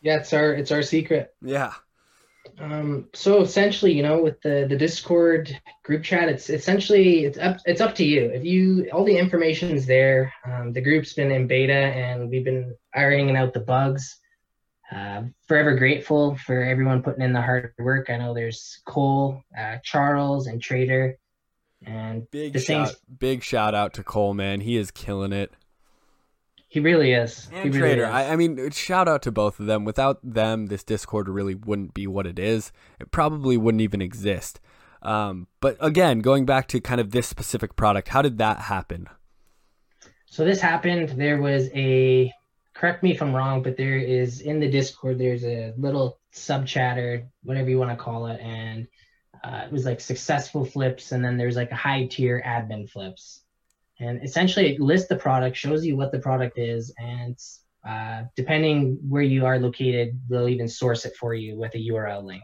Yeah, 0.02 0.18
it's 0.18 0.32
our 0.32 0.54
it's 0.54 0.72
our 0.72 0.84
secret. 0.84 1.34
Yeah. 1.42 1.74
Um, 2.60 3.10
so 3.14 3.42
essentially, 3.42 3.92
you 3.92 4.04
know, 4.04 4.22
with 4.22 4.42
the 4.42 4.66
the 4.70 4.78
Discord 4.78 5.60
group 5.84 6.04
chat, 6.04 6.30
it's 6.30 6.50
essentially 6.50 7.26
it's 7.26 7.38
up 7.38 7.58
it's 7.66 7.82
up 7.82 7.96
to 7.96 8.06
you. 8.06 8.30
If 8.34 8.46
you 8.46 8.90
all 8.94 9.04
the 9.04 9.18
information's 9.18 9.86
there. 9.86 10.34
Um, 10.46 10.72
the 10.72 10.82
group's 10.82 11.14
been 11.14 11.32
in 11.32 11.48
beta 11.48 11.74
and 11.74 12.30
we've 12.30 12.46
been 12.46 12.76
ironing 12.94 13.36
out 13.36 13.54
the 13.54 13.60
bugs. 13.60 14.18
Uh, 14.90 15.24
forever 15.48 15.76
grateful 15.76 16.36
for 16.38 16.64
everyone 16.64 17.04
putting 17.04 17.22
in 17.22 17.34
the 17.34 17.42
hard 17.42 17.74
work. 17.78 18.10
I 18.10 18.18
know 18.18 18.34
there's 18.34 18.82
Cole, 18.86 19.42
uh, 19.58 19.78
Charles, 19.84 20.48
and 20.48 20.62
Trader, 20.62 21.18
and 21.86 22.30
big 22.32 22.54
the 22.54 22.60
shout, 22.60 22.96
big 23.20 23.44
shout 23.44 23.76
out 23.76 23.94
to 23.96 24.04
Cole, 24.04 24.34
man. 24.34 24.62
He 24.62 24.78
is 24.78 24.90
killing 24.92 25.34
it. 25.34 25.52
He 26.70 26.80
really 26.80 27.14
is. 27.14 27.50
And 27.52 27.64
he 27.64 27.70
really 27.70 27.96
Trader, 27.96 28.04
is. 28.04 28.10
I, 28.10 28.34
I 28.34 28.36
mean, 28.38 28.70
shout 28.72 29.08
out 29.10 29.22
to 29.24 29.32
both 29.32 29.60
of 29.60 29.66
them. 29.66 29.84
Without 29.84 30.20
them, 30.24 30.68
this 30.68 30.84
Discord 30.84 31.28
really 31.28 31.56
wouldn't 31.56 31.94
be 31.94 32.08
what 32.08 32.26
it 32.26 32.40
is. 32.40 32.72
It 33.00 33.12
probably 33.12 33.58
wouldn't 33.58 33.82
even 33.82 34.02
exist. 34.02 34.60
Um, 35.02 35.48
but 35.60 35.78
again, 35.80 36.20
going 36.20 36.46
back 36.46 36.68
to 36.70 36.80
kind 36.80 37.00
of 37.00 37.12
this 37.12 37.28
specific 37.28 37.76
product, 37.76 38.10
how 38.10 38.22
did 38.22 38.38
that 38.38 38.60
happen? 38.60 39.08
So 40.26 40.44
this 40.44 40.60
happened. 40.60 41.10
There 41.10 41.42
was 41.42 41.70
a 41.74 42.34
correct 42.78 43.02
me 43.02 43.12
if 43.12 43.22
I'm 43.22 43.34
wrong, 43.34 43.64
but 43.64 43.76
there 43.76 43.98
is 43.98 44.42
in 44.42 44.60
the 44.60 44.70
Discord 44.70 45.18
there's 45.18 45.44
a 45.44 45.74
little 45.78 46.20
sub 46.32 46.68
chatter, 46.68 47.28
whatever 47.44 47.70
you 47.70 47.80
want 47.80 47.90
to 47.98 48.04
call 48.04 48.28
it, 48.28 48.40
and 48.40 48.88
uh, 49.44 49.64
it 49.66 49.72
was 49.72 49.86
like 49.86 50.00
successful 50.00 50.64
flips, 50.64 51.12
and 51.12 51.26
then 51.26 51.38
there's 51.38 51.56
like 51.56 51.72
a 51.72 51.76
high 51.76 52.06
tier 52.06 52.42
admin 52.46 52.88
flips, 52.88 53.42
and 54.00 54.24
essentially 54.24 54.74
it 54.74 54.80
lists 54.80 55.08
the 55.08 55.16
product, 55.16 55.58
shows 55.58 55.84
you 55.86 55.98
what 55.98 56.12
the 56.12 56.20
product 56.20 56.60
is, 56.60 56.94
and 57.00 57.38
uh, 57.88 58.24
depending 58.36 59.00
where 59.08 59.24
you 59.24 59.46
are 59.46 59.58
located, 59.58 60.20
they'll 60.30 60.48
even 60.48 60.68
source 60.68 61.06
it 61.06 61.16
for 61.16 61.34
you 61.34 61.58
with 61.58 61.74
a 61.74 61.80
URL 61.80 62.24
link. 62.24 62.44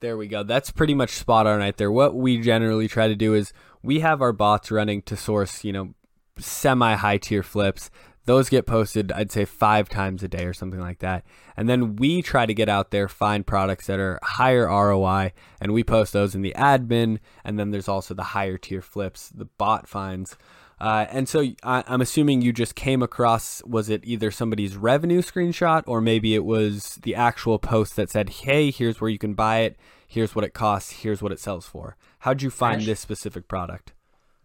There 0.00 0.16
we 0.16 0.28
go. 0.28 0.44
That's 0.44 0.70
pretty 0.70 0.94
much 0.94 1.10
spot 1.10 1.48
on 1.48 1.58
right 1.58 1.76
there. 1.76 1.90
What 1.90 2.14
we 2.14 2.40
generally 2.40 2.86
try 2.86 3.08
to 3.08 3.16
do 3.16 3.34
is 3.34 3.52
we 3.82 3.98
have 3.98 4.22
our 4.22 4.32
bots 4.32 4.70
running 4.70 5.02
to 5.02 5.16
source, 5.16 5.64
you 5.64 5.72
know, 5.72 5.94
semi 6.38 6.94
high 6.94 7.18
tier 7.18 7.42
flips. 7.42 7.90
Those 8.28 8.50
get 8.50 8.66
posted, 8.66 9.10
I'd 9.10 9.32
say, 9.32 9.46
five 9.46 9.88
times 9.88 10.22
a 10.22 10.28
day 10.28 10.44
or 10.44 10.52
something 10.52 10.80
like 10.80 10.98
that. 10.98 11.24
And 11.56 11.66
then 11.66 11.96
we 11.96 12.20
try 12.20 12.44
to 12.44 12.52
get 12.52 12.68
out 12.68 12.90
there, 12.90 13.08
find 13.08 13.46
products 13.46 13.86
that 13.86 13.98
are 13.98 14.18
higher 14.22 14.66
ROI, 14.66 15.32
and 15.62 15.72
we 15.72 15.82
post 15.82 16.12
those 16.12 16.34
in 16.34 16.42
the 16.42 16.52
admin. 16.54 17.20
And 17.42 17.58
then 17.58 17.70
there's 17.70 17.88
also 17.88 18.12
the 18.12 18.22
higher 18.34 18.58
tier 18.58 18.82
flips, 18.82 19.30
the 19.30 19.46
bot 19.46 19.88
finds. 19.88 20.36
Uh, 20.78 21.06
and 21.10 21.26
so 21.26 21.40
I, 21.62 21.82
I'm 21.86 22.02
assuming 22.02 22.42
you 22.42 22.52
just 22.52 22.74
came 22.74 23.02
across, 23.02 23.64
was 23.64 23.88
it 23.88 24.02
either 24.04 24.30
somebody's 24.30 24.76
revenue 24.76 25.22
screenshot 25.22 25.82
or 25.86 26.02
maybe 26.02 26.34
it 26.34 26.44
was 26.44 26.96
the 26.96 27.14
actual 27.14 27.58
post 27.58 27.96
that 27.96 28.10
said, 28.10 28.28
hey, 28.28 28.70
here's 28.70 29.00
where 29.00 29.08
you 29.08 29.18
can 29.18 29.32
buy 29.32 29.60
it, 29.60 29.78
here's 30.06 30.34
what 30.34 30.44
it 30.44 30.52
costs, 30.52 30.90
here's 31.00 31.22
what 31.22 31.32
it 31.32 31.40
sells 31.40 31.66
for. 31.66 31.96
How'd 32.18 32.42
you 32.42 32.50
find 32.50 32.74
Actually- 32.74 32.92
this 32.92 33.00
specific 33.00 33.48
product? 33.48 33.94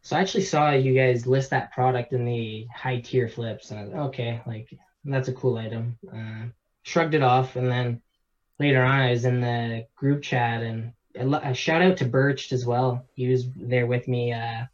So 0.03 0.17
I 0.17 0.19
actually 0.19 0.43
saw 0.43 0.71
you 0.71 0.93
guys 0.93 1.25
list 1.25 1.51
that 1.51 1.71
product 1.71 2.11
in 2.11 2.25
the 2.25 2.67
high 2.75 2.99
tier 2.99 3.29
flips, 3.29 3.71
and 3.71 3.79
I 3.79 3.83
was 3.83 3.91
like, 3.93 4.01
okay, 4.07 4.41
like 4.45 4.77
that's 5.05 5.29
a 5.29 5.33
cool 5.33 5.57
item. 5.57 5.97
Uh, 6.13 6.47
shrugged 6.83 7.13
it 7.13 7.23
off, 7.23 7.55
and 7.55 7.71
then 7.71 8.01
later 8.59 8.83
on, 8.83 8.99
I 8.99 9.11
was 9.11 9.23
in 9.23 9.39
the 9.39 9.87
group 9.95 10.21
chat, 10.21 10.61
and 10.61 10.91
a, 11.15 11.25
a 11.51 11.53
shout 11.53 11.81
out 11.81 11.97
to 11.97 12.05
Birched 12.05 12.51
as 12.51 12.65
well. 12.65 13.05
He 13.15 13.29
was 13.29 13.45
there 13.55 13.87
with 13.87 14.09
me. 14.09 14.33
Uh, 14.33 14.65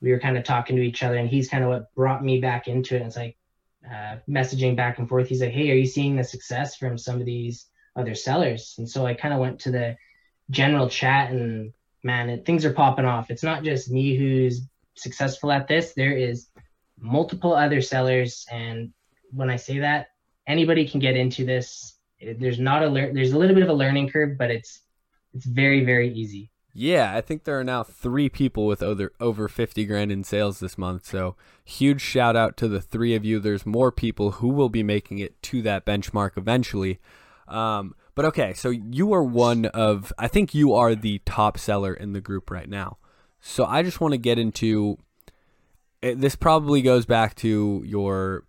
we 0.00 0.10
were 0.10 0.18
kind 0.18 0.36
of 0.36 0.42
talking 0.42 0.74
to 0.74 0.82
each 0.82 1.04
other, 1.04 1.18
and 1.18 1.28
he's 1.28 1.48
kind 1.48 1.62
of 1.62 1.70
what 1.70 1.94
brought 1.94 2.24
me 2.24 2.40
back 2.40 2.66
into 2.66 2.96
it. 2.96 3.02
It's 3.02 3.16
like 3.16 3.36
uh, 3.88 4.16
messaging 4.28 4.74
back 4.74 4.98
and 4.98 5.08
forth. 5.08 5.28
He's 5.28 5.40
like, 5.40 5.52
"Hey, 5.52 5.70
are 5.70 5.74
you 5.74 5.86
seeing 5.86 6.16
the 6.16 6.24
success 6.24 6.74
from 6.74 6.98
some 6.98 7.20
of 7.20 7.26
these 7.26 7.66
other 7.94 8.16
sellers?" 8.16 8.74
And 8.78 8.90
so 8.90 9.06
I 9.06 9.14
kind 9.14 9.32
of 9.32 9.38
went 9.38 9.60
to 9.60 9.70
the 9.70 9.96
general 10.50 10.88
chat 10.88 11.30
and 11.30 11.72
man, 12.08 12.30
it, 12.30 12.46
things 12.46 12.64
are 12.64 12.72
popping 12.72 13.04
off. 13.04 13.30
It's 13.30 13.42
not 13.42 13.62
just 13.62 13.90
me 13.90 14.16
who's 14.16 14.62
successful 14.94 15.52
at 15.52 15.68
this. 15.68 15.92
There 15.92 16.16
is 16.16 16.48
multiple 16.98 17.54
other 17.54 17.82
sellers, 17.82 18.46
and 18.50 18.92
when 19.30 19.50
I 19.50 19.56
say 19.56 19.78
that, 19.80 20.08
anybody 20.46 20.88
can 20.88 21.00
get 21.00 21.16
into 21.16 21.44
this. 21.44 21.98
There's 22.20 22.58
not 22.58 22.82
a 22.82 22.90
there's 22.90 23.32
a 23.32 23.38
little 23.38 23.54
bit 23.54 23.62
of 23.62 23.68
a 23.68 23.74
learning 23.74 24.08
curve, 24.08 24.38
but 24.38 24.50
it's 24.50 24.80
it's 25.34 25.44
very 25.44 25.84
very 25.84 26.12
easy. 26.12 26.50
Yeah, 26.72 27.14
I 27.14 27.20
think 27.20 27.44
there 27.44 27.58
are 27.60 27.64
now 27.64 27.82
three 27.82 28.28
people 28.28 28.66
with 28.66 28.82
over 28.82 29.12
over 29.20 29.48
fifty 29.48 29.84
grand 29.84 30.10
in 30.10 30.24
sales 30.24 30.60
this 30.60 30.78
month. 30.78 31.06
So 31.06 31.36
huge 31.64 32.00
shout 32.00 32.36
out 32.36 32.56
to 32.56 32.68
the 32.68 32.80
three 32.80 33.14
of 33.14 33.24
you. 33.24 33.38
There's 33.38 33.66
more 33.66 33.92
people 33.92 34.32
who 34.32 34.48
will 34.48 34.70
be 34.70 34.82
making 34.82 35.18
it 35.18 35.40
to 35.44 35.62
that 35.62 35.84
benchmark 35.84 36.36
eventually. 36.36 36.98
Um, 37.46 37.94
but 38.18 38.24
okay, 38.24 38.52
so 38.52 38.70
you 38.70 39.12
are 39.12 39.22
one 39.22 39.66
of 39.66 40.12
I 40.18 40.26
think 40.26 40.52
you 40.52 40.74
are 40.74 40.96
the 40.96 41.20
top 41.24 41.56
seller 41.56 41.94
in 41.94 42.14
the 42.14 42.20
group 42.20 42.50
right 42.50 42.68
now. 42.68 42.98
So 43.40 43.64
I 43.64 43.84
just 43.84 44.00
want 44.00 44.10
to 44.10 44.18
get 44.18 44.40
into 44.40 44.98
this. 46.02 46.34
Probably 46.34 46.82
goes 46.82 47.06
back 47.06 47.36
to 47.36 47.80
your 47.86 48.42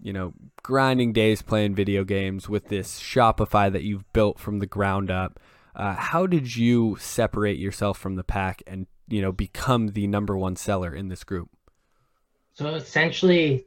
you 0.00 0.14
know 0.14 0.32
grinding 0.62 1.12
days 1.12 1.42
playing 1.42 1.74
video 1.74 2.02
games 2.02 2.48
with 2.48 2.68
this 2.68 2.98
Shopify 2.98 3.70
that 3.70 3.82
you've 3.82 4.10
built 4.14 4.38
from 4.38 4.60
the 4.60 4.66
ground 4.66 5.10
up. 5.10 5.38
Uh, 5.76 5.96
how 5.96 6.26
did 6.26 6.56
you 6.56 6.96
separate 6.98 7.58
yourself 7.58 7.98
from 7.98 8.16
the 8.16 8.24
pack 8.24 8.62
and 8.66 8.86
you 9.06 9.20
know 9.20 9.32
become 9.32 9.88
the 9.88 10.06
number 10.06 10.34
one 10.34 10.56
seller 10.56 10.94
in 10.94 11.08
this 11.08 11.24
group? 11.24 11.50
So 12.54 12.68
essentially, 12.68 13.66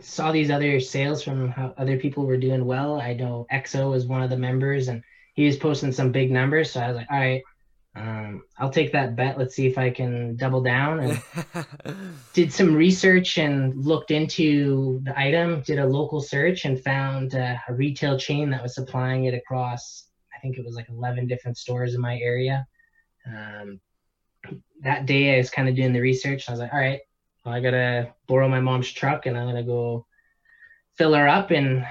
saw 0.00 0.32
these 0.32 0.50
other 0.50 0.80
sales 0.80 1.22
from 1.22 1.48
how 1.48 1.74
other 1.76 1.98
people 1.98 2.26
were 2.26 2.36
doing 2.36 2.64
well. 2.64 3.00
I 3.00 3.14
know 3.14 3.46
EXO 3.52 3.90
was 3.90 4.06
one 4.06 4.22
of 4.22 4.30
the 4.30 4.36
members, 4.36 4.88
and 4.88 5.02
he 5.34 5.46
was 5.46 5.56
posting 5.56 5.92
some 5.92 6.12
big 6.12 6.30
numbers. 6.30 6.72
So 6.72 6.80
I 6.80 6.88
was 6.88 6.96
like, 6.96 7.10
all 7.10 7.18
right, 7.18 7.42
um, 7.94 8.42
I'll 8.58 8.70
take 8.70 8.92
that 8.92 9.16
bet. 9.16 9.38
Let's 9.38 9.54
see 9.54 9.66
if 9.66 9.78
I 9.78 9.90
can 9.90 10.36
double 10.36 10.62
down. 10.62 11.00
And 11.00 11.66
did 12.32 12.52
some 12.52 12.74
research 12.74 13.38
and 13.38 13.74
looked 13.76 14.10
into 14.10 15.00
the 15.02 15.18
item. 15.18 15.62
Did 15.62 15.78
a 15.78 15.86
local 15.86 16.20
search 16.20 16.64
and 16.64 16.82
found 16.82 17.34
uh, 17.34 17.56
a 17.68 17.74
retail 17.74 18.18
chain 18.18 18.50
that 18.50 18.62
was 18.62 18.74
supplying 18.74 19.24
it 19.24 19.34
across. 19.34 20.04
I 20.34 20.40
think 20.40 20.58
it 20.58 20.64
was 20.64 20.76
like 20.76 20.88
11 20.88 21.26
different 21.26 21.58
stores 21.58 21.94
in 21.94 22.00
my 22.00 22.18
area. 22.18 22.66
Um, 23.26 23.80
that 24.82 25.06
day, 25.06 25.34
I 25.34 25.38
was 25.38 25.50
kind 25.50 25.68
of 25.68 25.74
doing 25.74 25.92
the 25.92 26.00
research. 26.00 26.48
I 26.48 26.52
was 26.52 26.60
like, 26.60 26.72
all 26.72 26.78
right, 26.78 27.00
I 27.48 27.60
gotta 27.60 28.14
borrow 28.26 28.48
my 28.48 28.60
mom's 28.60 28.90
truck 28.92 29.26
and 29.26 29.36
I'm 29.36 29.46
gonna 29.46 29.62
go 29.62 30.06
fill 30.96 31.14
her 31.14 31.28
up 31.28 31.50
and 31.50 31.86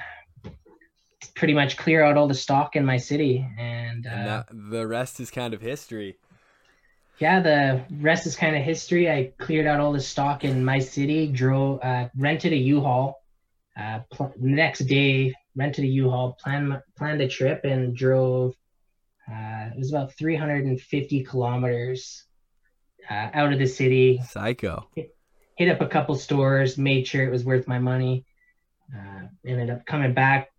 pretty 1.35 1.53
much 1.53 1.77
clear 1.77 2.03
out 2.03 2.17
all 2.17 2.27
the 2.27 2.33
stock 2.33 2.75
in 2.75 2.85
my 2.85 2.97
city. 2.97 3.47
And, 3.57 4.05
uh, 4.05 4.09
and 4.09 4.27
that, 4.27 4.47
the 4.51 4.87
rest 4.87 5.19
is 5.19 5.29
kind 5.31 5.53
of 5.53 5.61
history. 5.61 6.17
yeah, 7.19 7.39
the 7.39 7.83
rest 8.01 8.25
is 8.27 8.35
kind 8.35 8.55
of 8.55 8.63
history. 8.63 9.09
I 9.09 9.31
cleared 9.37 9.67
out 9.67 9.79
all 9.79 9.93
the 9.93 9.99
stock 10.01 10.43
in 10.43 10.63
my 10.63 10.79
city, 10.79 11.27
drove, 11.27 11.79
uh, 11.83 12.09
rented 12.17 12.53
a 12.53 12.57
U-Haul. 12.57 13.23
Uh, 13.79 13.99
pl- 14.11 14.33
next 14.39 14.79
day, 14.79 15.33
rented 15.55 15.83
a 15.83 15.87
U-Haul, 15.87 16.37
planned 16.41 16.81
planned 16.95 17.21
a 17.21 17.27
trip, 17.27 17.63
and 17.63 17.95
drove. 17.95 18.53
Uh, 19.29 19.69
it 19.73 19.77
was 19.77 19.91
about 19.91 20.13
350 20.13 21.23
kilometers 21.23 22.23
uh, 23.09 23.29
out 23.33 23.53
of 23.53 23.59
the 23.59 23.67
city. 23.67 24.19
Psycho. 24.27 24.87
Hit 25.57 25.69
up 25.69 25.81
a 25.81 25.87
couple 25.87 26.15
stores, 26.15 26.77
made 26.77 27.07
sure 27.07 27.23
it 27.23 27.31
was 27.31 27.43
worth 27.43 27.67
my 27.67 27.79
money. 27.79 28.25
Uh, 28.95 29.27
ended 29.45 29.69
up 29.69 29.85
coming 29.85 30.13
back 30.13 30.49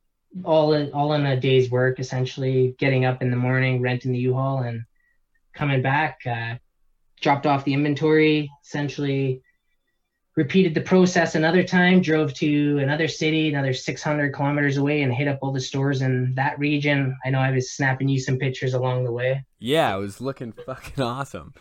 all 0.45 0.75
in, 0.75 0.93
all 0.93 1.15
in 1.15 1.25
a 1.25 1.41
day's 1.41 1.71
work, 1.71 1.99
essentially 1.99 2.75
getting 2.79 3.05
up 3.05 3.23
in 3.23 3.31
the 3.31 3.37
morning, 3.37 3.81
renting 3.81 4.13
the 4.13 4.19
U-Haul, 4.19 4.61
and 4.61 4.83
coming 5.55 5.83
back. 5.83 6.19
Uh, 6.27 6.57
dropped 7.21 7.47
off 7.47 7.65
the 7.65 7.75
inventory, 7.75 8.51
essentially 8.65 9.43
repeated 10.37 10.73
the 10.73 10.81
process 10.81 11.35
another 11.35 11.65
time, 11.65 12.01
drove 12.01 12.33
to 12.33 12.79
another 12.79 13.09
city, 13.09 13.49
another 13.49 13.75
600 13.75 14.33
kilometers 14.33 14.77
away, 14.77 15.03
and 15.03 15.13
hit 15.13 15.27
up 15.27 15.41
all 15.43 15.53
the 15.53 15.61
stores 15.61 16.01
in 16.01 16.33
that 16.37 16.57
region. 16.61 17.17
I 17.25 17.31
know 17.31 17.41
I 17.41 17.51
was 17.51 17.73
snapping 17.73 18.09
you 18.09 18.21
some 18.21 18.39
pictures 18.39 18.75
along 18.75 19.05
the 19.05 19.11
way. 19.11 19.45
Yeah, 19.59 19.97
it 19.97 19.99
was 19.99 20.21
looking 20.21 20.53
fucking 20.53 21.03
awesome. 21.03 21.55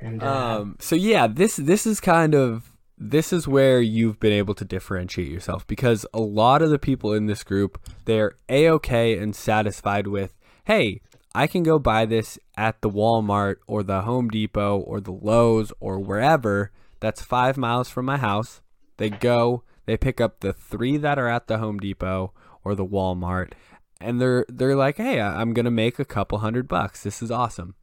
And 0.00 0.22
uh, 0.22 0.60
Um, 0.60 0.76
so 0.80 0.96
yeah, 0.96 1.26
this 1.26 1.56
this 1.56 1.86
is 1.86 2.00
kind 2.00 2.34
of 2.34 2.72
this 2.98 3.32
is 3.32 3.48
where 3.48 3.80
you've 3.80 4.20
been 4.20 4.32
able 4.32 4.54
to 4.54 4.64
differentiate 4.64 5.28
yourself 5.28 5.66
because 5.66 6.04
a 6.12 6.20
lot 6.20 6.60
of 6.62 6.70
the 6.70 6.78
people 6.78 7.12
in 7.14 7.26
this 7.26 7.42
group 7.42 7.80
they're 8.04 8.34
a 8.48 8.68
okay 8.70 9.16
and 9.18 9.34
satisfied 9.34 10.06
with, 10.06 10.34
hey, 10.64 11.00
I 11.34 11.46
can 11.46 11.62
go 11.62 11.78
buy 11.78 12.06
this 12.06 12.38
at 12.56 12.80
the 12.82 12.90
Walmart 12.90 13.56
or 13.66 13.82
the 13.82 14.02
Home 14.02 14.28
Depot 14.28 14.78
or 14.78 15.00
the 15.00 15.12
Lowe's 15.12 15.72
or 15.80 15.98
wherever 15.98 16.72
that's 16.98 17.22
five 17.22 17.56
miles 17.56 17.88
from 17.88 18.04
my 18.06 18.18
house. 18.18 18.60
They 18.98 19.08
go, 19.10 19.62
they 19.86 19.96
pick 19.96 20.20
up 20.20 20.40
the 20.40 20.52
three 20.52 20.96
that 20.98 21.18
are 21.18 21.28
at 21.28 21.46
the 21.46 21.58
Home 21.58 21.78
Depot 21.78 22.32
or 22.62 22.74
the 22.74 22.84
Walmart, 22.84 23.52
and 24.00 24.20
they're 24.20 24.44
they're 24.48 24.76
like, 24.76 24.96
hey, 24.98 25.20
I'm 25.20 25.54
gonna 25.54 25.70
make 25.70 25.98
a 25.98 26.04
couple 26.04 26.38
hundred 26.38 26.68
bucks. 26.68 27.02
This 27.02 27.22
is 27.22 27.30
awesome. 27.30 27.74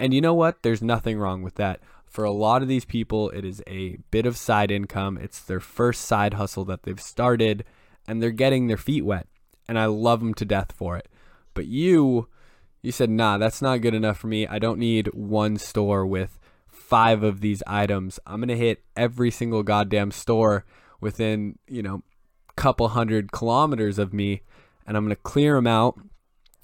And 0.00 0.14
you 0.14 0.20
know 0.20 0.34
what? 0.34 0.62
There's 0.62 0.82
nothing 0.82 1.18
wrong 1.18 1.42
with 1.42 1.54
that. 1.56 1.80
For 2.06 2.24
a 2.24 2.32
lot 2.32 2.62
of 2.62 2.68
these 2.68 2.84
people, 2.84 3.30
it 3.30 3.44
is 3.44 3.62
a 3.68 3.98
bit 4.10 4.26
of 4.26 4.36
side 4.36 4.70
income. 4.70 5.16
It's 5.18 5.38
their 5.40 5.60
first 5.60 6.06
side 6.06 6.34
hustle 6.34 6.64
that 6.64 6.82
they've 6.82 7.00
started, 7.00 7.64
and 8.08 8.20
they're 8.20 8.30
getting 8.30 8.66
their 8.66 8.76
feet 8.76 9.04
wet. 9.04 9.28
And 9.68 9.78
I 9.78 9.84
love 9.84 10.18
them 10.18 10.34
to 10.34 10.44
death 10.44 10.72
for 10.72 10.96
it. 10.96 11.06
But 11.54 11.66
you, 11.66 12.28
you 12.82 12.90
said, 12.90 13.10
nah, 13.10 13.38
that's 13.38 13.62
not 13.62 13.82
good 13.82 13.94
enough 13.94 14.18
for 14.18 14.26
me. 14.26 14.46
I 14.46 14.58
don't 14.58 14.80
need 14.80 15.08
one 15.14 15.58
store 15.58 16.04
with 16.04 16.40
five 16.66 17.22
of 17.22 17.40
these 17.40 17.62
items. 17.66 18.18
I'm 18.26 18.40
going 18.40 18.48
to 18.48 18.56
hit 18.56 18.82
every 18.96 19.30
single 19.30 19.62
goddamn 19.62 20.10
store 20.10 20.64
within, 21.00 21.58
you 21.68 21.82
know, 21.82 22.02
couple 22.56 22.88
hundred 22.88 23.32
kilometers 23.32 23.98
of 23.98 24.12
me 24.12 24.42
and 24.86 24.94
I'm 24.94 25.04
going 25.04 25.16
to 25.16 25.22
clear 25.22 25.54
them 25.54 25.66
out 25.66 25.98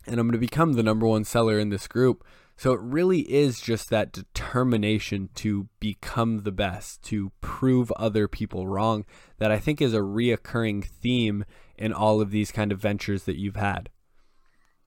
and 0.07 0.21
I'm 0.21 0.27
going 0.27 0.33
to 0.33 0.39
become 0.39 0.75
the 0.75 0.83
number 0.83 1.07
one 1.07 1.25
seller 1.25 1.59
in 1.59 1.71
this 1.71 1.89
group. 1.89 2.23
So 2.57 2.73
it 2.73 2.81
really 2.81 3.21
is 3.21 3.61
just 3.61 3.91
that 3.91 4.13
determination 4.13 5.29
to 5.37 5.69
become 5.79 6.43
the 6.43 6.53
best, 6.53 7.03
to 7.05 7.31
prove 7.43 7.93
other 7.93 8.29
people 8.29 8.67
wrong, 8.67 9.05
that 9.39 9.51
I 9.51 9.59
think 9.59 9.83
is 9.83 9.93
a 9.93 9.99
reoccurring 9.99 10.85
theme 10.85 11.45
in 11.77 11.93
all 11.93 12.23
of 12.23 12.31
these 12.31 12.51
kind 12.51 12.73
of 12.73 12.81
ventures 12.81 13.25
that 13.25 13.39
you've 13.39 13.57
had. 13.57 13.91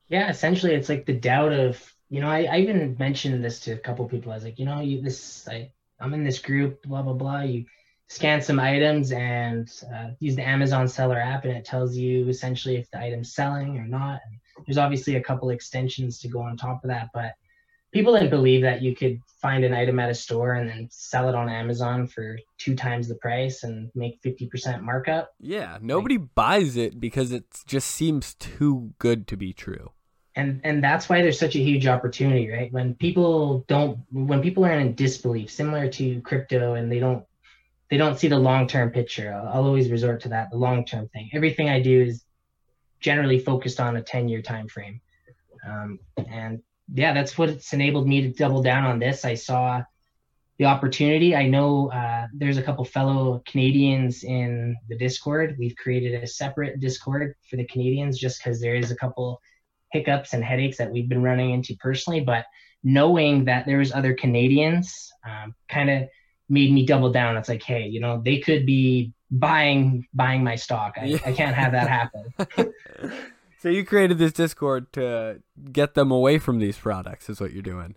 Yeah, 0.07 0.30
essentially, 0.30 0.74
it's 0.74 0.89
like 0.89 1.05
the 1.05 1.13
doubt 1.13 1.53
of 1.53 1.93
you 2.09 2.22
know. 2.22 2.28
I, 2.28 2.45
I 2.45 2.57
even 2.57 2.95
mentioned 2.97 3.43
this 3.43 3.59
to 3.61 3.74
a 3.74 3.78
couple 3.78 4.09
people. 4.09 4.32
I 4.32 4.36
was 4.36 4.43
like, 4.43 4.57
you 4.57 4.65
know, 4.65 4.80
you 4.80 5.01
this 5.01 5.47
I 5.47 5.72
I'm 5.99 6.15
in 6.15 6.24
this 6.24 6.39
group, 6.39 6.82
blah 6.84 7.03
blah 7.03 7.13
blah. 7.13 7.41
You 7.41 7.65
scan 8.07 8.41
some 8.41 8.59
items 8.59 9.11
and 9.11 9.72
uh, 9.93 10.09
use 10.20 10.36
the 10.36 10.47
Amazon 10.47 10.88
seller 10.88 11.20
app, 11.20 11.45
and 11.45 11.55
it 11.55 11.65
tells 11.65 11.95
you 11.95 12.28
essentially 12.28 12.78
if 12.78 12.89
the 12.89 12.97
item's 12.99 13.36
selling 13.36 13.78
or 13.78 13.86
not. 13.86 14.22
And 14.26 14.65
there's 14.65 14.80
obviously 14.80 15.15
a 15.15 15.24
couple 15.24 15.51
extensions 15.51 16.17
to 16.22 16.28
go 16.28 16.41
on 16.41 16.57
top 16.57 16.84
of 16.84 16.89
that, 16.89 17.09
but 17.13 17.36
people 17.92 18.14
didn't 18.14 18.30
believe 18.30 18.62
that 18.62 18.82
you 18.82 18.96
could 18.96 19.22
find 19.42 19.64
an 19.64 19.74
item 19.74 20.00
at 20.00 20.10
a 20.10 20.16
store 20.16 20.54
and 20.54 20.70
then 20.70 20.88
sell 20.92 21.30
it 21.30 21.36
on 21.36 21.50
Amazon 21.50 22.08
for 22.08 22.38
two 22.58 22.76
times 22.76 23.08
the 23.08 23.16
price 23.16 23.64
and 23.64 23.90
make 23.96 24.22
50% 24.22 24.82
markup. 24.82 25.34
Yeah, 25.40 25.78
nobody 25.82 26.18
like, 26.18 26.36
buys 26.36 26.78
it 26.78 27.00
because 27.00 27.32
it 27.32 27.46
just 27.66 27.90
seems 27.90 28.36
too 28.36 28.94
good 29.00 29.28
to 29.28 29.38
be 29.38 29.54
true. 29.54 29.92
And 30.36 30.62
and 30.64 30.84
that's 30.84 31.10
why 31.10 31.22
there's 31.22 31.40
such 31.40 31.56
a 31.56 31.60
huge 31.60 31.88
opportunity, 31.88 32.50
right? 32.50 32.72
When 32.72 32.94
people 32.94 33.66
don't 33.68 34.00
when 34.12 34.42
people 34.42 34.64
are 34.64 34.80
in 34.80 34.94
disbelief, 34.94 35.52
similar 35.52 35.90
to 35.90 36.22
crypto 36.22 36.76
and 36.76 36.90
they 36.92 37.00
don't 37.00 37.26
they 37.90 37.98
don't 37.98 38.18
see 38.18 38.28
the 38.28 38.38
long-term 38.38 38.92
picture. 38.92 39.34
I'll, 39.34 39.48
I'll 39.48 39.66
always 39.66 39.90
resort 39.90 40.22
to 40.22 40.30
that, 40.30 40.52
the 40.52 40.58
long-term 40.58 41.10
thing. 41.10 41.32
Everything 41.34 41.70
I 41.70 41.82
do 41.82 42.04
is 42.04 42.24
generally 43.00 43.40
focused 43.40 43.80
on 43.80 43.98
a 43.98 44.02
10-year 44.02 44.44
time 44.44 44.68
frame. 44.68 45.02
Um, 45.68 46.00
and 46.30 46.62
yeah, 46.94 47.14
that's 47.14 47.38
what's 47.38 47.74
enabled 47.74 48.08
me 48.08 48.22
to 48.22 48.30
double 48.30 48.62
down 48.62 48.86
on 48.86 49.00
this. 49.00 49.26
I 49.26 49.36
saw 49.36 49.84
the 50.58 50.66
opportunity. 50.66 51.36
I 51.36 51.48
know 51.48 51.92
uh, 51.92 52.28
there's 52.34 52.58
a 52.58 52.62
couple 52.62 52.84
fellow 52.86 53.42
Canadians 53.46 54.24
in 54.24 54.76
the 54.90 54.98
Discord. 54.98 55.56
We've 55.58 55.76
created 55.76 56.22
a 56.22 56.28
separate 56.28 56.80
Discord 56.80 57.36
for 57.50 57.56
the 57.56 57.66
Canadians 57.66 58.20
just 58.20 58.44
because 58.44 58.60
there 58.60 58.76
is 58.76 58.92
a 58.92 58.96
couple 58.96 59.42
hiccups 59.92 60.34
and 60.34 60.44
headaches 60.44 60.78
that 60.78 60.92
we've 60.92 61.10
been 61.10 61.24
running 61.24 61.52
into 61.52 61.76
personally. 61.78 62.20
But 62.20 62.46
knowing 62.84 63.46
that 63.46 63.66
there 63.66 63.78
was 63.78 63.94
other 63.94 64.14
Canadians 64.14 65.12
um, 65.26 65.56
kind 65.70 65.90
of 65.90 66.10
made 66.50 66.74
me 66.74 66.86
double 66.86 67.12
down. 67.12 67.38
It's 67.38 67.50
like, 67.50 67.64
hey, 67.64 67.88
you 67.88 68.00
know, 68.00 68.22
they 68.24 68.40
could 68.40 68.66
be 68.66 69.14
buying 69.32 70.08
buying 70.14 70.44
my 70.44 70.56
stock. 70.56 70.96
I, 71.00 71.06
yeah. 71.06 71.20
I 71.26 71.32
can't 71.32 71.56
have 71.56 71.72
that 71.72 71.88
happen. 71.88 72.74
So 73.60 73.68
you 73.68 73.86
created 73.86 74.18
this 74.18 74.32
Discord 74.32 74.93
to 74.93 75.41
get 75.72 75.93
them 75.93 76.12
away 76.12 76.39
from 76.39 76.60
these 76.60 76.78
products, 76.78 77.30
is 77.30 77.41
what 77.41 77.51
you're 77.51 77.62
doing? 77.62 77.95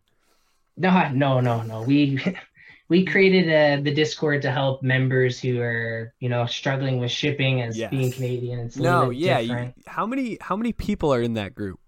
No, 0.77 1.09
no, 1.13 1.39
no, 1.39 1.63
no. 1.63 1.83
We 1.83 2.19
we 2.89 3.05
created 3.05 3.49
uh, 3.49 3.83
the 3.83 3.95
Discord 3.95 4.43
to 4.43 4.51
help 4.51 4.83
members 4.83 5.39
who 5.41 5.61
are 5.61 6.13
you 6.19 6.29
know 6.29 6.47
struggling 6.47 6.99
with 6.99 7.13
shipping 7.13 7.63
as 7.63 7.79
yes. 7.79 7.91
being 7.93 8.11
Canadian. 8.11 8.59
It's 8.59 8.77
no, 8.77 9.11
yeah. 9.11 9.39
You, 9.39 9.73
how 9.87 10.05
many 10.05 10.37
how 10.41 10.57
many 10.57 10.73
people 10.73 11.15
are 11.15 11.23
in 11.23 11.35
that 11.35 11.55
group? 11.55 11.79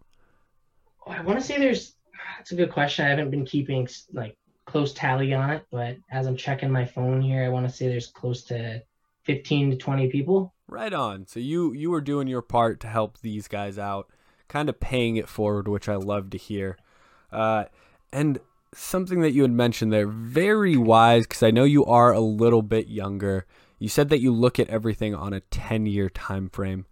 Oh, 1.04 1.10
I 1.10 1.22
want 1.22 1.40
to 1.40 1.44
say 1.44 1.58
there's. 1.58 1.96
That's 2.38 2.52
a 2.52 2.56
good 2.56 2.70
question. 2.70 3.06
I 3.06 3.08
haven't 3.08 3.30
been 3.30 3.44
keeping 3.44 3.88
like 4.12 4.36
close 4.66 4.92
tally 4.92 5.34
on 5.34 5.50
it, 5.50 5.66
but 5.72 5.96
as 6.12 6.28
I'm 6.28 6.36
checking 6.36 6.70
my 6.70 6.84
phone 6.84 7.20
here, 7.20 7.42
I 7.42 7.48
want 7.48 7.68
to 7.68 7.74
say 7.74 7.88
there's 7.88 8.06
close 8.06 8.44
to 8.44 8.82
15 9.24 9.72
to 9.72 9.76
20 9.76 10.10
people. 10.10 10.53
Right 10.66 10.92
on. 10.92 11.26
So 11.26 11.40
you 11.40 11.72
you 11.72 11.90
were 11.90 12.00
doing 12.00 12.26
your 12.26 12.42
part 12.42 12.80
to 12.80 12.86
help 12.86 13.18
these 13.18 13.48
guys 13.48 13.78
out, 13.78 14.08
kind 14.48 14.68
of 14.68 14.80
paying 14.80 15.16
it 15.16 15.28
forward, 15.28 15.68
which 15.68 15.88
I 15.88 15.96
love 15.96 16.30
to 16.30 16.38
hear. 16.38 16.78
Uh, 17.30 17.64
and 18.12 18.38
something 18.74 19.20
that 19.20 19.32
you 19.32 19.42
had 19.42 19.50
mentioned 19.50 19.92
there, 19.92 20.06
very 20.06 20.76
wise, 20.76 21.26
because 21.26 21.42
I 21.42 21.50
know 21.50 21.64
you 21.64 21.84
are 21.84 22.12
a 22.12 22.20
little 22.20 22.62
bit 22.62 22.88
younger. 22.88 23.46
You 23.78 23.88
said 23.88 24.08
that 24.08 24.20
you 24.20 24.32
look 24.32 24.58
at 24.58 24.68
everything 24.68 25.14
on 25.14 25.32
a 25.32 25.40
10 25.40 25.86
year 25.86 26.08
time 26.08 26.48
frame. 26.48 26.86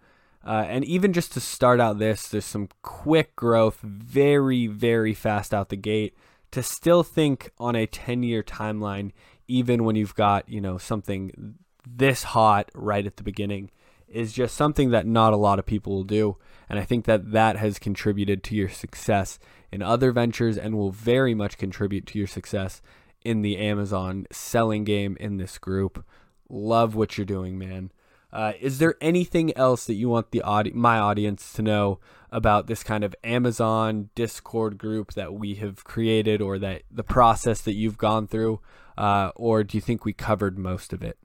Uh, 0.45 0.65
and 0.69 0.85
even 0.85 1.13
just 1.13 1.33
to 1.33 1.41
start 1.41 1.81
out 1.81 1.99
this, 1.99 2.29
there's 2.29 2.45
some 2.45 2.69
quick 2.83 3.37
growth, 3.37 3.79
very, 3.81 4.67
very 4.67 5.15
fast 5.15 5.55
out 5.55 5.69
the 5.69 5.77
gate. 5.77 6.17
To 6.51 6.63
still 6.63 7.03
think 7.03 7.51
on 7.59 7.75
a 7.75 7.87
10 7.87 8.23
year 8.23 8.43
timeline, 8.43 9.13
even 9.49 9.85
when 9.85 9.97
you've 9.97 10.15
got, 10.15 10.49
you 10.49 10.61
know, 10.61 10.77
something 10.79 11.55
this 11.87 12.23
hot 12.23 12.71
right 12.75 13.07
at 13.07 13.17
the 13.17 13.23
beginning 13.23 13.71
is 14.09 14.33
just 14.33 14.57
something 14.57 14.91
that 14.91 15.07
not 15.07 15.33
a 15.33 15.37
lot 15.37 15.59
of 15.59 15.67
people 15.67 15.95
will 15.95 16.05
do. 16.05 16.37
And 16.69 16.79
I 16.79 16.85
think 16.85 17.07
that 17.07 17.33
that 17.33 17.57
has 17.57 17.79
contributed 17.79 18.43
to 18.45 18.55
your 18.55 18.69
success 18.69 19.39
in 19.71 19.83
other 19.83 20.13
ventures 20.13 20.59
and 20.59 20.77
will 20.77 20.91
very 20.91 21.35
much 21.35 21.59
contribute 21.59 22.07
to 22.07 22.19
your 22.19 22.27
success 22.27 22.83
in 23.25 23.43
the 23.43 23.57
Amazon 23.57 24.27
selling 24.31 24.85
game 24.85 25.17
in 25.19 25.39
this 25.39 25.59
group. 25.59 26.05
Love 26.49 26.95
what 26.95 27.17
you're 27.17 27.25
doing, 27.25 27.59
man. 27.59 27.91
Uh, 28.33 28.55
is 28.61 28.79
there 28.79 28.95
anything 29.01 29.55
else 29.57 29.85
that 29.85 29.95
you 29.95 30.09
want 30.09 30.31
the 30.31 30.43
audi- 30.43 30.73
my 30.73 30.99
audience 30.99 31.53
to 31.53 31.63
know 31.63 32.01
about 32.31 32.67
this 32.67 32.83
kind 32.83 33.05
of 33.05 33.15
Amazon 33.23 34.09
Discord 34.15 34.79
group 34.79 35.13
that 35.13 35.35
we 35.35 35.57
have 35.57 35.85
created, 35.85 36.41
or 36.41 36.59
that 36.59 36.83
the 36.91 37.05
process 37.05 37.61
that 37.61 37.75
you've 37.75 37.99
gone 37.99 38.27
through, 38.27 38.61
uh, 38.97 39.31
or 39.37 39.63
do 39.63 39.77
you 39.77 39.83
think 39.83 40.05
we 40.05 40.15
covered 40.15 40.59
most 40.59 40.95
of 40.95 41.03
it? 41.03 41.19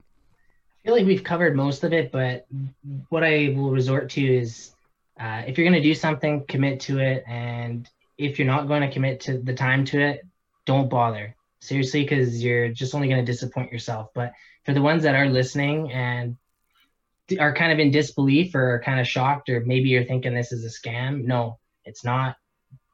Feel 0.84 0.94
like 0.94 1.06
we've 1.06 1.24
covered 1.24 1.56
most 1.56 1.84
of 1.84 1.92
it, 1.92 2.12
but 2.12 2.46
what 3.08 3.24
I 3.24 3.54
will 3.56 3.70
resort 3.70 4.10
to 4.10 4.22
is 4.22 4.72
uh, 5.20 5.42
if 5.46 5.58
you're 5.58 5.68
going 5.68 5.80
to 5.80 5.88
do 5.88 5.94
something, 5.94 6.44
commit 6.46 6.80
to 6.80 6.98
it. 6.98 7.24
And 7.26 7.88
if 8.16 8.38
you're 8.38 8.46
not 8.46 8.68
going 8.68 8.82
to 8.82 8.90
commit 8.92 9.20
to 9.22 9.38
the 9.38 9.54
time 9.54 9.84
to 9.86 10.00
it, 10.00 10.26
don't 10.64 10.88
bother. 10.88 11.34
Seriously, 11.60 12.04
because 12.04 12.42
you're 12.42 12.68
just 12.68 12.94
only 12.94 13.08
going 13.08 13.24
to 13.24 13.30
disappoint 13.30 13.72
yourself. 13.72 14.10
But 14.14 14.32
for 14.64 14.72
the 14.72 14.82
ones 14.82 15.02
that 15.02 15.16
are 15.16 15.28
listening 15.28 15.90
and 15.90 16.36
are 17.40 17.54
kind 17.54 17.72
of 17.72 17.78
in 17.78 17.90
disbelief 17.90 18.54
or 18.54 18.74
are 18.74 18.80
kind 18.80 19.00
of 19.00 19.08
shocked, 19.08 19.48
or 19.48 19.60
maybe 19.60 19.88
you're 19.88 20.04
thinking 20.04 20.34
this 20.34 20.52
is 20.52 20.64
a 20.64 20.68
scam, 20.68 21.24
no, 21.24 21.58
it's 21.84 22.04
not. 22.04 22.36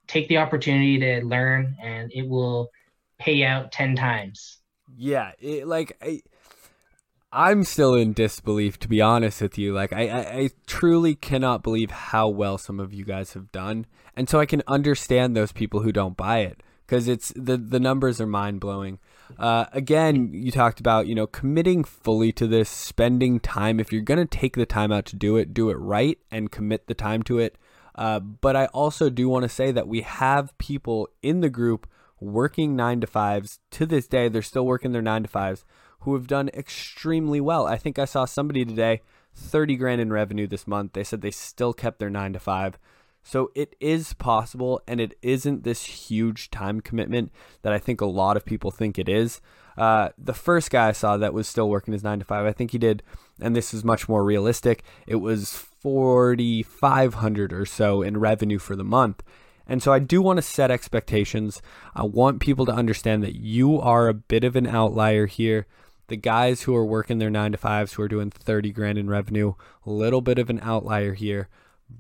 Take 0.06 0.28
the 0.28 0.38
opportunity 0.38 0.98
to 0.98 1.24
learn, 1.24 1.76
and 1.82 2.12
it 2.12 2.28
will 2.28 2.70
pay 3.18 3.44
out 3.44 3.72
10 3.72 3.96
times. 3.96 4.58
Yeah. 4.96 5.32
It, 5.40 5.66
like, 5.66 5.96
I 6.02 6.22
I'm 7.34 7.64
still 7.64 7.94
in 7.94 8.12
disbelief, 8.12 8.78
to 8.78 8.88
be 8.88 9.02
honest 9.02 9.42
with 9.42 9.58
you. 9.58 9.74
Like, 9.74 9.92
I, 9.92 10.06
I, 10.08 10.20
I, 10.20 10.50
truly 10.68 11.16
cannot 11.16 11.64
believe 11.64 11.90
how 11.90 12.28
well 12.28 12.58
some 12.58 12.78
of 12.78 12.94
you 12.94 13.04
guys 13.04 13.32
have 13.32 13.50
done, 13.50 13.86
and 14.14 14.28
so 14.28 14.38
I 14.38 14.46
can 14.46 14.62
understand 14.68 15.36
those 15.36 15.50
people 15.50 15.80
who 15.80 15.90
don't 15.90 16.16
buy 16.16 16.38
it 16.38 16.62
because 16.86 17.08
it's 17.08 17.32
the 17.34 17.56
the 17.56 17.80
numbers 17.80 18.20
are 18.20 18.26
mind 18.26 18.60
blowing. 18.60 19.00
Uh, 19.36 19.66
again, 19.72 20.30
you 20.32 20.52
talked 20.52 20.78
about 20.78 21.08
you 21.08 21.14
know 21.14 21.26
committing 21.26 21.82
fully 21.82 22.30
to 22.32 22.46
this, 22.46 22.70
spending 22.70 23.40
time. 23.40 23.80
If 23.80 23.92
you're 23.92 24.02
gonna 24.02 24.26
take 24.26 24.54
the 24.54 24.66
time 24.66 24.92
out 24.92 25.04
to 25.06 25.16
do 25.16 25.36
it, 25.36 25.52
do 25.52 25.70
it 25.70 25.74
right 25.74 26.18
and 26.30 26.52
commit 26.52 26.86
the 26.86 26.94
time 26.94 27.24
to 27.24 27.38
it. 27.40 27.58
Uh, 27.96 28.20
but 28.20 28.54
I 28.54 28.66
also 28.66 29.10
do 29.10 29.28
want 29.28 29.42
to 29.42 29.48
say 29.48 29.72
that 29.72 29.88
we 29.88 30.02
have 30.02 30.56
people 30.58 31.08
in 31.20 31.40
the 31.40 31.50
group 31.50 31.88
working 32.20 32.76
nine 32.76 33.00
to 33.00 33.06
fives 33.08 33.58
to 33.72 33.86
this 33.86 34.06
day. 34.06 34.28
They're 34.28 34.42
still 34.42 34.66
working 34.66 34.92
their 34.92 35.02
nine 35.02 35.24
to 35.24 35.28
fives 35.28 35.64
who 36.04 36.14
have 36.14 36.26
done 36.26 36.50
extremely 36.54 37.40
well. 37.40 37.66
I 37.66 37.76
think 37.76 37.98
I 37.98 38.04
saw 38.04 38.26
somebody 38.26 38.64
today, 38.64 39.00
30 39.34 39.76
grand 39.76 40.00
in 40.00 40.12
revenue 40.12 40.46
this 40.46 40.66
month. 40.66 40.92
They 40.92 41.04
said 41.04 41.22
they 41.22 41.30
still 41.30 41.72
kept 41.72 41.98
their 41.98 42.10
9 42.10 42.34
to 42.34 42.38
5. 42.38 42.78
So 43.22 43.50
it 43.54 43.74
is 43.80 44.12
possible 44.12 44.82
and 44.86 45.00
it 45.00 45.16
isn't 45.22 45.64
this 45.64 45.84
huge 45.84 46.50
time 46.50 46.82
commitment 46.82 47.32
that 47.62 47.72
I 47.72 47.78
think 47.78 48.02
a 48.02 48.06
lot 48.06 48.36
of 48.36 48.44
people 48.44 48.70
think 48.70 48.98
it 48.98 49.08
is. 49.08 49.40
Uh, 49.78 50.10
the 50.18 50.34
first 50.34 50.70
guy 50.70 50.88
I 50.88 50.92
saw 50.92 51.16
that 51.16 51.32
was 51.32 51.48
still 51.48 51.70
working 51.70 51.92
his 51.92 52.04
9 52.04 52.18
to 52.18 52.24
5, 52.24 52.46
I 52.46 52.52
think 52.52 52.72
he 52.72 52.78
did, 52.78 53.02
and 53.40 53.56
this 53.56 53.72
is 53.72 53.82
much 53.82 54.08
more 54.08 54.22
realistic, 54.22 54.84
it 55.06 55.16
was 55.16 55.52
4500 55.56 57.52
or 57.52 57.66
so 57.66 58.02
in 58.02 58.18
revenue 58.18 58.58
for 58.58 58.76
the 58.76 58.84
month. 58.84 59.22
And 59.66 59.82
so 59.82 59.92
I 59.92 59.98
do 59.98 60.20
want 60.20 60.36
to 60.36 60.42
set 60.42 60.70
expectations. 60.70 61.62
I 61.96 62.04
want 62.04 62.40
people 62.40 62.66
to 62.66 62.72
understand 62.72 63.22
that 63.22 63.36
you 63.36 63.80
are 63.80 64.08
a 64.08 64.14
bit 64.14 64.44
of 64.44 64.54
an 64.54 64.66
outlier 64.66 65.26
here 65.26 65.66
the 66.08 66.16
guys 66.16 66.62
who 66.62 66.74
are 66.74 66.84
working 66.84 67.18
their 67.18 67.30
nine 67.30 67.52
to 67.52 67.58
fives 67.58 67.94
who 67.94 68.02
are 68.02 68.08
doing 68.08 68.30
30 68.30 68.72
grand 68.72 68.98
in 68.98 69.08
revenue, 69.08 69.54
a 69.86 69.90
little 69.90 70.20
bit 70.20 70.38
of 70.38 70.50
an 70.50 70.60
outlier 70.62 71.14
here, 71.14 71.48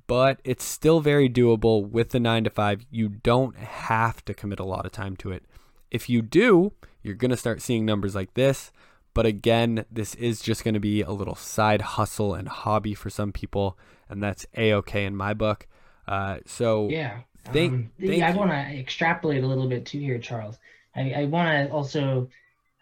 but 0.06 0.40
it's 0.44 0.64
still 0.64 1.00
very 1.00 1.28
doable 1.28 1.88
with 1.88 2.10
the 2.10 2.20
nine 2.20 2.44
to 2.44 2.50
five. 2.50 2.84
You 2.90 3.08
don't 3.08 3.56
have 3.56 4.24
to 4.26 4.34
commit 4.34 4.60
a 4.60 4.64
lot 4.64 4.86
of 4.86 4.92
time 4.92 5.16
to 5.16 5.32
it. 5.32 5.44
If 5.90 6.08
you 6.08 6.22
do, 6.22 6.72
you're 7.02 7.14
going 7.14 7.30
to 7.30 7.36
start 7.36 7.62
seeing 7.62 7.84
numbers 7.84 8.14
like 8.14 8.34
this. 8.34 8.72
But 9.14 9.26
again, 9.26 9.84
this 9.90 10.16
is 10.16 10.40
just 10.40 10.64
going 10.64 10.74
to 10.74 10.80
be 10.80 11.00
a 11.00 11.12
little 11.12 11.36
side 11.36 11.82
hustle 11.82 12.34
and 12.34 12.48
hobby 12.48 12.94
for 12.94 13.10
some 13.10 13.30
people, 13.30 13.78
and 14.08 14.20
that's 14.20 14.44
a 14.56 14.72
okay 14.74 15.04
in 15.04 15.14
my 15.14 15.34
book. 15.34 15.68
Uh, 16.08 16.38
so 16.46 16.88
yeah, 16.88 17.20
thank, 17.52 17.72
um, 17.72 17.90
yeah, 17.98 18.28
I 18.28 18.34
want 18.34 18.50
to 18.50 18.56
extrapolate 18.56 19.44
a 19.44 19.46
little 19.46 19.68
bit 19.68 19.86
too 19.86 20.00
here, 20.00 20.18
Charles. 20.18 20.58
I, 20.96 21.12
I 21.12 21.24
want 21.26 21.48
to 21.48 21.72
also 21.72 22.28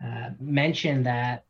uh, 0.05 0.31
mention 0.41 1.05
that 1.05 1.45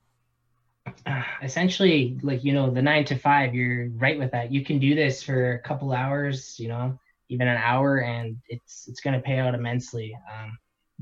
uh, 1.07 1.23
essentially, 1.43 2.19
like 2.23 2.45
you 2.45 2.53
know, 2.53 2.71
the 2.71 2.83
nine 2.83 3.05
to 3.07 3.17
five, 3.17 3.55
you're 3.55 3.89
right 3.91 4.19
with 4.19 4.33
that. 4.33 4.53
You 4.53 4.65
can 4.65 4.79
do 4.79 4.95
this 4.95 5.23
for 5.23 5.53
a 5.53 5.59
couple 5.61 5.93
hours, 5.93 6.59
you 6.59 6.69
know, 6.69 6.99
even 7.29 7.49
an 7.49 7.57
hour, 7.57 7.99
and 7.99 8.37
it's 8.49 8.89
it's 8.89 9.01
going 9.01 9.15
to 9.15 9.23
pay 9.23 9.39
out 9.39 9.55
immensely. 9.55 10.17
Um, 10.33 10.59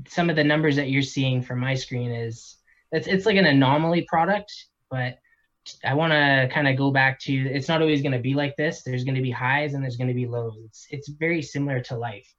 some 0.07 0.29
of 0.29 0.35
the 0.35 0.43
numbers 0.43 0.75
that 0.75 0.89
you're 0.89 1.01
seeing 1.01 1.41
from 1.41 1.59
my 1.59 1.75
screen 1.75 2.11
is 2.11 2.57
it's 2.91 3.07
it's 3.07 3.25
like 3.25 3.37
an 3.37 3.45
anomaly 3.45 4.05
product, 4.07 4.51
but 4.89 5.17
I 5.83 5.93
want 5.93 6.11
to 6.13 6.49
kind 6.51 6.67
of 6.67 6.77
go 6.77 6.91
back 6.91 7.19
to 7.21 7.33
it's 7.33 7.67
not 7.67 7.81
always 7.81 8.01
going 8.01 8.13
to 8.13 8.19
be 8.19 8.33
like 8.33 8.55
this. 8.55 8.83
There's 8.83 9.03
going 9.03 9.15
to 9.15 9.21
be 9.21 9.31
highs 9.31 9.73
and 9.73 9.83
there's 9.83 9.97
going 9.97 10.07
to 10.07 10.13
be 10.13 10.27
lows. 10.27 10.57
It's 10.63 10.87
it's 10.89 11.09
very 11.09 11.41
similar 11.41 11.81
to 11.81 11.97
life, 11.97 12.31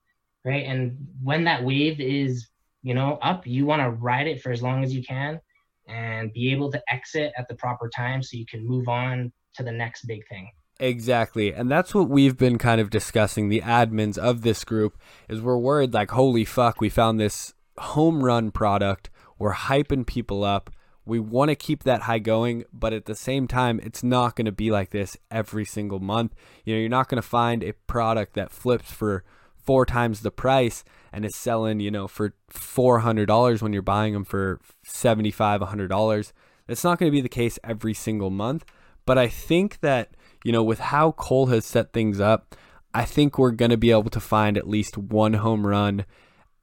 right? 0.44 0.64
And 0.64 1.08
when 1.22 1.44
that 1.44 1.64
wave 1.64 2.00
is 2.00 2.48
you 2.82 2.94
know 2.94 3.18
up, 3.22 3.46
you 3.46 3.66
want 3.66 3.82
to 3.82 3.90
ride 3.90 4.26
it 4.26 4.42
for 4.42 4.52
as 4.52 4.62
long 4.62 4.84
as 4.84 4.94
you 4.94 5.02
can 5.02 5.40
and 5.88 6.32
be 6.32 6.52
able 6.52 6.70
to 6.72 6.82
exit 6.88 7.32
at 7.36 7.48
the 7.48 7.54
proper 7.54 7.88
time 7.88 8.22
so 8.22 8.36
you 8.36 8.46
can 8.46 8.66
move 8.66 8.88
on 8.88 9.32
to 9.54 9.62
the 9.62 9.72
next 9.72 10.06
big 10.06 10.26
thing. 10.28 10.50
Exactly. 10.80 11.52
And 11.52 11.70
that's 11.70 11.94
what 11.94 12.08
we've 12.08 12.36
been 12.36 12.58
kind 12.58 12.80
of 12.80 12.90
discussing 12.90 13.48
the 13.48 13.60
admins 13.60 14.18
of 14.18 14.42
this 14.42 14.64
group 14.64 14.98
is 15.28 15.40
we're 15.40 15.58
worried 15.58 15.94
like 15.94 16.10
holy 16.10 16.44
fuck 16.44 16.80
we 16.80 16.88
found 16.88 17.20
this 17.20 17.54
home 17.78 18.24
run 18.24 18.50
product. 18.50 19.10
We're 19.38 19.54
hyping 19.54 20.06
people 20.06 20.44
up. 20.44 20.70
We 21.04 21.18
want 21.18 21.50
to 21.50 21.56
keep 21.56 21.82
that 21.82 22.02
high 22.02 22.20
going, 22.20 22.64
but 22.72 22.92
at 22.92 23.06
the 23.06 23.14
same 23.14 23.48
time 23.48 23.80
it's 23.82 24.02
not 24.02 24.36
going 24.36 24.46
to 24.46 24.52
be 24.52 24.70
like 24.70 24.90
this 24.90 25.16
every 25.30 25.64
single 25.64 26.00
month. 26.00 26.34
You 26.64 26.74
know, 26.74 26.80
you're 26.80 26.88
not 26.88 27.08
going 27.08 27.20
to 27.20 27.28
find 27.28 27.62
a 27.62 27.74
product 27.86 28.34
that 28.34 28.50
flips 28.50 28.90
for 28.90 29.24
four 29.64 29.86
times 29.86 30.20
the 30.20 30.30
price 30.30 30.84
and 31.12 31.24
is 31.24 31.36
selling, 31.36 31.80
you 31.80 31.90
know, 31.90 32.08
for 32.08 32.34
$400 32.52 33.62
when 33.62 33.72
you're 33.72 33.82
buying 33.82 34.12
them 34.12 34.24
for 34.24 34.60
$75, 34.86 35.60
$100. 35.60 36.32
That's 36.66 36.84
not 36.84 36.98
going 36.98 37.10
to 37.10 37.16
be 37.16 37.20
the 37.20 37.28
case 37.28 37.58
every 37.62 37.94
single 37.94 38.30
month. 38.30 38.64
But 39.04 39.18
I 39.18 39.28
think 39.28 39.80
that, 39.80 40.10
you 40.44 40.52
know, 40.52 40.62
with 40.62 40.78
how 40.78 41.12
Cole 41.12 41.46
has 41.46 41.66
set 41.66 41.92
things 41.92 42.20
up, 42.20 42.54
I 42.94 43.04
think 43.04 43.38
we're 43.38 43.50
going 43.50 43.70
to 43.70 43.76
be 43.76 43.90
able 43.90 44.10
to 44.10 44.20
find 44.20 44.56
at 44.56 44.68
least 44.68 44.96
one 44.96 45.34
home 45.34 45.66
run 45.66 46.04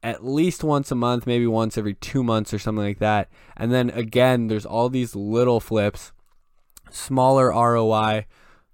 at 0.02 0.24
least 0.24 0.64
once 0.64 0.90
a 0.90 0.94
month, 0.94 1.26
maybe 1.26 1.46
once 1.46 1.76
every 1.76 1.94
two 1.94 2.24
months 2.24 2.54
or 2.54 2.58
something 2.58 2.84
like 2.84 2.98
that. 2.98 3.28
And 3.56 3.72
then 3.72 3.90
again, 3.90 4.46
there's 4.46 4.66
all 4.66 4.88
these 4.88 5.14
little 5.14 5.60
flips, 5.60 6.12
smaller 6.90 7.48
ROI, 7.48 8.26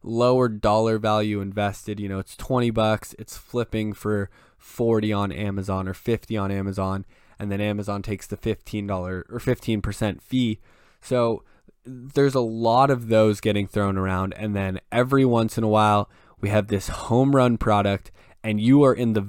lower 0.06 0.48
dollar 0.48 0.98
value 0.98 1.40
invested. 1.40 2.00
You 2.00 2.08
know, 2.08 2.18
it's 2.18 2.36
20 2.36 2.70
bucks, 2.70 3.14
it's 3.18 3.36
flipping 3.36 3.92
for 3.92 4.30
40 4.56 5.12
on 5.12 5.32
Amazon 5.32 5.88
or 5.88 5.94
50 5.94 6.36
on 6.36 6.50
Amazon, 6.50 7.04
and 7.38 7.50
then 7.50 7.60
Amazon 7.60 8.02
takes 8.02 8.26
the 8.26 8.36
$15 8.36 8.90
or 8.90 9.24
15% 9.28 10.22
fee. 10.22 10.60
So 11.00 11.42
there's 11.84 12.34
a 12.34 12.40
lot 12.40 12.90
of 12.90 13.08
those 13.08 13.40
getting 13.40 13.66
thrown 13.66 13.98
around. 13.98 14.34
And 14.36 14.56
then 14.56 14.80
every 14.90 15.24
once 15.24 15.58
in 15.58 15.64
a 15.64 15.68
while, 15.68 16.10
we 16.40 16.48
have 16.48 16.68
this 16.68 16.88
home 16.88 17.34
run 17.34 17.58
product, 17.58 18.10
and 18.42 18.60
you 18.60 18.82
are 18.84 18.94
in 18.94 19.12
the 19.12 19.26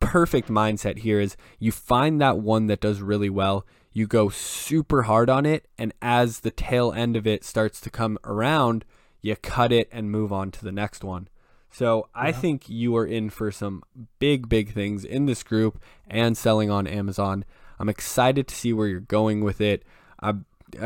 perfect 0.00 0.48
mindset 0.48 0.98
here 0.98 1.20
is 1.20 1.36
you 1.58 1.72
find 1.72 2.20
that 2.20 2.38
one 2.38 2.66
that 2.66 2.80
does 2.80 3.00
really 3.00 3.28
well 3.28 3.66
you 3.92 4.06
go 4.06 4.28
super 4.28 5.02
hard 5.02 5.28
on 5.28 5.44
it 5.44 5.66
and 5.76 5.92
as 6.00 6.40
the 6.40 6.50
tail 6.50 6.92
end 6.92 7.16
of 7.16 7.26
it 7.26 7.44
starts 7.44 7.80
to 7.80 7.90
come 7.90 8.16
around 8.24 8.84
you 9.22 9.36
cut 9.36 9.72
it 9.72 9.88
and 9.92 10.10
move 10.10 10.32
on 10.32 10.50
to 10.50 10.64
the 10.64 10.72
next 10.72 11.02
one 11.04 11.28
so 11.70 12.08
yeah. 12.14 12.22
I 12.22 12.32
think 12.32 12.68
you 12.68 12.96
are 12.96 13.06
in 13.06 13.30
for 13.30 13.50
some 13.50 13.82
big, 14.18 14.48
big 14.48 14.72
things 14.72 15.04
in 15.04 15.26
this 15.26 15.42
group 15.42 15.80
and 16.08 16.36
selling 16.36 16.70
on 16.70 16.86
Amazon. 16.86 17.44
I'm 17.78 17.88
excited 17.88 18.48
to 18.48 18.54
see 18.54 18.72
where 18.72 18.88
you're 18.88 19.00
going 19.00 19.44
with 19.44 19.60
it. 19.60 19.84
Uh, 20.20 20.34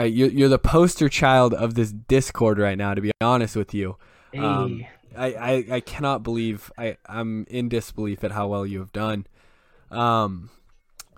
you're, 0.03 0.49
the 0.49 0.59
poster 0.59 1.09
child 1.09 1.55
of 1.55 1.75
this 1.75 1.93
Discord 1.93 2.59
right 2.59 2.77
now, 2.77 2.95
to 2.95 3.01
be 3.01 3.11
honest 3.21 3.57
with 3.57 3.73
you. 3.73 3.97
Hey. 4.33 4.41
Um, 4.41 4.85
I, 5.17 5.27
I, 5.27 5.65
I 5.73 5.81
cannot 5.81 6.23
believe 6.23 6.71
I, 6.79 6.97
I'm 7.07 7.47
in 7.49 7.69
disbelief 7.69 8.25
at 8.25 8.33
how 8.33 8.49
well 8.49 8.67
you 8.67 8.79
have 8.81 8.93
done. 8.93 9.27
Um, 9.91 10.51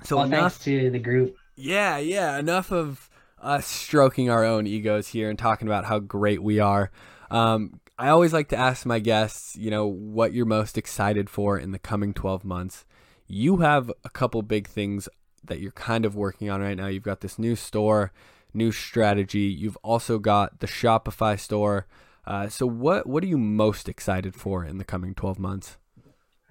so 0.03 0.17
well, 0.17 0.27
enough, 0.27 0.55
thanks 0.55 0.65
to 0.65 0.91
the 0.91 0.99
group. 0.99 1.37
Yeah, 1.57 1.99
yeah. 1.99 2.39
Enough 2.39 2.73
of 2.73 3.09
us 3.45 3.67
stroking 3.67 4.31
our 4.31 4.45
own 4.45 4.67
egos 4.67 5.09
here 5.09 5.29
and 5.29 5.39
talking 5.39 5.69
about 5.69 5.85
how 5.85 5.99
great 5.99 6.43
we 6.43 6.59
are. 6.59 6.91
Um, 7.31 7.81
I 7.99 8.09
always 8.09 8.33
like 8.33 8.49
to 8.49 8.57
ask 8.57 8.85
my 8.85 8.99
guests, 8.99 9.55
you 9.57 9.71
know, 9.71 9.87
what 9.87 10.33
you're 10.33 10.47
most 10.47 10.77
excited 10.77 11.31
for 11.31 11.59
in 11.59 11.71
the 11.73 11.79
coming 11.79 12.13
12 12.13 12.45
months. 12.45 12.85
You 13.27 13.59
have 13.59 13.91
a 14.05 14.11
couple 14.11 14.43
big 14.43 14.67
things 14.67 15.09
that 15.45 15.61
you're 15.61 15.73
kind 15.73 16.05
of 16.05 16.17
working 16.17 16.51
on 16.51 16.61
right 16.61 16.77
now. 16.77 16.89
You've 16.89 17.03
got 17.03 17.21
this 17.21 17.39
new 17.39 17.55
store, 17.55 18.13
new 18.53 18.73
strategy. 18.73 19.41
You've 19.41 19.79
also 19.83 20.19
got 20.19 20.61
the 20.61 20.67
Shopify 20.67 21.39
store. 21.39 21.87
Uh, 22.27 22.49
so 22.49 22.67
what 22.67 23.07
what 23.07 23.23
are 23.23 23.27
you 23.27 23.39
most 23.39 23.89
excited 23.89 24.35
for 24.35 24.65
in 24.65 24.79
the 24.79 24.85
coming 24.85 25.15
12 25.15 25.39
months? 25.39 25.77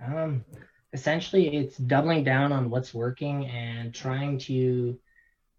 Um, 0.06 0.46
essentially, 0.94 1.58
it's 1.58 1.78
doubling 1.78 2.24
down 2.24 2.52
on 2.52 2.70
what's 2.70 2.94
working 2.94 3.48
and 3.48 3.94
trying 3.94 4.38
to 4.40 4.98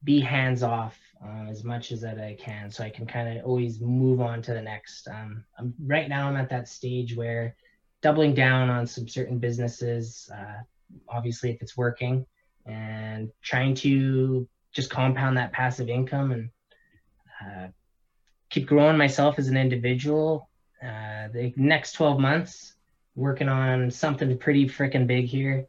be 0.05 0.21
hands 0.21 0.63
off 0.63 0.97
um, 1.25 1.49
as 1.49 1.65
much 1.65 1.91
as 1.91 2.03
that 2.03 2.19
I 2.19 2.37
can, 2.39 2.71
so 2.71 2.85
I 2.85 2.91
can 2.91 3.07
kind 3.07 3.39
of 3.39 3.45
always 3.45 3.81
move 3.81 4.21
on 4.21 4.43
to 4.43 4.53
the 4.53 4.61
next. 4.61 5.09
Um, 5.09 5.45
I'm, 5.59 5.75
right 5.85 6.09
now, 6.09 6.29
I'm 6.29 6.37
at 6.37 6.51
that 6.51 6.69
stage 6.69 7.17
where 7.17 7.57
doubling 8.03 8.35
down 8.35 8.69
on 8.69 8.87
some 8.87 9.09
certain 9.09 9.39
businesses, 9.39 10.31
uh, 10.35 10.61
obviously 11.09 11.51
if 11.51 11.63
it's 11.63 11.77
working, 11.77 12.27
and 12.67 13.31
trying 13.43 13.75
to 13.75 14.47
just 14.73 14.91
compound 14.91 15.39
that 15.39 15.53
passive 15.53 15.89
income 15.89 16.33
and 16.33 16.51
uh, 17.43 17.69
keep 18.51 18.67
growing 18.67 18.99
myself 18.99 19.39
as 19.39 19.49
an 19.49 19.57
individual. 19.57 20.51
Uh, 20.83 21.29
the 21.33 21.55
next 21.57 21.93
12 21.93 22.21
months, 22.21 22.75
working 23.17 23.49
on 23.49 23.91
something 23.91 24.37
pretty 24.37 24.69
freaking 24.69 25.07
big 25.07 25.25
here. 25.25 25.67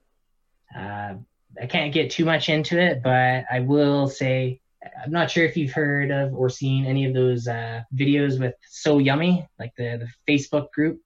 Uh, 0.76 1.14
I 1.62 1.68
can't 1.68 1.94
get 1.94 2.12
too 2.12 2.26
much 2.26 2.50
into 2.50 2.78
it, 2.78 3.02
but 3.02 3.46
I 3.50 3.62
will 3.62 4.08
say 4.08 4.60
I'm 5.04 5.12
not 5.12 5.32
sure 5.32 5.46
if 5.46 5.58
you've 5.58 5.72
heard 5.72 6.12
of 6.12 6.34
or 6.34 6.50
seen 6.50 6.86
any 6.86 7.06
of 7.06 7.14
those 7.14 7.48
uh, 7.48 7.82
videos 7.96 8.40
with 8.40 8.54
So 8.70 9.00
Yummy, 9.00 9.48
like 9.60 9.74
the, 9.78 10.08
the 10.28 10.32
Facebook 10.32 10.72
group. 10.72 11.02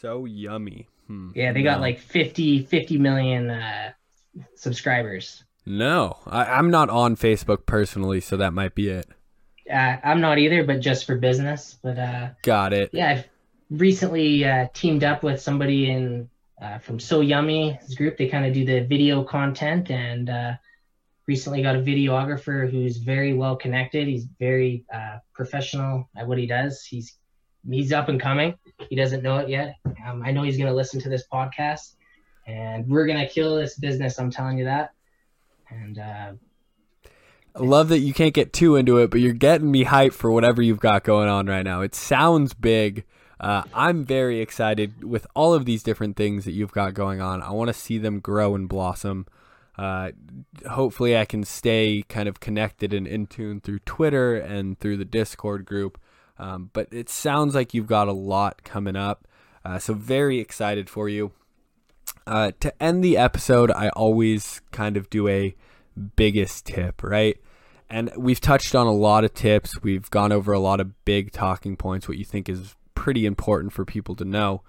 So 0.00 0.24
Yummy. 0.24 0.88
Hmm. 1.06 1.30
Yeah, 1.34 1.52
they 1.52 1.62
no. 1.62 1.70
got 1.70 1.80
like 1.80 1.98
50, 1.98 2.64
50 2.64 2.98
million 2.98 3.50
uh, 3.50 3.92
subscribers. 4.54 5.44
No, 5.66 6.16
I, 6.26 6.58
am 6.58 6.70
not 6.70 6.88
on 6.88 7.16
Facebook 7.16 7.66
personally, 7.66 8.20
so 8.20 8.36
that 8.36 8.52
might 8.52 8.74
be 8.74 8.88
it. 8.88 9.06
Uh, 9.70 9.96
I'm 10.02 10.20
not 10.20 10.38
either, 10.38 10.64
but 10.64 10.80
just 10.80 11.04
for 11.04 11.16
business. 11.16 11.78
But 11.82 11.98
uh, 11.98 12.30
got 12.42 12.72
it. 12.72 12.90
Yeah, 12.92 13.10
I've 13.10 13.28
recently 13.70 14.44
uh, 14.44 14.68
teamed 14.72 15.04
up 15.04 15.22
with 15.22 15.40
somebody 15.40 15.90
in 15.90 16.28
uh, 16.60 16.78
from 16.78 16.98
So 16.98 17.20
Yummy 17.20 17.78
group. 17.96 18.16
They 18.16 18.28
kind 18.28 18.46
of 18.46 18.52
do 18.52 18.64
the 18.64 18.80
video 18.80 19.22
content, 19.22 19.90
and 19.90 20.28
uh, 20.28 20.52
recently 21.30 21.62
got 21.62 21.76
a 21.76 21.78
videographer 21.78 22.68
who's 22.68 22.96
very 22.96 23.32
well 23.34 23.54
connected. 23.54 24.08
He's 24.08 24.24
very 24.24 24.84
uh, 24.92 25.18
professional 25.32 26.10
at 26.16 26.26
what 26.26 26.38
he 26.38 26.46
does. 26.46 26.82
He's 26.82 27.18
he's 27.70 27.92
up 27.92 28.08
and 28.08 28.20
coming. 28.20 28.56
He 28.88 28.96
doesn't 28.96 29.22
know 29.22 29.38
it 29.38 29.48
yet. 29.48 29.76
Um, 30.04 30.24
I 30.26 30.32
know 30.32 30.42
he's 30.42 30.56
going 30.56 30.66
to 30.66 30.74
listen 30.74 31.00
to 31.02 31.08
this 31.08 31.24
podcast, 31.32 31.94
and 32.48 32.88
we're 32.88 33.06
going 33.06 33.20
to 33.24 33.32
kill 33.32 33.54
this 33.54 33.78
business. 33.78 34.18
I'm 34.18 34.32
telling 34.32 34.58
you 34.58 34.64
that. 34.64 34.90
And 35.68 35.98
uh, 36.00 36.32
I 37.54 37.62
love 37.62 37.90
that 37.90 38.00
you 38.00 38.12
can't 38.12 38.34
get 38.34 38.52
too 38.52 38.74
into 38.74 38.98
it, 38.98 39.10
but 39.12 39.20
you're 39.20 39.32
getting 39.32 39.70
me 39.70 39.84
hyped 39.84 40.14
for 40.14 40.32
whatever 40.32 40.60
you've 40.60 40.80
got 40.80 41.04
going 41.04 41.28
on 41.28 41.46
right 41.46 41.62
now. 41.62 41.80
It 41.80 41.94
sounds 41.94 42.54
big. 42.54 43.04
Uh, 43.38 43.62
I'm 43.72 44.04
very 44.04 44.40
excited 44.40 45.04
with 45.04 45.28
all 45.36 45.54
of 45.54 45.64
these 45.64 45.84
different 45.84 46.16
things 46.16 46.44
that 46.44 46.52
you've 46.52 46.72
got 46.72 46.92
going 46.92 47.20
on. 47.20 47.40
I 47.40 47.52
want 47.52 47.68
to 47.68 47.74
see 47.74 47.98
them 47.98 48.18
grow 48.18 48.56
and 48.56 48.68
blossom. 48.68 49.26
Uh, 49.80 50.10
hopefully, 50.68 51.16
I 51.16 51.24
can 51.24 51.44
stay 51.44 52.04
kind 52.08 52.28
of 52.28 52.40
connected 52.40 52.92
and 52.92 53.06
in 53.06 53.26
tune 53.26 53.60
through 53.60 53.78
Twitter 53.80 54.36
and 54.36 54.78
through 54.78 54.98
the 54.98 55.04
Discord 55.04 55.64
group. 55.64 55.98
Um, 56.38 56.70
but 56.72 56.88
it 56.90 57.08
sounds 57.08 57.54
like 57.54 57.72
you've 57.72 57.86
got 57.86 58.08
a 58.08 58.12
lot 58.12 58.62
coming 58.62 58.96
up. 58.96 59.26
Uh, 59.64 59.78
so, 59.78 59.94
very 59.94 60.38
excited 60.38 60.90
for 60.90 61.08
you. 61.08 61.32
Uh, 62.26 62.52
to 62.60 62.82
end 62.82 63.02
the 63.02 63.16
episode, 63.16 63.70
I 63.70 63.88
always 63.90 64.60
kind 64.72 64.96
of 64.96 65.08
do 65.08 65.28
a 65.28 65.54
biggest 66.16 66.66
tip, 66.66 67.02
right? 67.02 67.38
and 67.90 68.10
we've 68.16 68.40
touched 68.40 68.74
on 68.74 68.86
a 68.86 68.92
lot 68.92 69.24
of 69.24 69.34
tips. 69.34 69.82
We've 69.82 70.08
gone 70.10 70.30
over 70.30 70.52
a 70.52 70.60
lot 70.60 70.80
of 70.80 71.04
big 71.04 71.32
talking 71.32 71.76
points, 71.76 72.06
what 72.08 72.18
you 72.18 72.24
think 72.24 72.48
is 72.48 72.76
pretty 72.94 73.26
important 73.26 73.72
for 73.72 73.84
people 73.84 74.14
to 74.16 74.24
know. 74.24 74.62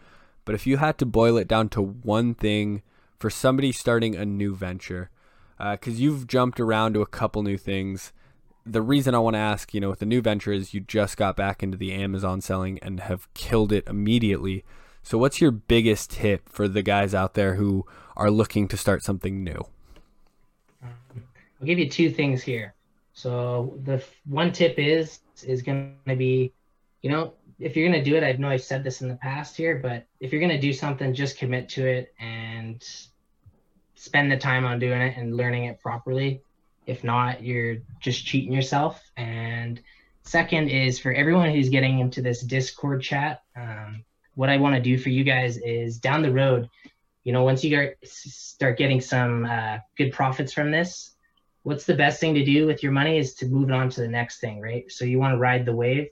But 0.44 0.56
if 0.56 0.66
you 0.66 0.78
had 0.78 0.98
to 0.98 1.06
boil 1.06 1.38
it 1.38 1.48
down 1.48 1.70
to 1.70 1.82
one 1.82 2.34
thing 2.34 2.82
for 3.22 3.30
somebody 3.30 3.72
starting 3.72 4.16
a 4.16 4.26
new 4.26 4.56
venture, 4.56 5.12
because 5.58 5.96
uh, 5.96 5.98
you've 5.98 6.26
jumped 6.26 6.60
around 6.60 6.94
to 6.94 7.02
a 7.02 7.06
couple 7.06 7.44
new 7.44 7.58
things, 7.58 8.12
the 8.66 8.82
reason 8.82 9.14
I 9.14 9.20
want 9.20 9.36
to 9.36 9.40
ask, 9.40 9.76
you 9.76 9.80
know, 9.80 9.92
with 9.92 10.00
the 10.00 10.08
new 10.08 10.22
venture 10.22 10.52
is 10.52 10.74
you 10.74 10.80
just 10.80 11.18
got 11.18 11.36
back 11.36 11.62
into 11.62 11.78
the 11.78 11.94
Amazon 11.94 12.42
selling 12.42 12.80
and 12.82 13.00
have 13.02 13.32
killed 13.36 13.72
it 13.72 13.88
immediately. 13.88 14.66
So, 15.04 15.20
what's 15.20 15.40
your 15.40 15.52
biggest 15.52 16.10
tip 16.10 16.50
for 16.50 16.68
the 16.68 16.82
guys 16.82 17.14
out 17.14 17.36
there 17.36 17.56
who 17.56 17.86
are 18.18 18.32
looking 18.32 18.68
to 18.70 18.78
start 18.78 19.04
something 19.04 19.44
new? 19.44 19.68
I'll 20.84 21.66
give 21.68 21.78
you 21.78 21.90
two 21.90 22.10
things 22.10 22.42
here. 22.42 22.74
So, 23.14 23.78
the 23.84 24.04
one 24.26 24.52
tip 24.52 24.80
is 24.80 25.20
is 25.44 25.62
going 25.62 25.96
to 26.08 26.16
be, 26.16 26.54
you 27.04 27.12
know, 27.12 27.34
if 27.60 27.76
you're 27.76 27.88
going 27.88 28.04
to 28.04 28.10
do 28.10 28.16
it, 28.16 28.24
I 28.24 28.32
know 28.34 28.50
I've 28.50 28.64
said 28.64 28.84
this 28.84 29.02
in 29.02 29.10
the 29.10 29.16
past 29.16 29.56
here, 29.56 29.78
but 29.78 30.08
if 30.20 30.32
you're 30.32 30.42
going 30.42 30.52
to 30.52 30.60
do 30.60 30.74
something, 30.74 31.14
just 31.14 31.38
commit 31.38 31.70
to 31.70 31.86
it 31.86 32.14
and 32.20 32.84
spend 34.02 34.32
the 34.32 34.38
time 34.38 34.66
on 34.66 34.80
doing 34.80 35.02
it 35.02 35.18
and 35.18 35.38
learning 35.38 35.66
it 35.66 35.80
properly 35.80 36.42
if 36.86 37.04
not, 37.04 37.44
you're 37.44 37.78
just 38.00 38.26
cheating 38.26 38.54
yourself. 38.54 39.02
And 39.18 39.80
second 40.24 40.70
is 40.70 41.00
for 41.00 41.12
everyone 41.12 41.52
who's 41.52 41.70
getting 41.70 42.00
into 42.00 42.22
this 42.22 42.42
Discord 42.42 43.02
chat, 43.02 43.44
um, 43.56 44.04
what 44.36 44.50
I 44.50 44.58
want 44.58 44.76
to 44.76 44.82
do 44.82 44.98
for 44.98 45.10
you 45.10 45.24
guys 45.24 45.58
is 45.58 46.00
down 46.00 46.22
the 46.22 46.32
road, 46.32 46.70
you 47.24 47.34
know, 47.34 47.44
once 47.44 47.64
you 47.64 47.94
start 48.04 48.78
getting 48.78 49.02
some 49.02 49.46
uh, 49.46 49.78
good 49.98 50.12
profits 50.12 50.54
from 50.54 50.72
this, 50.72 51.12
what's 51.64 51.86
the 51.86 51.96
best 51.96 52.20
thing 52.20 52.34
to 52.34 52.44
do 52.44 52.66
with 52.66 52.82
your 52.82 52.92
money 52.92 53.18
is 53.18 53.36
to 53.36 53.46
move 53.46 53.70
it 53.70 53.76
on 53.76 53.90
to 53.90 54.02
the 54.02 54.08
next 54.08 54.40
thing, 54.40 54.60
right? 54.60 54.92
So 54.92 55.06
you 55.06 55.20
want 55.20 55.34
to 55.34 55.38
ride 55.38 55.66
the 55.66 55.76
wave. 55.76 56.08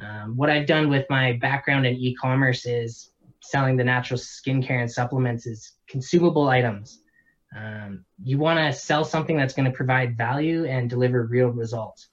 Um, 0.00 0.36
what 0.36 0.50
I've 0.50 0.66
done 0.66 0.88
with 0.88 1.06
my 1.10 1.32
background 1.32 1.86
in 1.86 1.96
e-commerce 1.96 2.66
is 2.66 3.10
selling 3.40 3.76
the 3.76 3.84
natural 3.84 4.18
skincare 4.18 4.80
and 4.80 4.90
supplements 4.90 5.46
is 5.46 5.72
consumable 5.88 6.48
items. 6.48 7.00
Um, 7.56 8.04
you 8.22 8.38
want 8.38 8.58
to 8.58 8.78
sell 8.78 9.04
something 9.04 9.36
that's 9.36 9.54
going 9.54 9.70
to 9.70 9.76
provide 9.76 10.16
value 10.16 10.64
and 10.64 10.90
deliver 10.90 11.24
real 11.24 11.48
results. 11.48 12.08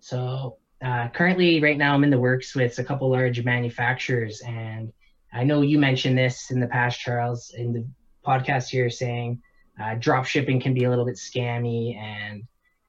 So 0.00 0.56
uh, 0.82 1.08
currently, 1.08 1.60
right 1.60 1.76
now, 1.76 1.94
I'm 1.94 2.04
in 2.04 2.10
the 2.10 2.18
works 2.18 2.54
with 2.54 2.78
a 2.78 2.84
couple 2.84 3.10
large 3.10 3.44
manufacturers, 3.44 4.40
and 4.40 4.92
I 5.32 5.44
know 5.44 5.62
you 5.62 5.78
mentioned 5.78 6.16
this 6.16 6.50
in 6.50 6.60
the 6.60 6.66
past, 6.66 7.00
Charles, 7.00 7.52
in 7.56 7.72
the 7.72 7.86
podcast 8.26 8.68
here, 8.68 8.90
saying 8.90 9.42
uh, 9.80 9.94
drop 9.96 10.24
shipping 10.24 10.60
can 10.60 10.74
be 10.74 10.84
a 10.84 10.90
little 10.90 11.04
bit 11.04 11.16
scammy 11.16 11.96
and 11.96 12.44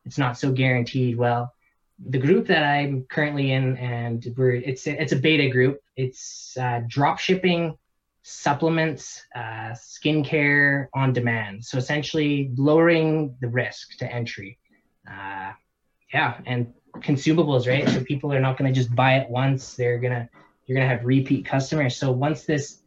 it's 0.05 0.17
not 0.17 0.37
so 0.37 0.51
guaranteed. 0.51 1.17
Well, 1.17 1.53
the 1.99 2.17
group 2.17 2.47
that 2.47 2.63
I'm 2.63 3.03
currently 3.09 3.51
in, 3.51 3.75
and 3.77 4.25
we're 4.37 4.55
it's 4.55 4.87
it's 4.87 5.11
a 5.11 5.17
beta 5.17 5.49
group. 5.49 5.81
It's 5.95 6.55
uh, 6.57 6.81
drop 6.87 7.19
shipping 7.19 7.77
supplements, 8.29 9.25
uh, 9.33 9.71
skincare 9.71 10.87
on 10.93 11.13
demand. 11.13 11.63
So 11.63 11.77
essentially 11.77 12.51
lowering 12.57 13.37
the 13.39 13.47
risk 13.47 13.97
to 13.99 14.13
entry. 14.13 14.59
Uh, 15.09 15.53
yeah, 16.13 16.37
and 16.45 16.73
consumables, 16.97 17.69
right? 17.69 17.87
So 17.87 18.03
people 18.03 18.33
are 18.33 18.41
not 18.41 18.57
going 18.57 18.71
to 18.71 18.77
just 18.77 18.93
buy 18.93 19.15
it 19.15 19.29
once. 19.29 19.75
They're 19.75 19.97
gonna 19.97 20.27
you're 20.65 20.77
gonna 20.77 20.89
have 20.89 21.05
repeat 21.05 21.45
customers. 21.45 21.95
So 21.95 22.11
once 22.11 22.43
this 22.43 22.81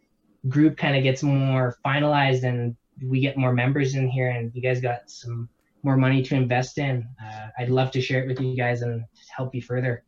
group 0.47 0.77
kind 0.77 0.95
of 0.95 1.03
gets 1.03 1.23
more 1.23 1.75
finalized 1.87 2.45
and 2.45 2.77
we 3.03 3.21
get 3.21 3.39
more 3.39 3.55
members 3.55 3.95
in 3.95 4.09
here, 4.09 4.29
and 4.29 4.55
you 4.55 4.61
guys 4.61 4.83
got 4.83 5.09
some 5.09 5.49
more 5.83 5.97
money 5.97 6.23
to 6.23 6.35
invest 6.35 6.77
in, 6.77 7.09
uh, 7.25 7.47
I'd 7.59 7.71
love 7.71 7.91
to 7.93 8.03
share 8.03 8.23
it 8.23 8.29
with 8.29 8.41
you 8.41 8.55
guys 8.55 8.83
and 8.83 9.05
help 9.35 9.55
you 9.55 9.63
further. 9.63 10.05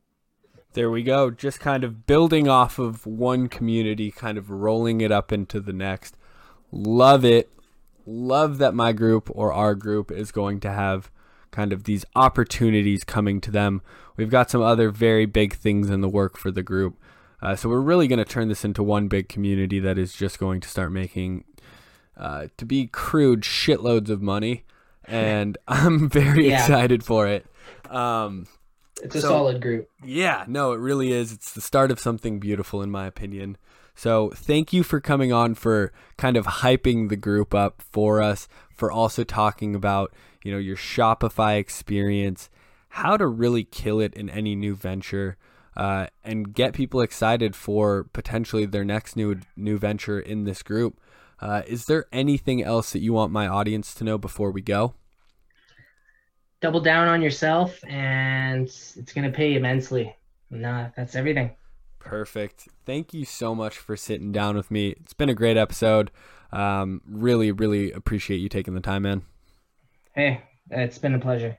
There 0.75 0.91
we 0.91 1.03
go. 1.03 1.31
Just 1.31 1.61
kind 1.61 1.85
of 1.85 2.07
building 2.07 2.49
off 2.49 2.79
of 2.79 3.07
one 3.07 3.49
community, 3.49 4.11
kind 4.11 4.39
of 4.39 4.51
rolling 4.51 5.03
it 5.03 5.13
up 5.13 5.31
into 5.31 5.61
the 5.61 5.73
next. 5.73 6.17
Love 6.71 7.25
it. 7.25 7.53
Love 8.07 8.59
that 8.59 8.75
my 8.75 8.93
group 8.93 9.31
or 9.33 9.53
our 9.53 9.75
group 9.75 10.11
is 10.11 10.33
going 10.33 10.61
to 10.61 10.71
have 10.71 11.11
kind 11.51 11.73
of 11.73 11.85
these 11.85 12.05
opportunities 12.17 13.05
coming 13.05 13.41
to 13.43 13.51
them. 13.51 13.83
We've 14.17 14.31
got 14.31 14.51
some 14.51 14.63
other 14.63 14.91
very 14.91 15.27
big 15.27 15.55
things 15.55 15.91
in 15.91 16.01
the 16.01 16.09
work 16.09 16.39
for 16.39 16.51
the 16.51 16.63
group. 16.63 16.99
Uh, 17.43 17.55
so 17.55 17.69
we're 17.69 17.81
really 17.81 18.09
going 18.09 18.19
to 18.19 18.25
turn 18.25 18.49
this 18.49 18.65
into 18.65 18.83
one 18.83 19.09
big 19.09 19.29
community 19.29 19.79
that 19.81 19.99
is 19.99 20.15
just 20.15 20.39
going 20.39 20.61
to 20.61 20.69
start 20.69 20.91
making, 20.91 21.45
uh, 22.17 22.47
to 22.57 22.65
be 22.65 22.87
crude, 22.87 23.43
shitloads 23.43 24.09
of 24.09 24.23
money. 24.23 24.65
And 25.05 25.59
I'm 25.69 26.09
very 26.09 26.49
yeah. 26.49 26.61
excited 26.61 27.05
for 27.05 27.27
it. 27.27 27.45
Um, 27.91 28.47
it's 29.01 29.15
a 29.15 29.21
so, 29.21 29.29
solid 29.29 29.63
group. 29.63 29.89
Yeah, 30.05 30.45
no, 30.47 30.73
it 30.73 30.81
really 30.81 31.13
is. 31.13 31.33
It's 31.33 31.53
the 31.53 31.61
start 31.61 31.91
of 31.91 31.99
something 31.99 32.39
beautiful, 32.39 32.83
in 32.83 32.91
my 32.91 33.07
opinion. 33.07 33.57
So 33.95 34.31
thank 34.31 34.73
you 34.73 34.83
for 34.83 35.01
coming 35.01 35.33
on 35.33 35.55
for 35.55 35.93
kind 36.17 36.37
of 36.37 36.47
hyping 36.47 37.09
the 37.09 37.17
group 37.17 37.55
up 37.55 37.83
for 37.93 38.23
us, 38.23 38.49
for 38.75 38.91
also 38.91 39.25
talking 39.25 39.75
about 39.75 40.13
you 40.43 40.53
know 40.53 40.59
your 40.59 40.77
Shopify 40.77 41.59
experience, 41.59 42.51
how 42.91 43.17
to 43.17 43.27
really 43.27 43.65
kill 43.65 44.01
it 44.01 44.15
in 44.15 44.29
any 44.31 44.55
new 44.55 44.75
venture. 44.75 45.37
Uh, 45.75 46.07
and 46.23 46.53
get 46.53 46.75
people 46.75 47.01
excited 47.01 47.57
for 47.57 48.05
potentially 48.13 48.67
their 48.67 48.85
next 48.85 49.17
new 49.17 49.41
new 49.57 49.79
venture 49.79 50.21
in 50.21 50.45
this 50.45 50.63
group. 50.63 51.01
Uh, 51.41 51.63
is 51.67 51.87
there 51.87 52.05
anything 52.13 52.63
else 52.63 52.93
that 52.93 53.01
you 53.01 53.15
want 53.15 53.33
my 53.33 53.49
audience 53.49 53.95
to 53.95 54.05
know 54.05 54.19
before 54.19 54.51
we 54.51 54.61
go? 54.61 54.93
Double 56.63 56.81
down 56.81 57.09
on 57.09 57.21
yourself 57.21 57.85
and 57.87 58.67
it's 58.67 59.13
going 59.13 59.31
to 59.31 59.37
pay 59.37 59.55
immensely. 59.55 60.15
Nah, 60.51 60.89
that's 60.97 61.15
everything. 61.15 61.51
Perfect. 61.99 62.69
Thank 62.87 63.13
you 63.13 63.25
so 63.25 63.55
much 63.55 63.77
for 63.77 63.97
sitting 63.97 64.33
down 64.33 64.57
with 64.57 64.71
me. 64.71 64.91
It's 64.91 65.13
been 65.13 65.29
a 65.29 65.35
great 65.35 65.57
episode. 65.57 66.11
Um, 66.53 67.03
really, 67.07 67.53
really 67.53 67.93
appreciate 67.93 68.39
you 68.39 68.49
taking 68.49 68.75
the 68.75 68.81
time, 68.81 69.03
man. 69.03 69.23
Hey, 70.15 70.43
it's 70.71 70.99
been 70.99 71.15
a 71.15 71.19
pleasure. 71.19 71.59